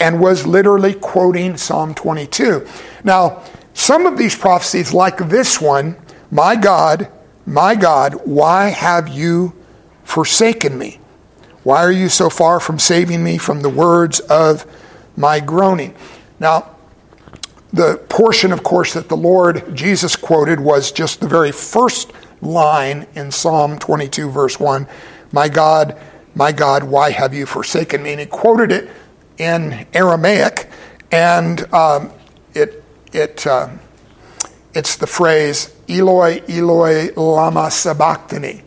and 0.00 0.20
was 0.20 0.46
literally 0.46 0.94
quoting 0.94 1.58
Psalm 1.58 1.94
22. 1.94 2.66
Now, 3.04 3.42
some 3.78 4.06
of 4.06 4.18
these 4.18 4.34
prophecies, 4.34 4.92
like 4.92 5.18
this 5.28 5.60
one, 5.60 5.96
my 6.32 6.56
God, 6.56 7.08
my 7.46 7.76
God, 7.76 8.14
why 8.24 8.70
have 8.70 9.06
you 9.08 9.54
forsaken 10.02 10.76
me? 10.76 10.98
Why 11.62 11.84
are 11.84 11.92
you 11.92 12.08
so 12.08 12.28
far 12.28 12.58
from 12.58 12.80
saving 12.80 13.22
me 13.22 13.38
from 13.38 13.62
the 13.62 13.70
words 13.70 14.18
of 14.18 14.66
my 15.16 15.38
groaning? 15.38 15.94
Now, 16.40 16.74
the 17.72 18.04
portion, 18.08 18.52
of 18.52 18.64
course, 18.64 18.94
that 18.94 19.08
the 19.08 19.16
Lord 19.16 19.76
Jesus 19.76 20.16
quoted 20.16 20.58
was 20.58 20.90
just 20.90 21.20
the 21.20 21.28
very 21.28 21.52
first 21.52 22.10
line 22.42 23.06
in 23.14 23.30
Psalm 23.30 23.78
22, 23.78 24.28
verse 24.28 24.58
1 24.58 24.88
My 25.30 25.48
God, 25.48 25.96
my 26.34 26.50
God, 26.50 26.82
why 26.82 27.12
have 27.12 27.32
you 27.32 27.46
forsaken 27.46 28.02
me? 28.02 28.10
And 28.10 28.20
he 28.20 28.26
quoted 28.26 28.72
it 28.72 28.90
in 29.38 29.86
Aramaic, 29.94 30.68
and 31.12 31.72
um, 31.72 32.10
it, 33.12 33.46
uh, 33.46 33.68
it's 34.74 34.96
the 34.96 35.06
phrase, 35.06 35.74
Eloi, 35.88 36.42
Eloi, 36.48 37.12
lama 37.16 37.70
sabachthani. 37.70 38.62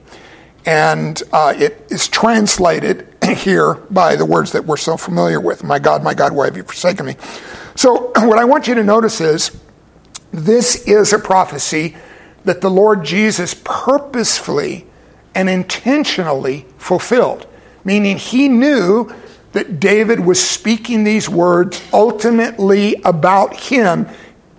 And 0.66 1.22
uh, 1.32 1.54
it 1.58 1.88
is 1.90 2.08
translated 2.08 3.08
here 3.38 3.76
by 3.90 4.16
the 4.16 4.26
words 4.26 4.52
that 4.52 4.66
we're 4.66 4.78
so 4.78 4.98
familiar 4.98 5.40
with 5.40 5.64
My 5.64 5.80
God, 5.80 6.04
my 6.04 6.14
God, 6.14 6.34
why 6.34 6.46
have 6.46 6.58
you 6.58 6.64
forsaken 6.64 7.06
me? 7.06 7.16
So, 7.76 8.12
what 8.18 8.38
I 8.38 8.46
want 8.46 8.68
you 8.68 8.76
to 8.76 8.84
notice 8.84 9.22
is 9.22 9.58
this 10.32 10.88
is 10.88 11.14
a 11.14 11.20
prophecy 11.20 11.96
that 12.46 12.62
the 12.62 12.70
Lord 12.70 13.04
Jesus 13.04 13.54
purposefully 13.64 14.86
and 15.36 15.50
intentionally 15.50 16.66
fulfilled, 16.78 17.48
meaning 17.84 18.18
he 18.18 18.48
knew 18.48 19.14
that 19.54 19.80
David 19.80 20.22
was 20.22 20.42
speaking 20.42 21.04
these 21.04 21.28
words 21.28 21.82
ultimately 21.94 22.96
about 23.04 23.56
him, 23.56 24.08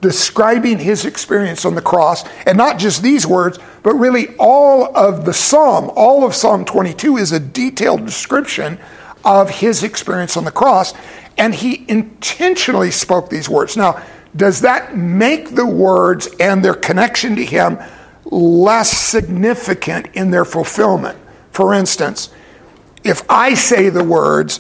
describing 0.03 0.81
his 0.81 1.07
experience 1.07 1.65
on 1.65 1.77
the 1.77 1.81
cross. 1.81 2.25
And 2.45 2.59
not 2.59 2.79
just 2.79 3.03
these 3.03 3.27
words, 3.27 3.59
but 3.83 3.95
really 3.95 4.35
all 4.37 4.95
of 4.95 5.25
the 5.25 5.33
psalm, 5.33 5.91
all 5.95 6.27
of 6.27 6.35
Psalm 6.35 6.67
22 6.67 7.17
is 7.17 7.33
a 7.33 7.41
detailed 7.41 8.05
description 8.05 8.79
of 9.25 9.49
his 9.49 9.83
experience 9.83 10.37
on 10.37 10.45
the 10.45 10.51
cross. 10.51 10.93
And 11.39 11.55
he 11.55 11.87
intentionally 11.89 12.91
spoke 12.91 13.31
these 13.31 13.49
words. 13.49 13.77
Now, 13.77 14.03
does 14.35 14.61
that 14.63 14.97
make 14.97 15.55
the 15.55 15.67
words 15.67 16.29
and 16.41 16.65
their 16.65 16.75
connection 16.75 17.37
to 17.37 17.45
him 17.45 17.79
less 18.25 18.91
significant 18.91 20.09
in 20.15 20.33
their 20.33 20.45
fulfillment? 20.45 21.17
For 21.53 21.75
instance, 21.75 22.31
if 23.05 23.23
I 23.31 23.55
say 23.55 23.89
the 23.89 24.05
words 24.05 24.59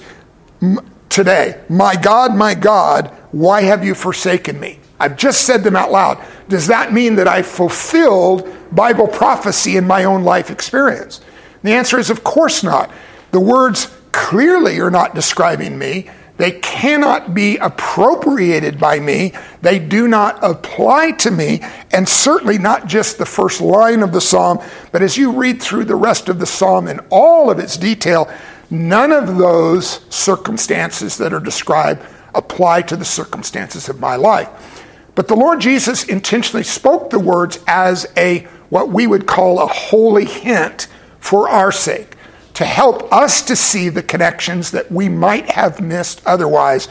today, 1.08 1.60
My 1.68 1.96
God, 1.96 2.34
my 2.36 2.54
God, 2.54 3.08
why 3.32 3.62
have 3.62 3.84
you 3.84 3.94
forsaken 3.94 4.60
me? 4.60 4.78
I've 5.02 5.16
just 5.16 5.46
said 5.46 5.64
them 5.64 5.74
out 5.74 5.90
loud. 5.90 6.24
Does 6.48 6.68
that 6.68 6.92
mean 6.92 7.16
that 7.16 7.26
I 7.26 7.42
fulfilled 7.42 8.48
Bible 8.70 9.08
prophecy 9.08 9.76
in 9.76 9.84
my 9.84 10.04
own 10.04 10.22
life 10.22 10.48
experience? 10.48 11.20
The 11.64 11.72
answer 11.72 11.98
is, 11.98 12.08
of 12.08 12.22
course 12.22 12.62
not. 12.62 12.88
The 13.32 13.40
words 13.40 13.92
clearly 14.12 14.78
are 14.78 14.92
not 14.92 15.16
describing 15.16 15.76
me. 15.76 16.08
They 16.36 16.52
cannot 16.52 17.34
be 17.34 17.56
appropriated 17.56 18.78
by 18.78 19.00
me. 19.00 19.32
They 19.60 19.80
do 19.80 20.06
not 20.06 20.38
apply 20.40 21.12
to 21.12 21.32
me. 21.32 21.62
And 21.90 22.08
certainly 22.08 22.58
not 22.58 22.86
just 22.86 23.18
the 23.18 23.26
first 23.26 23.60
line 23.60 24.04
of 24.04 24.12
the 24.12 24.20
psalm, 24.20 24.60
but 24.92 25.02
as 25.02 25.16
you 25.16 25.32
read 25.32 25.60
through 25.60 25.86
the 25.86 25.96
rest 25.96 26.28
of 26.28 26.38
the 26.38 26.46
psalm 26.46 26.86
in 26.86 27.00
all 27.10 27.50
of 27.50 27.58
its 27.58 27.76
detail, 27.76 28.32
none 28.70 29.10
of 29.10 29.36
those 29.36 30.06
circumstances 30.14 31.18
that 31.18 31.32
are 31.32 31.40
described 31.40 32.06
apply 32.36 32.82
to 32.82 32.96
the 32.96 33.04
circumstances 33.04 33.88
of 33.88 33.98
my 33.98 34.14
life. 34.14 34.71
But 35.14 35.28
the 35.28 35.36
Lord 35.36 35.60
Jesus 35.60 36.04
intentionally 36.04 36.64
spoke 36.64 37.10
the 37.10 37.18
words 37.18 37.58
as 37.66 38.06
a 38.16 38.46
what 38.70 38.88
we 38.88 39.06
would 39.06 39.26
call 39.26 39.60
a 39.60 39.66
holy 39.66 40.24
hint 40.24 40.86
for 41.18 41.48
our 41.48 41.70
sake 41.70 42.16
to 42.54 42.64
help 42.64 43.12
us 43.12 43.42
to 43.42 43.56
see 43.56 43.88
the 43.88 44.02
connections 44.02 44.70
that 44.70 44.90
we 44.90 45.08
might 45.08 45.50
have 45.50 45.80
missed 45.80 46.22
otherwise. 46.26 46.88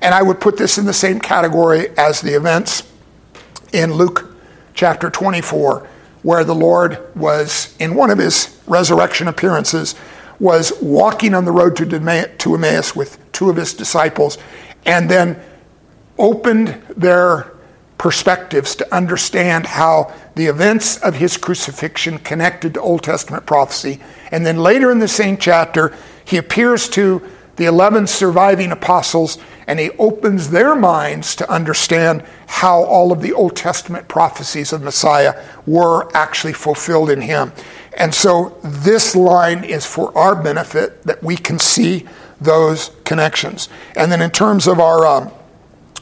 And 0.00 0.14
I 0.14 0.22
would 0.22 0.40
put 0.40 0.56
this 0.56 0.78
in 0.78 0.86
the 0.86 0.92
same 0.92 1.20
category 1.20 1.88
as 1.96 2.20
the 2.20 2.34
events 2.34 2.82
in 3.72 3.94
Luke 3.94 4.34
chapter 4.74 5.10
24, 5.10 5.86
where 6.22 6.44
the 6.44 6.54
Lord 6.54 6.98
was, 7.16 7.76
in 7.78 7.94
one 7.94 8.10
of 8.10 8.18
his 8.18 8.60
resurrection 8.66 9.28
appearances, 9.28 9.94
was 10.38 10.72
walking 10.80 11.34
on 11.34 11.44
the 11.44 11.52
road 11.52 11.76
to 11.76 12.54
Emmaus 12.54 12.96
with 12.96 13.18
two 13.32 13.50
of 13.50 13.56
his 13.56 13.74
disciples 13.74 14.38
and 14.86 15.10
then 15.10 15.40
opened 16.18 16.82
their 16.96 17.52
perspectives 18.00 18.74
to 18.74 18.94
understand 18.94 19.66
how 19.66 20.10
the 20.34 20.46
events 20.46 20.96
of 21.02 21.16
his 21.16 21.36
crucifixion 21.36 22.16
connected 22.16 22.72
to 22.72 22.80
Old 22.80 23.02
Testament 23.02 23.44
prophecy. 23.44 24.00
And 24.30 24.46
then 24.46 24.56
later 24.56 24.90
in 24.90 25.00
the 25.00 25.06
same 25.06 25.36
chapter, 25.36 25.94
he 26.24 26.38
appears 26.38 26.88
to 26.90 27.20
the 27.56 27.66
11 27.66 28.06
surviving 28.06 28.72
apostles 28.72 29.36
and 29.66 29.78
he 29.78 29.90
opens 29.98 30.48
their 30.48 30.74
minds 30.74 31.36
to 31.36 31.50
understand 31.50 32.24
how 32.46 32.82
all 32.84 33.12
of 33.12 33.20
the 33.20 33.34
Old 33.34 33.54
Testament 33.54 34.08
prophecies 34.08 34.72
of 34.72 34.80
Messiah 34.80 35.38
were 35.66 36.08
actually 36.16 36.54
fulfilled 36.54 37.10
in 37.10 37.20
him. 37.20 37.52
And 37.98 38.14
so 38.14 38.58
this 38.64 39.14
line 39.14 39.62
is 39.62 39.84
for 39.84 40.16
our 40.16 40.34
benefit 40.34 41.02
that 41.02 41.22
we 41.22 41.36
can 41.36 41.58
see 41.58 42.08
those 42.40 42.92
connections. 43.04 43.68
And 43.94 44.10
then 44.10 44.22
in 44.22 44.30
terms 44.30 44.66
of 44.66 44.80
our, 44.80 45.06
um, 45.06 45.30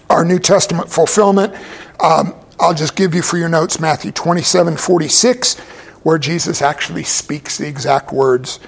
our 0.08 0.24
New 0.24 0.38
Testament 0.38 0.88
fulfillment, 0.88 1.54
um, 2.00 2.34
I'll 2.60 2.74
just 2.74 2.96
give 2.96 3.14
you 3.14 3.22
for 3.22 3.38
your 3.38 3.48
notes 3.48 3.80
Matthew 3.80 4.12
27 4.12 4.76
46, 4.76 5.58
where 6.02 6.18
Jesus 6.18 6.62
actually 6.62 7.04
speaks 7.04 7.58
the 7.58 7.68
exact 7.68 8.12
words, 8.12 8.60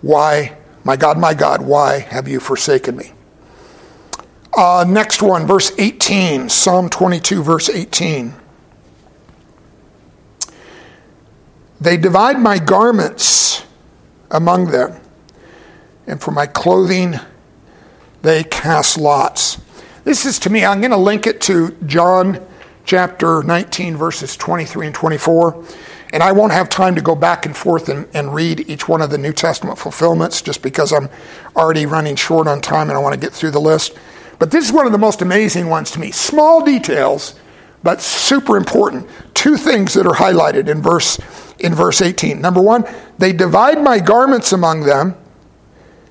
Why, 0.00 0.56
my 0.84 0.96
God, 0.96 1.18
my 1.18 1.34
God, 1.34 1.62
why 1.62 1.98
have 1.98 2.28
you 2.28 2.40
forsaken 2.40 2.96
me? 2.96 3.12
Uh, 4.56 4.84
next 4.86 5.22
one, 5.22 5.46
verse 5.46 5.72
18, 5.78 6.48
Psalm 6.50 6.90
22, 6.90 7.42
verse 7.42 7.70
18. 7.70 8.34
They 11.80 11.96
divide 11.96 12.38
my 12.38 12.58
garments 12.58 13.64
among 14.30 14.70
them, 14.70 15.00
and 16.06 16.20
for 16.20 16.30
my 16.30 16.46
clothing 16.46 17.18
they 18.20 18.44
cast 18.44 18.98
lots. 18.98 19.60
This 20.04 20.26
is 20.26 20.40
to 20.40 20.50
me, 20.50 20.64
I'm 20.64 20.80
going 20.80 20.90
to 20.90 20.96
link 20.96 21.28
it 21.28 21.40
to 21.42 21.76
John 21.86 22.44
chapter 22.84 23.44
19, 23.44 23.96
verses 23.96 24.36
23 24.36 24.86
and 24.86 24.94
24. 24.94 25.64
And 26.12 26.24
I 26.24 26.32
won't 26.32 26.52
have 26.52 26.68
time 26.68 26.96
to 26.96 27.00
go 27.00 27.14
back 27.14 27.46
and 27.46 27.56
forth 27.56 27.88
and, 27.88 28.08
and 28.12 28.34
read 28.34 28.68
each 28.68 28.88
one 28.88 29.00
of 29.00 29.10
the 29.10 29.18
New 29.18 29.32
Testament 29.32 29.78
fulfillments 29.78 30.42
just 30.42 30.60
because 30.60 30.92
I'm 30.92 31.08
already 31.54 31.86
running 31.86 32.16
short 32.16 32.48
on 32.48 32.60
time 32.60 32.88
and 32.88 32.98
I 32.98 33.00
want 33.00 33.14
to 33.14 33.20
get 33.20 33.32
through 33.32 33.52
the 33.52 33.60
list. 33.60 33.96
But 34.40 34.50
this 34.50 34.66
is 34.66 34.72
one 34.72 34.86
of 34.86 34.92
the 34.92 34.98
most 34.98 35.22
amazing 35.22 35.68
ones 35.68 35.92
to 35.92 36.00
me. 36.00 36.10
Small 36.10 36.64
details, 36.64 37.36
but 37.84 38.00
super 38.00 38.56
important. 38.56 39.08
Two 39.34 39.56
things 39.56 39.94
that 39.94 40.04
are 40.04 40.14
highlighted 40.14 40.68
in 40.68 40.82
verse, 40.82 41.20
in 41.60 41.76
verse 41.76 42.02
18. 42.02 42.40
Number 42.40 42.60
one, 42.60 42.84
they 43.18 43.32
divide 43.32 43.80
my 43.80 44.00
garments 44.00 44.52
among 44.52 44.80
them, 44.80 45.14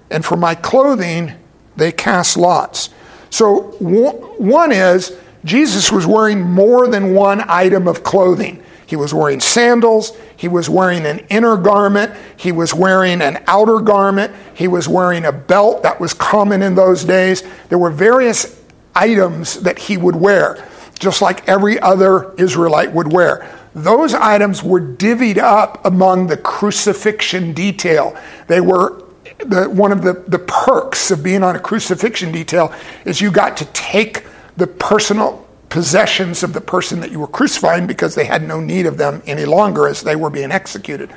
and 0.09 0.23
for 0.23 0.37
my 0.37 0.55
clothing 0.55 1.33
they 1.75 1.91
cast 1.91 2.37
lots. 2.37 2.89
So, 3.32 3.61
one 3.79 4.71
is 4.71 5.17
Jesus 5.43 5.91
was 5.91 6.05
wearing 6.05 6.41
more 6.41 6.88
than 6.88 7.13
one 7.13 7.43
item 7.47 7.88
of 7.88 8.03
clothing. 8.03 8.61
He 8.86 8.97
was 8.97 9.13
wearing 9.13 9.39
sandals, 9.39 10.11
he 10.36 10.49
was 10.49 10.69
wearing 10.69 11.05
an 11.05 11.19
inner 11.29 11.55
garment, 11.55 12.13
he 12.36 12.51
was 12.51 12.73
wearing 12.73 13.21
an 13.21 13.41
outer 13.47 13.79
garment, 13.79 14.34
he 14.53 14.67
was 14.67 14.89
wearing 14.89 15.23
a 15.23 15.32
belt 15.32 15.84
that 15.84 16.01
was 16.01 16.13
common 16.13 16.61
in 16.61 16.75
those 16.75 17.05
days. 17.05 17.41
There 17.69 17.77
were 17.77 17.89
various 17.89 18.61
items 18.93 19.61
that 19.61 19.79
he 19.79 19.95
would 19.95 20.17
wear, 20.17 20.67
just 20.99 21.21
like 21.21 21.47
every 21.47 21.79
other 21.79 22.34
Israelite 22.34 22.91
would 22.91 23.13
wear. 23.13 23.49
Those 23.73 24.13
items 24.13 24.61
were 24.61 24.82
divvied 24.82 25.38
up 25.38 25.86
among 25.86 26.27
the 26.27 26.36
crucifixion 26.36 27.53
detail. 27.53 28.13
They 28.47 28.59
were 28.59 29.00
the, 29.45 29.69
one 29.69 29.91
of 29.91 30.01
the, 30.01 30.13
the 30.27 30.39
perks 30.39 31.11
of 31.11 31.23
being 31.23 31.43
on 31.43 31.55
a 31.55 31.59
crucifixion 31.59 32.31
detail 32.31 32.73
is 33.05 33.21
you 33.21 33.31
got 33.31 33.57
to 33.57 33.65
take 33.65 34.25
the 34.57 34.67
personal 34.67 35.47
possessions 35.69 36.43
of 36.43 36.53
the 36.53 36.61
person 36.61 36.99
that 36.99 37.11
you 37.11 37.19
were 37.19 37.27
crucifying 37.27 37.87
because 37.87 38.13
they 38.13 38.25
had 38.25 38.43
no 38.43 38.59
need 38.59 38.85
of 38.85 38.97
them 38.97 39.23
any 39.25 39.45
longer 39.45 39.87
as 39.87 40.01
they 40.01 40.15
were 40.15 40.29
being 40.29 40.51
executed. 40.51 41.09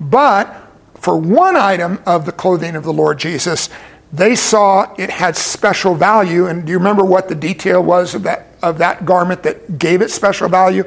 But 0.00 0.54
for 0.96 1.16
one 1.16 1.56
item 1.56 2.02
of 2.06 2.26
the 2.26 2.32
clothing 2.32 2.76
of 2.76 2.84
the 2.84 2.92
Lord 2.92 3.18
Jesus, 3.18 3.70
they 4.12 4.36
saw 4.36 4.94
it 4.96 5.10
had 5.10 5.36
special 5.36 5.94
value. 5.94 6.46
And 6.46 6.66
do 6.66 6.72
you 6.72 6.78
remember 6.78 7.04
what 7.04 7.28
the 7.28 7.34
detail 7.34 7.82
was 7.82 8.14
of 8.14 8.22
that, 8.24 8.48
of 8.62 8.78
that 8.78 9.04
garment 9.04 9.42
that 9.42 9.78
gave 9.78 10.02
it 10.02 10.10
special 10.10 10.48
value? 10.48 10.84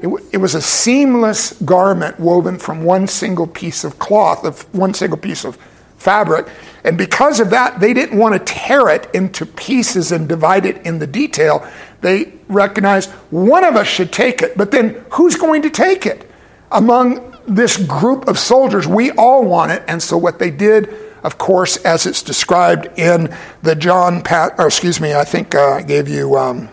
It, 0.00 0.08
it 0.32 0.36
was 0.38 0.54
a 0.54 0.62
seamless 0.62 1.52
garment 1.60 2.18
woven 2.18 2.58
from 2.58 2.82
one 2.82 3.06
single 3.06 3.46
piece 3.46 3.84
of 3.84 3.98
cloth, 3.98 4.44
of 4.44 4.62
one 4.74 4.94
single 4.94 5.18
piece 5.18 5.44
of 5.44 5.58
fabric. 6.04 6.46
And 6.84 6.98
because 6.98 7.40
of 7.40 7.50
that, 7.50 7.80
they 7.80 7.94
didn't 7.94 8.18
want 8.18 8.34
to 8.34 8.52
tear 8.52 8.90
it 8.90 9.08
into 9.14 9.46
pieces 9.46 10.12
and 10.12 10.28
divide 10.28 10.66
it 10.66 10.86
in 10.86 10.98
the 10.98 11.06
detail. 11.06 11.66
They 12.02 12.34
recognized 12.46 13.10
one 13.30 13.64
of 13.64 13.74
us 13.74 13.88
should 13.88 14.12
take 14.12 14.42
it, 14.42 14.56
but 14.56 14.70
then 14.70 15.02
who's 15.12 15.36
going 15.36 15.62
to 15.62 15.70
take 15.70 16.04
it? 16.04 16.30
Among 16.70 17.34
this 17.48 17.78
group 17.78 18.28
of 18.28 18.38
soldiers, 18.38 18.86
we 18.86 19.10
all 19.12 19.44
want 19.44 19.72
it. 19.72 19.82
And 19.88 20.02
so 20.02 20.18
what 20.18 20.38
they 20.38 20.50
did, 20.50 20.94
of 21.22 21.38
course, 21.38 21.78
as 21.78 22.04
it's 22.04 22.22
described 22.22 22.98
in 22.98 23.34
the 23.62 23.74
John, 23.74 24.22
Pat, 24.22 24.54
or 24.58 24.66
excuse 24.66 25.00
me, 25.00 25.14
I 25.14 25.24
think 25.24 25.54
uh, 25.54 25.76
I 25.76 25.82
gave 25.82 26.06
you, 26.06 26.36
um, 26.36 26.68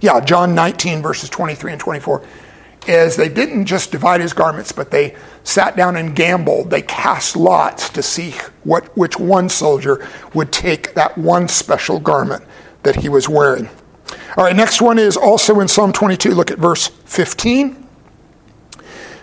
yeah, 0.00 0.20
John 0.20 0.54
19, 0.54 1.02
verses 1.02 1.28
23 1.28 1.72
and 1.72 1.80
24 1.80 2.24
is 2.88 3.16
they 3.16 3.28
didn't 3.28 3.66
just 3.66 3.92
divide 3.92 4.20
his 4.20 4.32
garments, 4.32 4.72
but 4.72 4.90
they 4.90 5.14
sat 5.44 5.76
down 5.76 5.96
and 5.96 6.14
gambled. 6.14 6.70
They 6.70 6.82
cast 6.82 7.36
lots 7.36 7.88
to 7.90 8.02
see 8.02 8.32
what, 8.64 8.96
which 8.96 9.18
one 9.18 9.48
soldier 9.48 10.06
would 10.34 10.52
take 10.52 10.94
that 10.94 11.16
one 11.16 11.48
special 11.48 12.00
garment 12.00 12.44
that 12.82 12.96
he 12.96 13.08
was 13.08 13.28
wearing. 13.28 13.68
All 14.36 14.44
right, 14.44 14.56
next 14.56 14.80
one 14.80 14.98
is 14.98 15.16
also 15.16 15.60
in 15.60 15.68
Psalm 15.68 15.92
22. 15.92 16.30
Look 16.30 16.50
at 16.50 16.58
verse 16.58 16.88
15. 16.88 17.86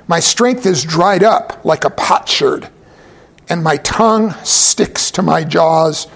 My 0.07 0.19
strength 0.19 0.65
is 0.65 0.83
dried 0.83 1.23
up 1.23 1.65
like 1.65 1.83
a 1.83 1.89
potsherd, 1.89 2.69
and 3.49 3.63
my 3.63 3.77
tongue 3.77 4.31
sticks 4.43 5.11
to 5.11 5.21
my 5.21 5.43
jaws. 5.43 6.07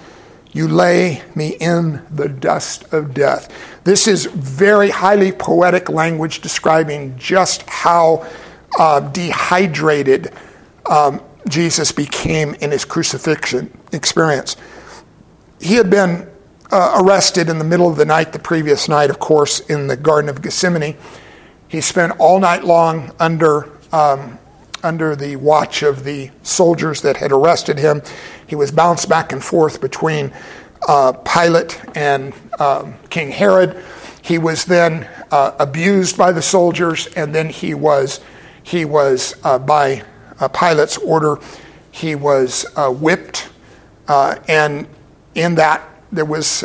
You 0.53 0.67
lay 0.67 1.23
me 1.35 1.55
in 1.59 2.05
the 2.09 2.29
dust 2.29 2.91
of 2.93 3.13
death. 3.13 3.49
This 3.83 4.07
is 4.07 4.25
very 4.25 4.89
highly 4.89 5.31
poetic 5.31 5.89
language 5.89 6.41
describing 6.41 7.17
just 7.17 7.67
how 7.67 8.27
uh, 8.77 8.99
dehydrated 8.99 10.31
um, 10.85 11.21
Jesus 11.47 11.91
became 11.91 12.53
in 12.55 12.71
his 12.71 12.85
crucifixion 12.85 13.75
experience. 13.91 14.55
He 15.59 15.75
had 15.75 15.89
been 15.89 16.29
uh, 16.71 17.01
arrested 17.03 17.49
in 17.49 17.57
the 17.57 17.65
middle 17.65 17.89
of 17.89 17.97
the 17.97 18.05
night 18.05 18.33
the 18.33 18.39
previous 18.39 18.87
night, 18.87 19.09
of 19.09 19.19
course, 19.19 19.59
in 19.61 19.87
the 19.87 19.97
Garden 19.97 20.29
of 20.29 20.41
Gethsemane. 20.41 20.95
He 21.67 21.81
spent 21.81 22.13
all 22.19 22.39
night 22.39 22.63
long 22.63 23.11
under 23.19 23.69
um, 23.91 24.37
under 24.83 25.15
the 25.15 25.35
watch 25.35 25.83
of 25.83 26.03
the 26.03 26.31
soldiers 26.43 27.01
that 27.01 27.17
had 27.17 27.31
arrested 27.31 27.77
him. 27.77 28.01
He 28.47 28.55
was 28.55 28.71
bounced 28.71 29.07
back 29.07 29.31
and 29.31 29.43
forth 29.43 29.79
between 29.79 30.31
uh, 30.87 31.13
Pilate 31.13 31.79
and 31.95 32.33
um, 32.59 32.95
King 33.09 33.31
Herod. 33.31 33.83
He 34.21 34.37
was 34.37 34.65
then 34.65 35.09
uh, 35.31 35.55
abused 35.59 36.17
by 36.17 36.31
the 36.31 36.41
soldiers, 36.41 37.07
and 37.15 37.33
then 37.33 37.49
he 37.49 37.73
was 37.73 38.19
he 38.63 38.85
was 38.85 39.35
uh, 39.43 39.57
by 39.59 40.03
uh, 40.39 40.47
Pilate's 40.49 40.97
order 40.97 41.39
he 41.91 42.15
was 42.15 42.65
uh, 42.75 42.89
whipped, 42.89 43.49
uh, 44.07 44.35
and 44.47 44.87
in 45.35 45.55
that 45.55 45.81
there 46.11 46.25
was 46.25 46.63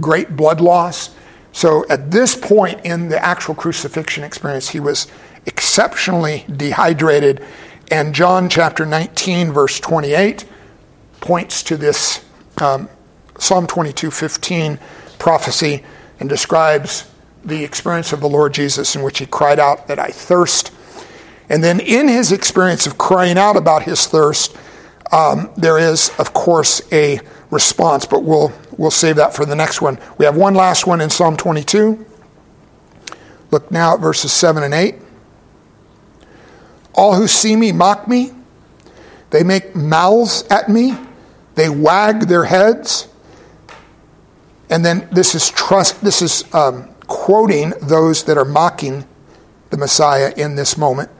great 0.00 0.36
blood 0.36 0.60
loss. 0.60 1.14
So 1.52 1.86
at 1.88 2.10
this 2.10 2.34
point 2.34 2.80
in 2.84 3.08
the 3.08 3.24
actual 3.24 3.54
crucifixion 3.54 4.24
experience, 4.24 4.68
he 4.70 4.80
was 4.80 5.06
exceptionally 5.46 6.44
dehydrated. 6.56 7.44
And 7.90 8.14
John 8.14 8.48
chapter 8.48 8.84
19, 8.84 9.52
verse 9.52 9.78
28, 9.78 10.44
points 11.20 11.62
to 11.64 11.76
this 11.76 12.24
um, 12.60 12.88
Psalm 13.38 13.66
22, 13.66 14.10
15 14.10 14.78
prophecy 15.18 15.84
and 16.20 16.28
describes 16.28 17.10
the 17.44 17.64
experience 17.64 18.12
of 18.12 18.20
the 18.20 18.28
Lord 18.28 18.54
Jesus 18.54 18.96
in 18.96 19.02
which 19.02 19.18
he 19.18 19.26
cried 19.26 19.58
out 19.58 19.88
that 19.88 19.98
I 19.98 20.08
thirst. 20.08 20.72
And 21.48 21.62
then 21.62 21.80
in 21.80 22.08
his 22.08 22.32
experience 22.32 22.86
of 22.86 22.96
crying 22.96 23.36
out 23.36 23.56
about 23.56 23.82
his 23.82 24.06
thirst, 24.06 24.56
um, 25.12 25.50
there 25.56 25.78
is, 25.78 26.10
of 26.18 26.32
course, 26.32 26.80
a 26.92 27.20
response, 27.50 28.06
but 28.06 28.22
we'll, 28.22 28.52
we'll 28.76 28.90
save 28.90 29.16
that 29.16 29.34
for 29.34 29.44
the 29.44 29.54
next 29.54 29.82
one. 29.82 29.98
We 30.18 30.24
have 30.24 30.36
one 30.36 30.54
last 30.54 30.86
one 30.86 31.00
in 31.00 31.10
Psalm 31.10 31.36
22. 31.36 32.04
Look 33.50 33.70
now 33.70 33.94
at 33.94 34.00
verses 34.00 34.32
7 34.32 34.62
and 34.62 34.74
8. 34.74 34.96
All 36.94 37.14
who 37.14 37.28
see 37.28 37.54
me 37.54 37.72
mock 37.72 38.08
me. 38.08 38.32
They 39.30 39.42
make 39.42 39.74
mouths 39.74 40.44
at 40.50 40.68
me. 40.68 40.96
They 41.54 41.68
wag 41.68 42.22
their 42.28 42.44
heads. 42.44 43.08
And 44.70 44.84
then 44.84 45.08
this 45.12 45.34
is 45.34 45.50
trust. 45.50 46.00
This 46.02 46.22
is 46.22 46.44
um, 46.54 46.88
quoting 47.06 47.72
those 47.82 48.24
that 48.24 48.38
are 48.38 48.44
mocking 48.44 49.06
the 49.70 49.76
Messiah 49.76 50.32
in 50.36 50.56
this 50.56 50.76
moment. 50.76 51.10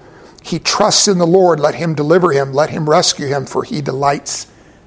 He 0.42 0.58
trusts 0.58 1.08
in 1.08 1.18
the 1.18 1.26
Lord. 1.26 1.60
Let 1.60 1.74
him 1.74 1.94
deliver 1.94 2.32
him. 2.32 2.52
Let 2.52 2.70
him 2.70 2.88
rescue 2.88 3.26
him, 3.26 3.46
for 3.46 3.64
he 3.64 3.80
delights 3.80 4.46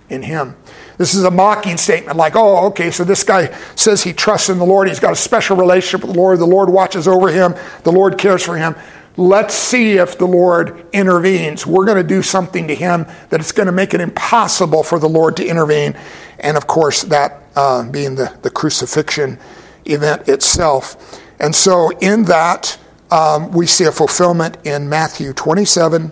in 0.10 0.24
him. 0.24 0.56
This 0.98 1.14
is 1.14 1.24
a 1.24 1.32
mocking 1.32 1.78
statement, 1.78 2.18
like, 2.18 2.36
oh, 2.36 2.68
okay, 2.68 2.90
so 2.90 3.04
this 3.04 3.24
guy 3.24 3.56
says 3.76 4.02
he 4.02 4.14
trusts 4.14 4.50
in 4.50 4.58
the 4.58 4.66
Lord. 4.66 4.88
He's 4.88 5.00
got 5.00 5.14
a 5.14 5.16
special 5.16 5.56
relationship 5.56 6.06
with 6.06 6.16
the 6.16 6.20
Lord. 6.20 6.40
The 6.40 6.46
Lord 6.46 6.70
watches 6.70 7.08
over 7.08 7.30
him. 7.30 7.54
The 7.84 7.92
Lord 7.92 8.18
cares 8.18 8.44
for 8.44 8.58
him. 8.58 8.76
Let's 9.20 9.56
see 9.56 9.98
if 9.98 10.20
the 10.20 10.28
Lord 10.28 10.86
intervenes. 10.94 11.66
We're 11.66 11.86
going 11.86 11.98
to 11.98 12.08
do 12.08 12.22
something 12.22 12.68
to 12.68 12.76
him 12.76 13.08
that 13.30 13.40
it's 13.40 13.52
going 13.52 13.66
to 13.66 13.72
make 13.72 13.96
it 13.96 14.02
impossible 14.02 14.84
for 14.84 15.00
the 15.00 15.10
Lord 15.10 15.38
to 15.38 15.46
intervene. 15.46 15.98
And 16.40 16.56
of 16.56 16.68
course, 16.68 17.02
that 17.04 17.42
uh, 17.56 17.90
being 17.90 18.14
the, 18.14 18.38
the 18.44 18.52
crucifixion 18.52 19.40
event 19.86 20.30
itself. 20.30 21.20
And 21.40 21.56
so, 21.56 21.90
in 22.00 22.26
that, 22.26 22.78
um, 23.10 23.52
we 23.52 23.66
see 23.66 23.86
a 23.86 23.92
fulfillment 23.92 24.58
in 24.64 24.88
Matthew 24.88 25.34
27, 25.34 26.12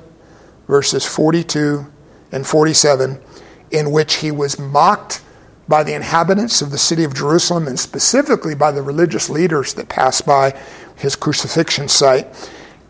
verses 0.68 1.06
42 1.06 1.86
and 2.32 2.47
47, 2.47 3.22
in 3.70 3.91
which 3.91 4.16
he 4.16 4.32
was 4.32 4.58
mocked 4.58 5.22
by 5.68 5.84
the 5.84 5.93
inhabitants 5.93 6.62
of 6.62 6.72
the 6.72 6.78
city 6.78 7.03
of 7.03 7.14
Jerusalem 7.14 7.68
and 7.68 7.80
specifically 7.80 8.56
by 8.56 8.72
the 8.72 8.82
religious 8.82 9.30
leaders 9.30 9.76
that 9.76 9.89
passed 9.89 10.26
by 10.26 10.60
his 10.95 11.16
crucifixion 11.16 11.88
site 11.88 12.28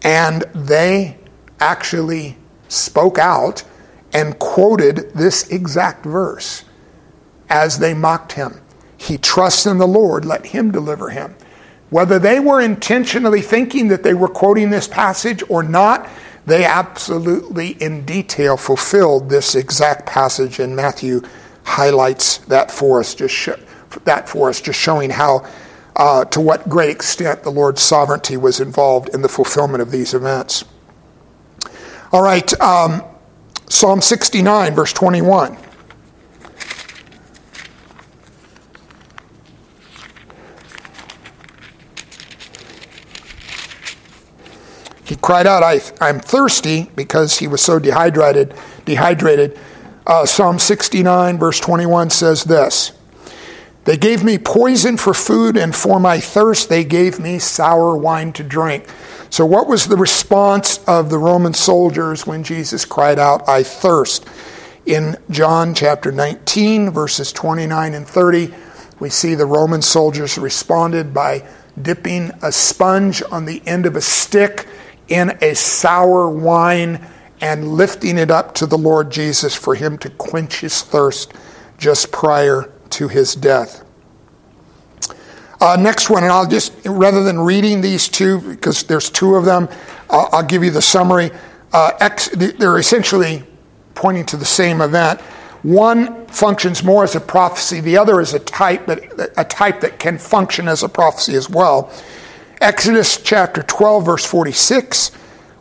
and 0.06 0.44
they 0.54 1.18
actually 1.60 2.38
spoke 2.68 3.18
out 3.18 3.64
and 4.14 4.38
quoted 4.38 5.12
this 5.16 5.50
exact 5.50 6.06
verse 6.06 6.64
as 7.50 7.80
they 7.80 7.96
mocked 7.96 8.34
him. 8.34 8.62
He 8.98 9.18
trusts 9.18 9.66
in 9.66 9.80
the 9.80 9.88
Lord, 9.88 10.24
let 10.24 10.46
him 10.46 10.72
deliver 10.72 11.10
him. 11.10 11.36
Whether 11.90 12.20
they 12.20 12.40
were 12.40 12.62
intentionally 12.62 13.42
thinking 13.42 13.88
that 13.88 14.04
they 14.04 14.14
were 14.14 14.28
quoting 14.28 14.70
this 14.70 14.88
passage 14.88 15.44
or 15.50 15.64
not, 15.64 16.08
they 16.46 16.66
absolutely 16.66 17.70
in 17.70 18.06
detail 18.06 18.58
fulfilled 18.58 19.30
this 19.30 19.56
exact 19.56 20.06
passage, 20.06 20.60
and 20.60 20.76
Matthew 20.76 21.22
highlights 21.64 22.38
that 22.40 22.70
for 22.70 23.00
us, 23.00 23.16
just 23.16 23.34
sh- 23.34 23.50
that 24.04 24.30
for 24.30 24.50
us, 24.50 24.62
just 24.62 24.80
showing 24.80 25.10
how 25.10 25.48
uh, 25.96 26.26
to 26.26 26.42
what 26.42 26.68
great 26.68 26.90
extent 26.90 27.44
the 27.44 27.50
Lord's 27.50 27.82
sovereignty 27.82 28.38
was 28.38 28.60
involved 28.60 29.10
in 29.10 29.22
the 29.22 29.30
fulfillment 29.30 29.82
of 29.82 29.92
these 29.92 30.14
events. 30.14 30.66
All 32.12 32.22
right, 32.22 32.62
um, 32.62 33.04
Psalm 33.70 34.02
69, 34.02 34.76
verse 34.76 34.94
21. 34.94 35.58
He 45.06 45.16
cried 45.16 45.46
out, 45.46 45.62
I, 45.62 45.80
am 46.02 46.20
thirsty 46.20 46.90
because 46.96 47.38
he 47.38 47.48
was 47.48 47.62
so 47.62 47.78
dehydrated. 47.78 48.56
dehydrated. 48.86 49.58
Uh, 50.06 50.26
Psalm 50.26 50.58
69, 50.58 51.38
verse 51.38 51.60
21 51.60 52.10
says 52.10 52.44
this 52.44 52.92
they 53.86 53.98
gave 53.98 54.24
me 54.24 54.40
poison 54.40 54.98
for 54.98 55.14
food, 55.14 55.56
and 55.56 55.76
for 55.76 56.00
my 56.00 56.20
thirst, 56.20 56.70
they 56.70 56.84
gave 56.84 57.20
me 57.20 57.38
sour 57.38 57.96
wine 57.96 58.34
to 58.34 58.44
drink. 58.44 58.88
So, 59.30 59.46
what 59.46 59.68
was 59.68 59.88
the 59.88 59.96
response 59.96 60.84
of 60.88 61.10
the 61.12 61.20
Roman 61.20 61.54
soldiers 61.54 62.26
when 62.26 62.44
Jesus 62.44 62.84
cried 62.84 63.20
out, 63.20 63.48
I 63.48 63.62
thirst? 63.64 64.26
In 64.88 65.18
John 65.30 65.74
chapter 65.76 66.12
19, 66.12 66.92
verses 66.92 67.32
29 67.32 67.94
and 67.94 68.08
30, 68.08 68.54
we 69.00 69.10
see 69.10 69.36
the 69.36 69.46
Roman 69.46 69.82
soldiers 69.82 70.38
responded 70.38 71.14
by 71.14 71.48
dipping 71.80 72.32
a 72.42 72.52
sponge 72.52 73.22
on 73.32 73.46
the 73.46 73.62
end 73.68 73.86
of 73.86 73.96
a 73.96 74.02
stick 74.02 74.68
in 75.08 75.38
a 75.42 75.54
sour 75.54 76.30
wine 76.30 77.06
and 77.42 77.74
lifting 77.74 78.18
it 78.18 78.32
up 78.32 78.56
to 78.56 78.66
the 78.66 78.78
Lord 78.78 79.12
Jesus 79.12 79.54
for 79.54 79.76
him 79.76 79.98
to 80.00 80.10
quench 80.10 80.62
his 80.62 80.82
thirst 80.82 81.34
just 81.78 82.12
prior 82.12 82.72
to 82.92 83.08
his 83.08 83.36
death. 83.36 83.84
Uh, 85.62 85.78
next 85.78 86.10
one, 86.10 86.24
and 86.24 86.32
I'll 86.32 86.48
just, 86.48 86.74
rather 86.86 87.24
than 87.24 87.40
reading 87.40 87.82
these 87.82 88.08
two, 88.10 88.40
because 88.42 88.84
there's 88.84 89.10
two 89.10 89.36
of 89.36 89.46
them, 89.46 89.70
I'll, 90.10 90.30
I'll 90.32 90.44
give 90.44 90.64
you 90.64 90.72
the 90.72 90.82
summary. 90.82 91.32
Uh, 91.72 92.10
they're 92.34 92.78
essentially 92.78 93.44
pointing 93.96 94.26
to 94.28 94.38
the 94.38 94.46
same 94.46 94.82
event. 94.82 95.22
One 95.64 96.28
functions 96.28 96.84
more 96.84 97.04
as 97.04 97.16
a 97.16 97.20
prophecy, 97.20 97.80
the 97.80 97.98
other 97.98 98.22
is 98.22 98.34
a 98.34 98.40
type, 98.40 98.86
but 98.86 99.32
a 99.38 99.44
type 99.44 99.82
that 99.82 99.98
can 99.98 100.20
function 100.20 100.68
as 100.68 100.84
a 100.84 100.90
prophecy 100.90 101.36
as 101.36 101.50
well. 101.50 101.92
Exodus 102.62 103.18
chapter 103.18 103.64
12, 103.64 104.06
verse 104.06 104.26
46, 104.26 105.10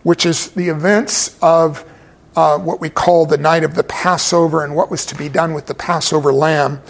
which 0.03 0.27
is 0.27 0.51
the 0.51 0.69
events 0.69 1.39
of 1.41 1.91
uh, 2.37 2.59
what 2.59 2.81
we 2.81 2.91
call 2.91 3.27
the 3.27 3.39
night 3.39 3.65
of 3.65 3.75
the 3.75 3.85
Passover 3.85 4.65
and 4.65 4.77
what 4.77 4.91
was 4.91 5.07
to 5.07 5.15
be 5.15 5.29
done 5.29 5.55
with 5.55 5.67
the 5.67 5.75
Passover 5.75 6.33
lamb. 6.33 6.83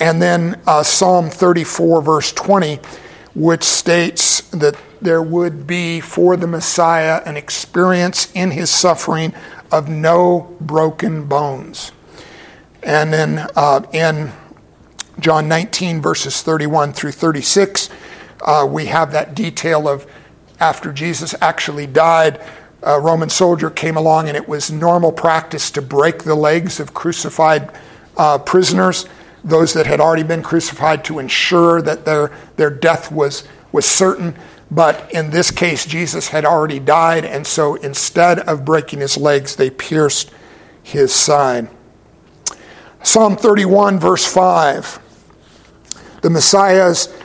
And 0.00 0.22
then 0.22 0.60
uh, 0.66 0.82
Psalm 0.82 1.30
34, 1.30 2.02
verse 2.02 2.32
20, 2.32 2.78
which 3.34 3.64
states 3.64 4.42
that 4.50 4.76
there 5.00 5.22
would 5.22 5.66
be 5.66 6.00
for 6.00 6.36
the 6.36 6.46
Messiah 6.46 7.22
an 7.24 7.36
experience 7.36 8.30
in 8.34 8.52
his 8.52 8.70
suffering 8.70 9.34
of 9.70 9.88
no 9.88 10.56
broken 10.60 11.26
bones. 11.26 11.92
And 12.82 13.12
then 13.12 13.48
uh, 13.56 13.82
in 13.92 14.32
John 15.20 15.48
19, 15.48 16.00
verses 16.00 16.42
31 16.42 16.92
through 16.92 17.12
36, 17.12 17.90
uh, 18.40 18.66
we 18.70 18.86
have 18.86 19.12
that 19.12 19.34
detail 19.34 19.88
of 19.88 20.06
after 20.60 20.92
Jesus 20.92 21.34
actually 21.40 21.86
died, 21.86 22.40
a 22.82 23.00
Roman 23.00 23.28
soldier 23.28 23.70
came 23.70 23.96
along 23.96 24.28
and 24.28 24.36
it 24.36 24.48
was 24.48 24.70
normal 24.70 25.12
practice 25.12 25.70
to 25.72 25.82
break 25.82 26.22
the 26.22 26.34
legs 26.34 26.80
of 26.80 26.94
crucified 26.94 27.72
uh, 28.16 28.38
prisoners, 28.38 29.06
those 29.44 29.74
that 29.74 29.86
had 29.86 30.00
already 30.00 30.22
been 30.22 30.42
crucified, 30.42 31.04
to 31.04 31.18
ensure 31.18 31.80
that 31.82 32.04
their, 32.04 32.32
their 32.56 32.70
death 32.70 33.10
was, 33.12 33.46
was 33.72 33.86
certain. 33.86 34.34
But 34.70 35.12
in 35.12 35.30
this 35.30 35.50
case, 35.50 35.86
Jesus 35.86 36.28
had 36.28 36.44
already 36.44 36.78
died, 36.78 37.24
and 37.24 37.46
so 37.46 37.76
instead 37.76 38.40
of 38.40 38.64
breaking 38.64 39.00
his 39.00 39.16
legs, 39.16 39.56
they 39.56 39.70
pierced 39.70 40.30
his 40.82 41.14
side. 41.14 41.68
Psalm 43.02 43.36
31, 43.36 43.98
verse 43.98 44.26
5. 44.26 44.98
The 46.20 46.30
Messiah's 46.30 47.16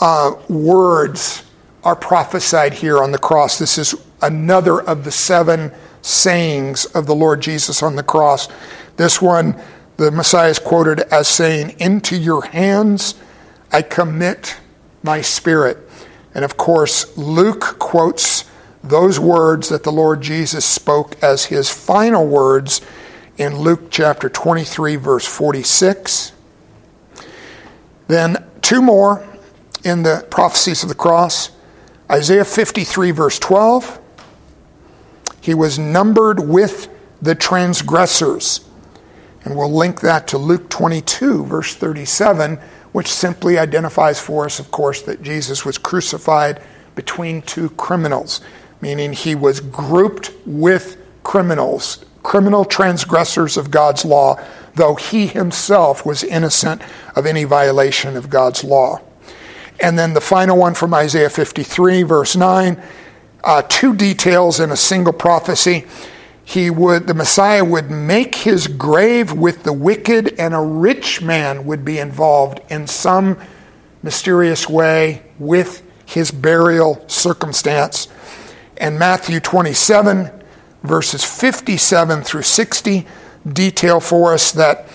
uh, 0.00 0.32
words 0.48 1.42
are 1.82 1.96
prophesied 1.96 2.74
here 2.74 3.02
on 3.02 3.12
the 3.12 3.18
cross. 3.18 3.58
This 3.58 3.78
is 3.78 3.94
another 4.22 4.80
of 4.80 5.04
the 5.04 5.12
seven 5.12 5.72
sayings 6.02 6.84
of 6.86 7.06
the 7.06 7.14
Lord 7.14 7.40
Jesus 7.40 7.82
on 7.82 7.96
the 7.96 8.02
cross. 8.02 8.48
This 8.96 9.20
one, 9.20 9.60
the 9.96 10.10
Messiah 10.10 10.50
is 10.50 10.58
quoted 10.58 11.00
as 11.12 11.28
saying, 11.28 11.76
Into 11.78 12.16
your 12.16 12.44
hands 12.44 13.14
I 13.72 13.82
commit 13.82 14.58
my 15.02 15.20
spirit. 15.20 15.78
And 16.34 16.44
of 16.44 16.56
course, 16.56 17.16
Luke 17.16 17.78
quotes 17.78 18.44
those 18.82 19.18
words 19.18 19.68
that 19.70 19.82
the 19.82 19.92
Lord 19.92 20.20
Jesus 20.20 20.64
spoke 20.64 21.20
as 21.22 21.46
his 21.46 21.70
final 21.70 22.26
words 22.26 22.80
in 23.38 23.58
Luke 23.58 23.90
chapter 23.90 24.28
23, 24.28 24.96
verse 24.96 25.26
46. 25.26 26.32
Then 28.08 28.44
two 28.62 28.82
more 28.82 29.26
in 29.84 30.02
the 30.02 30.26
prophecies 30.30 30.82
of 30.82 30.88
the 30.88 30.94
cross 30.94 31.50
Isaiah 32.10 32.44
53, 32.44 33.10
verse 33.10 33.38
12. 33.38 34.00
He 35.40 35.54
was 35.54 35.78
numbered 35.78 36.38
with 36.38 36.88
the 37.20 37.34
transgressors. 37.34 38.60
And 39.46 39.56
we'll 39.56 39.72
link 39.72 40.00
that 40.00 40.26
to 40.28 40.38
Luke 40.38 40.68
22, 40.70 41.44
verse 41.44 41.76
37, 41.76 42.56
which 42.90 43.06
simply 43.06 43.58
identifies 43.58 44.18
for 44.18 44.44
us, 44.44 44.58
of 44.58 44.72
course, 44.72 45.02
that 45.02 45.22
Jesus 45.22 45.64
was 45.64 45.78
crucified 45.78 46.60
between 46.96 47.42
two 47.42 47.70
criminals, 47.70 48.40
meaning 48.80 49.12
he 49.12 49.36
was 49.36 49.60
grouped 49.60 50.32
with 50.44 51.00
criminals, 51.22 52.04
criminal 52.24 52.64
transgressors 52.64 53.56
of 53.56 53.70
God's 53.70 54.04
law, 54.04 54.36
though 54.74 54.96
he 54.96 55.28
himself 55.28 56.04
was 56.04 56.24
innocent 56.24 56.82
of 57.14 57.24
any 57.24 57.44
violation 57.44 58.16
of 58.16 58.28
God's 58.28 58.64
law. 58.64 59.00
And 59.78 59.96
then 59.96 60.14
the 60.14 60.20
final 60.20 60.58
one 60.58 60.74
from 60.74 60.92
Isaiah 60.92 61.30
53, 61.30 62.02
verse 62.02 62.34
9, 62.34 62.82
uh, 63.44 63.62
two 63.68 63.94
details 63.94 64.58
in 64.58 64.72
a 64.72 64.76
single 64.76 65.12
prophecy. 65.12 65.86
He 66.48 66.70
would, 66.70 67.08
the 67.08 67.12
Messiah 67.14 67.64
would 67.64 67.90
make 67.90 68.36
his 68.36 68.68
grave 68.68 69.32
with 69.32 69.64
the 69.64 69.72
wicked, 69.72 70.38
and 70.38 70.54
a 70.54 70.60
rich 70.60 71.20
man 71.20 71.66
would 71.66 71.84
be 71.84 71.98
involved 71.98 72.60
in 72.70 72.86
some 72.86 73.36
mysterious 74.00 74.68
way 74.68 75.24
with 75.40 75.82
his 76.06 76.30
burial 76.30 77.04
circumstance. 77.08 78.06
And 78.76 78.96
Matthew 78.96 79.40
27, 79.40 80.30
verses 80.84 81.24
57 81.24 82.22
through 82.22 82.42
60 82.42 83.06
detail 83.52 83.98
for 83.98 84.32
us 84.32 84.52
that 84.52 84.86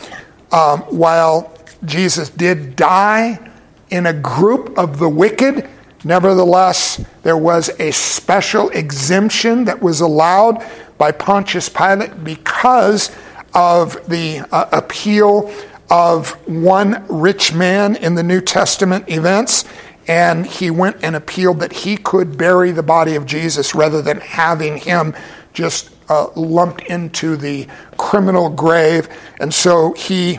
um, 0.53 0.79
while 0.83 1.53
Jesus 1.83 2.29
did 2.29 2.77
die 2.77 3.51
in 3.89 4.05
a 4.05 4.13
group 4.13 4.77
of 4.77 4.99
the 4.99 5.09
wicked, 5.09 5.67
nevertheless, 6.05 7.03
there 7.23 7.37
was 7.37 7.69
a 7.77 7.91
special 7.91 8.69
exemption 8.69 9.65
that 9.65 9.81
was 9.81 9.99
allowed 9.99 10.65
by 11.01 11.11
Pontius 11.11 11.67
Pilate 11.67 12.23
because 12.23 13.09
of 13.55 14.07
the 14.07 14.41
uh, 14.51 14.69
appeal 14.71 15.51
of 15.89 16.29
one 16.47 17.03
rich 17.09 17.55
man 17.55 17.95
in 17.95 18.13
the 18.13 18.21
New 18.21 18.39
Testament 18.39 19.09
events 19.09 19.65
and 20.07 20.45
he 20.45 20.69
went 20.69 20.97
and 21.01 21.15
appealed 21.15 21.59
that 21.61 21.73
he 21.73 21.97
could 21.97 22.37
bury 22.37 22.71
the 22.71 22.83
body 22.83 23.15
of 23.15 23.25
Jesus 23.25 23.73
rather 23.73 23.99
than 24.03 24.19
having 24.19 24.77
him 24.77 25.15
just 25.53 25.89
uh, 26.07 26.27
lumped 26.35 26.83
into 26.83 27.35
the 27.35 27.65
criminal 27.97 28.49
grave. 28.49 29.09
And 29.39 29.51
so 29.51 29.93
he 29.93 30.37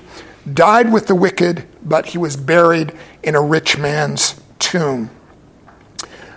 died 0.55 0.93
with 0.93 1.09
the 1.09 1.17
wicked, 1.17 1.67
but 1.83 2.07
he 2.07 2.19
was 2.19 2.37
buried 2.37 2.93
in 3.25 3.35
a 3.35 3.43
rich 3.43 3.79
man's 3.79 4.41
tomb. 4.61 5.11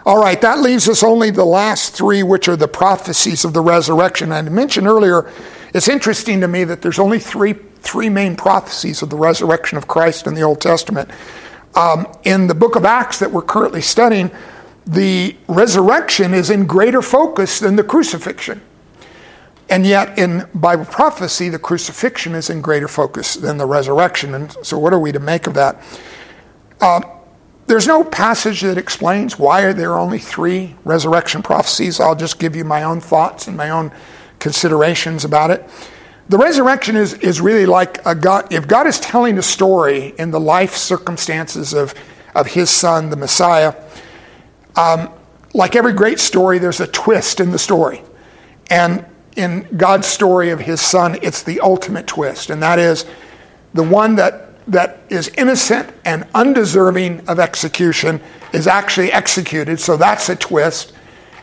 All 0.06 0.20
right, 0.20 0.39
that 0.41 0.60
leaves 0.60 0.88
us 0.88 1.01
only 1.01 1.32
the 1.32 1.45
last 1.45 1.95
three, 1.95 2.22
which 2.22 2.47
are 2.47 2.56
the 2.56 2.68
prophecies 2.68 3.43
of 3.43 3.53
the 3.53 3.62
resurrection. 3.62 4.32
I 4.32 4.39
mentioned 4.43 4.86
earlier, 4.86 5.32
it's 5.74 5.89
interesting 5.89 6.41
to 6.41 6.47
me 6.47 6.64
that 6.64 6.84
there's 6.84 6.99
only 6.99 7.18
three, 7.18 7.53
three 7.80 8.10
main 8.10 8.36
prophecies 8.36 9.01
of 9.01 9.10
the 9.10 9.16
resurrection 9.16 9.80
of 9.80 9.88
Christ 9.88 10.28
in 10.28 10.36
the 10.36 10.43
Old 10.43 10.62
Testament. 10.62 11.10
Um, 11.74 12.08
in 12.24 12.45
the 12.45 12.53
book 12.53 12.76
of 12.76 12.86
Acts 12.86 13.18
that 13.18 13.32
we're 13.32 13.41
currently 13.41 13.82
studying, 13.82 14.30
the 14.86 15.36
resurrection 15.47 16.36
is 16.36 16.51
in 16.51 16.68
greater 16.68 17.01
focus 17.01 17.60
than 17.60 17.76
the 17.76 17.84
crucifixion. 17.84 18.62
And 19.70 19.88
yet, 19.88 20.20
in 20.20 20.47
Bible 20.53 20.86
prophecy, 20.86 21.49
the 21.49 21.58
crucifixion 21.58 22.36
is 22.36 22.51
in 22.51 22.62
greater 22.62 22.88
focus 22.88 23.34
than 23.34 23.58
the 23.58 23.66
resurrection. 23.66 24.36
And 24.36 24.56
so, 24.62 24.78
what 24.78 24.93
are 24.93 24.99
we 24.99 25.12
to 25.12 25.20
make 25.20 25.47
of 25.47 25.56
that? 25.56 25.82
Uh, 26.80 27.01
there's 27.68 27.88
no 27.88 28.03
passage 28.03 28.61
that 28.61 28.78
explains 28.78 29.39
why 29.39 29.61
there 29.61 29.70
are 29.70 29.74
there 29.74 29.97
only 29.97 30.20
three 30.20 30.76
resurrection 30.84 31.41
prophecies. 31.41 31.99
I'll 31.99 32.16
just 32.16 32.39
give 32.39 32.55
you 32.55 32.63
my 32.63 32.84
own 32.84 33.01
thoughts 33.01 33.47
and 33.47 33.57
my 33.57 33.70
own 33.70 33.91
considerations 34.39 35.26
about 35.26 35.51
it. 35.51 35.68
The 36.30 36.38
resurrection 36.38 36.95
is, 36.95 37.13
is 37.13 37.39
really 37.39 37.66
like 37.66 38.03
a 38.05 38.16
God, 38.16 38.51
if 38.51 38.68
God 38.68 38.88
is 38.88 38.99
telling 38.99 39.38
a 39.38 39.43
story 39.43 40.13
in 40.18 40.32
the 40.32 40.39
life 40.39 40.76
circumstances 40.76 41.74
of, 41.74 41.93
of 42.34 42.47
his 42.47 42.70
son, 42.70 43.09
the 43.09 43.16
Messiah, 43.16 43.76
um, 44.76 45.09
like 45.53 45.76
every 45.76 45.93
great 45.93 46.20
story, 46.20 46.59
there's 46.59 46.80
a 46.80 46.88
twist 46.88 47.39
in 47.39 47.51
the 47.51 47.59
story. 47.59 48.01
And 48.70 49.05
in 49.36 49.68
God's 49.78 50.07
story 50.07 50.49
of 50.49 50.59
his 50.59 50.82
son, 50.82 51.18
it's 51.22 51.43
the 51.43 51.59
ultimate 51.59 52.07
twist, 52.07 52.49
and 52.49 52.61
that 52.63 52.80
is 52.80 53.05
the 53.74 53.84
one 53.84 54.16
that, 54.16 54.55
that 54.68 54.99
is 55.09 55.30
innocent 55.38 55.93
and 56.05 56.28
undeserving 56.34 57.28
of 57.28 57.39
execution 57.39 58.22
is 58.53 58.68
actually 58.68 59.11
executed, 59.11 59.80
so 59.80 59.97
that's 59.97 60.30
a 60.30 60.36
twist. 60.36 60.93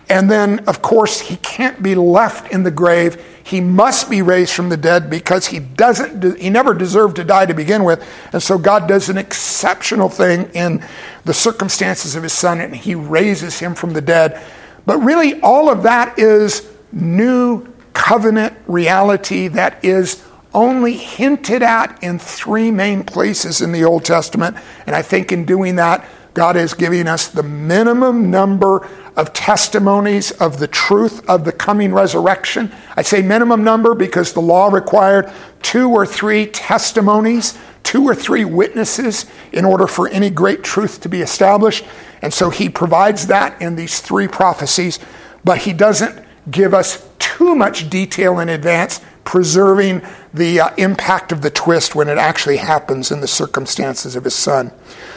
And 0.08 0.30
then, 0.30 0.58
of 0.66 0.82
course, 0.82 1.20
he 1.20 1.36
can't 1.36 1.82
be 1.82 1.94
left 1.94 2.52
in 2.52 2.64
the 2.64 2.70
grave. 2.70 3.24
He 3.44 3.60
must 3.60 4.10
be 4.10 4.20
raised 4.20 4.52
from 4.52 4.68
the 4.68 4.76
dead 4.76 5.08
because 5.08 5.46
he 5.46 5.58
doesn't 5.58 6.38
he 6.38 6.50
never 6.50 6.74
deserved 6.74 7.16
to 7.16 7.24
die 7.24 7.46
to 7.46 7.54
begin 7.54 7.84
with. 7.84 8.06
And 8.32 8.42
so 8.42 8.58
God 8.58 8.88
does 8.88 9.08
an 9.08 9.16
exceptional 9.16 10.08
thing 10.08 10.50
in 10.54 10.84
the 11.24 11.32
circumstances 11.32 12.14
of 12.14 12.22
his 12.22 12.32
son 12.32 12.60
and 12.60 12.74
he 12.74 12.94
raises 12.94 13.58
him 13.58 13.74
from 13.74 13.92
the 13.92 14.00
dead. 14.00 14.42
But 14.84 14.98
really 14.98 15.40
all 15.40 15.70
of 15.70 15.84
that 15.84 16.18
is 16.18 16.68
new 16.92 17.72
covenant 17.92 18.56
reality 18.66 19.48
that 19.48 19.84
is 19.84 20.24
only 20.54 20.94
hinted 20.94 21.62
at 21.62 22.02
in 22.02 22.18
three 22.18 22.70
main 22.70 23.04
places 23.04 23.60
in 23.60 23.72
the 23.72 23.84
Old 23.84 24.04
Testament. 24.04 24.56
And 24.86 24.94
I 24.94 25.02
think 25.02 25.32
in 25.32 25.44
doing 25.44 25.76
that, 25.76 26.06
God 26.34 26.56
is 26.56 26.72
giving 26.72 27.06
us 27.06 27.28
the 27.28 27.42
minimum 27.42 28.30
number 28.30 28.88
of 29.16 29.32
testimonies 29.34 30.30
of 30.32 30.58
the 30.58 30.66
truth 30.66 31.28
of 31.28 31.44
the 31.44 31.52
coming 31.52 31.92
resurrection. 31.92 32.72
I 32.96 33.02
say 33.02 33.20
minimum 33.20 33.62
number 33.62 33.94
because 33.94 34.32
the 34.32 34.40
law 34.40 34.68
required 34.68 35.30
two 35.60 35.90
or 35.90 36.06
three 36.06 36.46
testimonies, 36.46 37.58
two 37.82 38.04
or 38.04 38.14
three 38.14 38.46
witnesses 38.46 39.26
in 39.52 39.66
order 39.66 39.86
for 39.86 40.08
any 40.08 40.30
great 40.30 40.62
truth 40.62 41.02
to 41.02 41.08
be 41.10 41.20
established. 41.20 41.84
And 42.22 42.32
so 42.32 42.48
he 42.48 42.70
provides 42.70 43.26
that 43.26 43.60
in 43.60 43.76
these 43.76 44.00
three 44.00 44.28
prophecies, 44.28 44.98
but 45.44 45.58
he 45.58 45.74
doesn't 45.74 46.24
give 46.50 46.72
us 46.72 47.06
too 47.18 47.54
much 47.54 47.90
detail 47.90 48.38
in 48.38 48.48
advance 48.48 49.00
preserving 49.24 50.02
the 50.34 50.60
uh, 50.60 50.70
impact 50.76 51.32
of 51.32 51.42
the 51.42 51.50
twist 51.50 51.94
when 51.94 52.08
it 52.08 52.18
actually 52.18 52.56
happens 52.56 53.10
in 53.10 53.20
the 53.20 53.28
circumstances 53.28 54.16
of 54.16 54.24
his 54.24 54.34
son. 54.34 54.72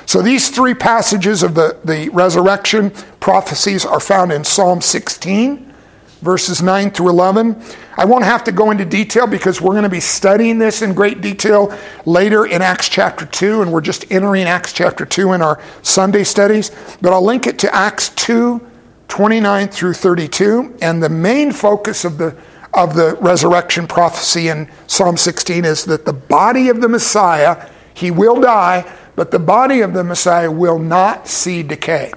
So 0.06 0.22
these 0.22 0.49
three 0.49 0.74
passages 0.74 1.43
of 1.43 1.56
the, 1.56 1.78
the 1.84 2.10
resurrection 2.10 2.91
prophecies 3.20 3.86
are 3.86 3.99
found 3.99 4.32
in 4.32 4.43
Psalm 4.43 4.82
16, 4.82 5.74
verses 6.22 6.62
9 6.62 6.91
through 6.91 7.10
11. 7.10 7.62
I 7.97 8.06
won't 8.06 8.26
have 8.26 8.43
to 8.45 8.51
go 8.51 8.72
into 8.72 8.86
detail 8.86 9.26
because 9.26 9.62
we're 9.62 9.74
going 9.74 9.84
to 9.84 9.89
be 9.89 9.99
studying 9.99 10.60
this 10.60 10.82
in 10.82 10.93
great 10.93 11.22
detail 11.22 11.76
later 12.06 12.45
in 12.45 12.62
Acts 12.62 12.89
chapter 12.89 13.26
2, 13.26 13.62
and 13.62 13.72
we're 13.72 13.82
just 13.82 14.12
entering 14.12 14.43
Acts 14.43 14.74
chapter 14.74 15.06
2 15.06 15.34
in 15.34 15.41
our 15.41 15.62
Sunday 15.82 16.24
studies. 16.24 16.72
But 17.01 17.14
I'll 17.14 17.24
link 17.24 17.47
it 17.47 17.58
to 17.60 17.74
Acts 17.74 18.10
2, 18.10 18.62
29 19.08 19.68
through 19.70 19.93
32. 19.93 20.78
And 20.82 21.01
the 21.01 21.10
main 21.10 21.51
focus 21.51 22.06
of 22.06 22.18
the 22.18 22.36
of 22.76 22.95
the 22.95 23.15
resurrection 23.21 23.88
prophecy 23.88 24.49
in 24.49 24.69
Psalm 24.88 25.17
16 25.17 25.63
is 25.63 25.86
that 25.86 26.05
the 26.05 26.13
body 26.13 26.69
of 26.69 26.82
the 26.82 26.89
Messiah, 26.89 27.69
he 27.93 28.11
will 28.11 28.41
die, 28.41 28.91
but 29.15 29.32
the 29.32 29.39
body 29.39 29.80
of 29.82 29.93
the 29.93 30.03
Messiah 30.03 30.51
will 30.51 30.78
not 30.78 31.28
see 31.28 31.63
decay. 31.63 32.11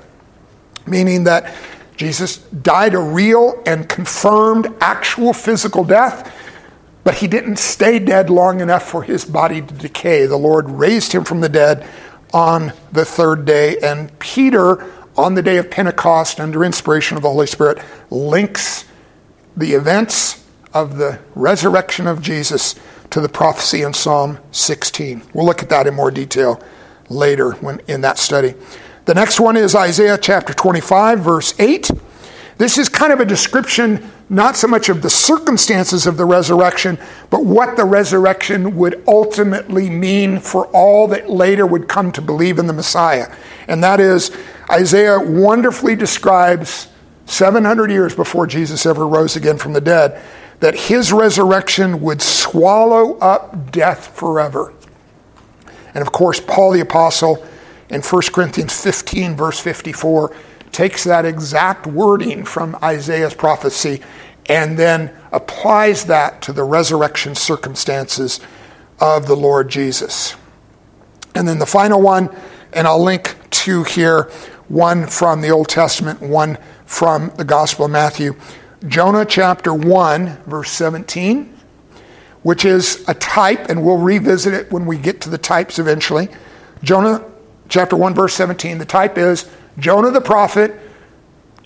Meaning 0.86 1.24
that 1.24 1.54
Jesus 1.96 2.38
died 2.38 2.94
a 2.94 2.98
real 2.98 3.62
and 3.66 3.88
confirmed 3.88 4.74
actual 4.80 5.32
physical 5.32 5.84
death, 5.84 6.34
but 7.04 7.14
he 7.14 7.28
didn't 7.28 7.56
stay 7.56 7.98
dead 7.98 8.28
long 8.28 8.60
enough 8.60 8.88
for 8.88 9.02
his 9.02 9.24
body 9.24 9.60
to 9.60 9.74
decay. 9.74 10.26
The 10.26 10.36
Lord 10.36 10.68
raised 10.68 11.12
him 11.12 11.24
from 11.24 11.40
the 11.40 11.48
dead 11.48 11.86
on 12.34 12.72
the 12.92 13.04
third 13.04 13.44
day, 13.44 13.78
and 13.78 14.16
Peter, 14.18 14.84
on 15.16 15.34
the 15.34 15.42
day 15.42 15.56
of 15.56 15.70
Pentecost, 15.70 16.40
under 16.40 16.64
inspiration 16.64 17.16
of 17.16 17.22
the 17.22 17.30
Holy 17.30 17.46
Spirit, 17.46 17.78
links 18.10 18.84
the 19.56 19.72
events 19.72 20.44
of 20.72 20.96
the 20.98 21.18
resurrection 21.34 22.06
of 22.06 22.20
Jesus 22.22 22.74
to 23.10 23.20
the 23.20 23.28
prophecy 23.28 23.82
in 23.82 23.94
Psalm 23.94 24.38
16. 24.52 25.22
We'll 25.32 25.46
look 25.46 25.62
at 25.62 25.68
that 25.70 25.86
in 25.86 25.94
more 25.94 26.10
detail 26.10 26.62
later 27.08 27.52
when 27.52 27.80
in 27.88 28.02
that 28.02 28.18
study. 28.18 28.54
The 29.06 29.14
next 29.14 29.40
one 29.40 29.56
is 29.56 29.74
Isaiah 29.74 30.18
chapter 30.18 30.52
25 30.52 31.20
verse 31.20 31.58
8. 31.58 31.90
This 32.58 32.76
is 32.76 32.88
kind 32.88 33.12
of 33.12 33.20
a 33.20 33.24
description 33.24 34.10
not 34.30 34.56
so 34.56 34.66
much 34.66 34.88
of 34.88 35.00
the 35.00 35.08
circumstances 35.08 36.06
of 36.06 36.16
the 36.16 36.24
resurrection, 36.24 36.98
but 37.30 37.44
what 37.44 37.76
the 37.76 37.84
resurrection 37.84 38.76
would 38.76 39.02
ultimately 39.06 39.88
mean 39.88 40.38
for 40.38 40.66
all 40.66 41.08
that 41.08 41.30
later 41.30 41.66
would 41.66 41.88
come 41.88 42.12
to 42.12 42.20
believe 42.20 42.58
in 42.58 42.66
the 42.66 42.72
Messiah. 42.72 43.34
And 43.68 43.82
that 43.82 44.00
is 44.00 44.36
Isaiah 44.70 45.18
wonderfully 45.18 45.96
describes 45.96 46.88
700 47.24 47.90
years 47.90 48.14
before 48.14 48.46
Jesus 48.46 48.84
ever 48.84 49.06
rose 49.06 49.36
again 49.36 49.56
from 49.56 49.72
the 49.72 49.80
dead 49.80 50.22
that 50.60 50.74
his 50.74 51.12
resurrection 51.12 52.00
would 52.00 52.20
swallow 52.20 53.16
up 53.18 53.70
death 53.70 54.16
forever. 54.16 54.72
And 55.94 56.02
of 56.02 56.12
course, 56.12 56.40
Paul 56.40 56.72
the 56.72 56.80
Apostle 56.80 57.44
in 57.90 58.02
1 58.02 58.22
Corinthians 58.32 58.80
15, 58.80 59.36
verse 59.36 59.60
54, 59.60 60.34
takes 60.72 61.04
that 61.04 61.24
exact 61.24 61.86
wording 61.86 62.44
from 62.44 62.76
Isaiah's 62.82 63.34
prophecy 63.34 64.02
and 64.46 64.78
then 64.78 65.14
applies 65.32 66.06
that 66.06 66.42
to 66.42 66.52
the 66.52 66.64
resurrection 66.64 67.34
circumstances 67.34 68.40
of 69.00 69.26
the 69.26 69.36
Lord 69.36 69.68
Jesus. 69.68 70.34
And 71.34 71.46
then 71.46 71.58
the 71.58 71.66
final 71.66 72.00
one, 72.00 72.34
and 72.72 72.86
I'll 72.86 73.02
link 73.02 73.36
two 73.50 73.84
here 73.84 74.30
one 74.68 75.06
from 75.06 75.40
the 75.40 75.50
Old 75.50 75.68
Testament, 75.68 76.20
one 76.20 76.58
from 76.84 77.30
the 77.36 77.44
Gospel 77.44 77.86
of 77.86 77.90
Matthew. 77.90 78.34
Jonah 78.86 79.24
chapter 79.24 79.74
1, 79.74 80.44
verse 80.46 80.70
17, 80.70 81.52
which 82.42 82.64
is 82.64 83.04
a 83.08 83.14
type, 83.14 83.68
and 83.68 83.84
we'll 83.84 83.98
revisit 83.98 84.54
it 84.54 84.70
when 84.70 84.86
we 84.86 84.96
get 84.96 85.20
to 85.22 85.30
the 85.30 85.38
types 85.38 85.80
eventually. 85.80 86.28
Jonah 86.84 87.24
chapter 87.68 87.96
1, 87.96 88.14
verse 88.14 88.34
17, 88.34 88.78
the 88.78 88.84
type 88.84 89.18
is 89.18 89.50
Jonah 89.78 90.12
the 90.12 90.20
prophet 90.20 90.78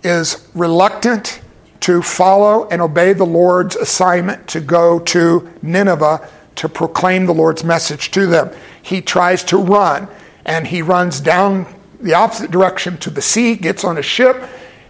is 0.02 0.48
reluctant 0.54 1.42
to 1.80 2.00
follow 2.00 2.66
and 2.68 2.80
obey 2.80 3.12
the 3.12 3.26
Lord's 3.26 3.76
assignment 3.76 4.48
to 4.48 4.60
go 4.60 4.98
to 5.00 5.50
Nineveh 5.60 6.26
to 6.56 6.68
proclaim 6.68 7.26
the 7.26 7.34
Lord's 7.34 7.62
message 7.62 8.10
to 8.12 8.26
them. 8.26 8.50
He 8.80 9.02
tries 9.02 9.44
to 9.44 9.58
run, 9.58 10.08
and 10.46 10.66
he 10.66 10.80
runs 10.80 11.20
down 11.20 11.66
the 12.00 12.14
opposite 12.14 12.50
direction 12.50 12.96
to 12.98 13.10
the 13.10 13.22
sea, 13.22 13.54
gets 13.54 13.84
on 13.84 13.98
a 13.98 14.02
ship, 14.02 14.42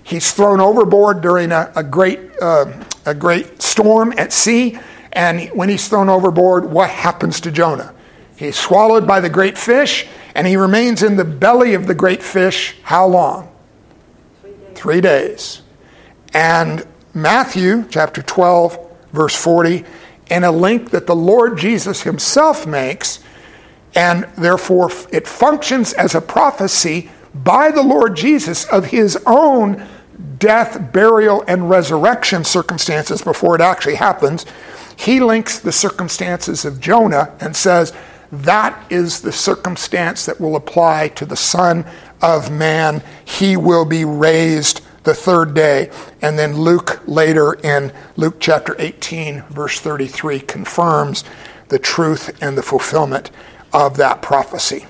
He's 0.03 0.33
thrown 0.33 0.61
overboard 0.61 1.21
during 1.21 1.53
a, 1.53 1.73
a 1.77 1.83
great, 1.83 2.21
uh, 2.41 2.73
a 3.07 3.15
great 3.15 3.63
storm 3.63 4.13
at 4.17 4.33
sea. 4.33 4.79
And 5.13 5.49
when 5.51 5.69
he's 5.69 5.89
thrown 5.89 6.09
overboard, 6.09 6.65
what 6.65 6.91
happens 6.91 7.41
to 7.43 7.51
Jonah? 7.51 7.95
He's 8.37 8.57
swallowed 8.57 9.07
by 9.07 9.21
the 9.21 9.29
great 9.29 9.57
fish, 9.57 10.07
and 10.35 10.47
he 10.47 10.57
remains 10.57 11.03
in 11.03 11.17
the 11.17 11.25
belly 11.25 11.75
of 11.75 11.87
the 11.87 11.95
great 11.95 12.23
fish 12.23 12.77
how 12.83 13.07
long? 13.07 13.49
Three 14.43 14.51
days. 14.53 14.79
Three 14.79 15.01
days. 15.01 15.63
And 16.35 16.87
Matthew 17.15 17.85
chapter 17.91 18.23
12, 18.23 18.79
verse 19.13 19.37
40, 19.37 19.85
and 20.31 20.45
a 20.45 20.51
link 20.51 20.91
that 20.91 21.07
the 21.07 21.15
Lord 21.15 21.59
Jesus 21.59 22.03
himself 22.03 22.67
makes, 22.67 23.21
and 23.95 24.25
therefore 24.39 24.91
it 25.13 25.29
functions 25.29 25.93
as 25.93 26.15
a 26.15 26.21
prophecy 26.23 27.11
by 27.35 27.71
the 27.71 27.83
Lord 27.83 28.17
Jesus 28.17 28.65
of 28.65 28.87
his 28.87 29.19
own 29.27 29.87
death, 30.43 30.93
burial, 30.93 31.45
and 31.47 31.71
resurrection 31.71 32.43
circumstances 32.43 33.23
before 33.23 33.55
it 33.55 33.61
actually 33.61 33.95
happens, 33.95 34.45
he 34.97 35.21
links 35.21 35.61
the 35.61 35.71
circumstances 35.71 36.65
of 36.65 36.81
Jonah 36.81 37.33
and 37.39 37.55
says, 37.55 37.93
that 38.33 38.91
is 38.91 39.21
the 39.21 39.31
circumstance 39.31 40.27
that 40.27 40.41
will 40.41 40.57
apply 40.57 41.09
to 41.09 41.25
the 41.25 41.37
Son 41.37 41.87
of 42.21 42.51
Man. 42.51 43.05
He 43.25 43.57
will 43.57 43.85
be 43.85 44.05
raised 44.05 44.81
the 45.05 45.15
third 45.15 45.55
day. 45.55 45.93
And 46.21 46.37
then 46.37 46.57
Luke, 46.57 47.03
later 47.07 47.55
in 47.55 47.93
Luke 48.17 48.37
chapter 48.41 48.75
18, 48.81 49.43
verse 49.43 49.79
33, 49.79 50.41
confirms 50.41 51.23
the 51.69 51.79
truth 51.79 52.37
and 52.43 52.59
the 52.59 52.63
fulfillment 52.65 53.31
of 53.73 53.97
that 53.99 54.23
prophecy. 54.23 54.87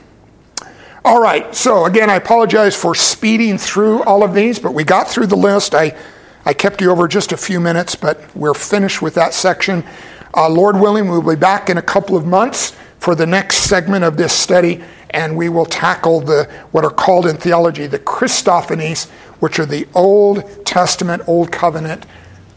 All 1.04 1.20
right, 1.20 1.52
so 1.52 1.84
again, 1.86 2.10
I 2.10 2.14
apologize 2.14 2.76
for 2.76 2.94
speeding 2.94 3.58
through 3.58 4.04
all 4.04 4.22
of 4.22 4.34
these, 4.34 4.60
but 4.60 4.72
we 4.72 4.84
got 4.84 5.08
through 5.08 5.26
the 5.26 5.36
list. 5.36 5.74
I, 5.74 5.96
I 6.44 6.54
kept 6.54 6.80
you 6.80 6.92
over 6.92 7.08
just 7.08 7.32
a 7.32 7.36
few 7.36 7.58
minutes, 7.58 7.96
but 7.96 8.20
we're 8.36 8.54
finished 8.54 9.02
with 9.02 9.14
that 9.14 9.34
section. 9.34 9.84
Uh, 10.32 10.48
Lord 10.48 10.78
willing, 10.78 11.08
we'll 11.08 11.20
be 11.20 11.34
back 11.34 11.68
in 11.68 11.76
a 11.76 11.82
couple 11.82 12.16
of 12.16 12.24
months 12.24 12.76
for 13.00 13.16
the 13.16 13.26
next 13.26 13.68
segment 13.68 14.04
of 14.04 14.16
this 14.16 14.32
study, 14.32 14.80
and 15.10 15.36
we 15.36 15.48
will 15.48 15.66
tackle 15.66 16.20
the 16.20 16.44
what 16.70 16.84
are 16.84 16.90
called 16.90 17.26
in 17.26 17.36
theology 17.36 17.88
the 17.88 17.98
Christophanies, 17.98 19.10
which 19.40 19.58
are 19.58 19.66
the 19.66 19.88
Old 19.96 20.64
Testament, 20.64 21.22
Old 21.26 21.50
Covenant 21.50 22.06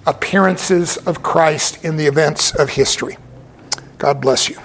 appearances 0.05 0.97
of 0.97 1.23
Christ 1.23 1.83
in 1.83 1.97
the 1.97 2.05
events 2.05 2.53
of 2.53 2.69
history. 2.69 3.17
God 3.97 4.21
bless 4.21 4.49
you. 4.49 4.57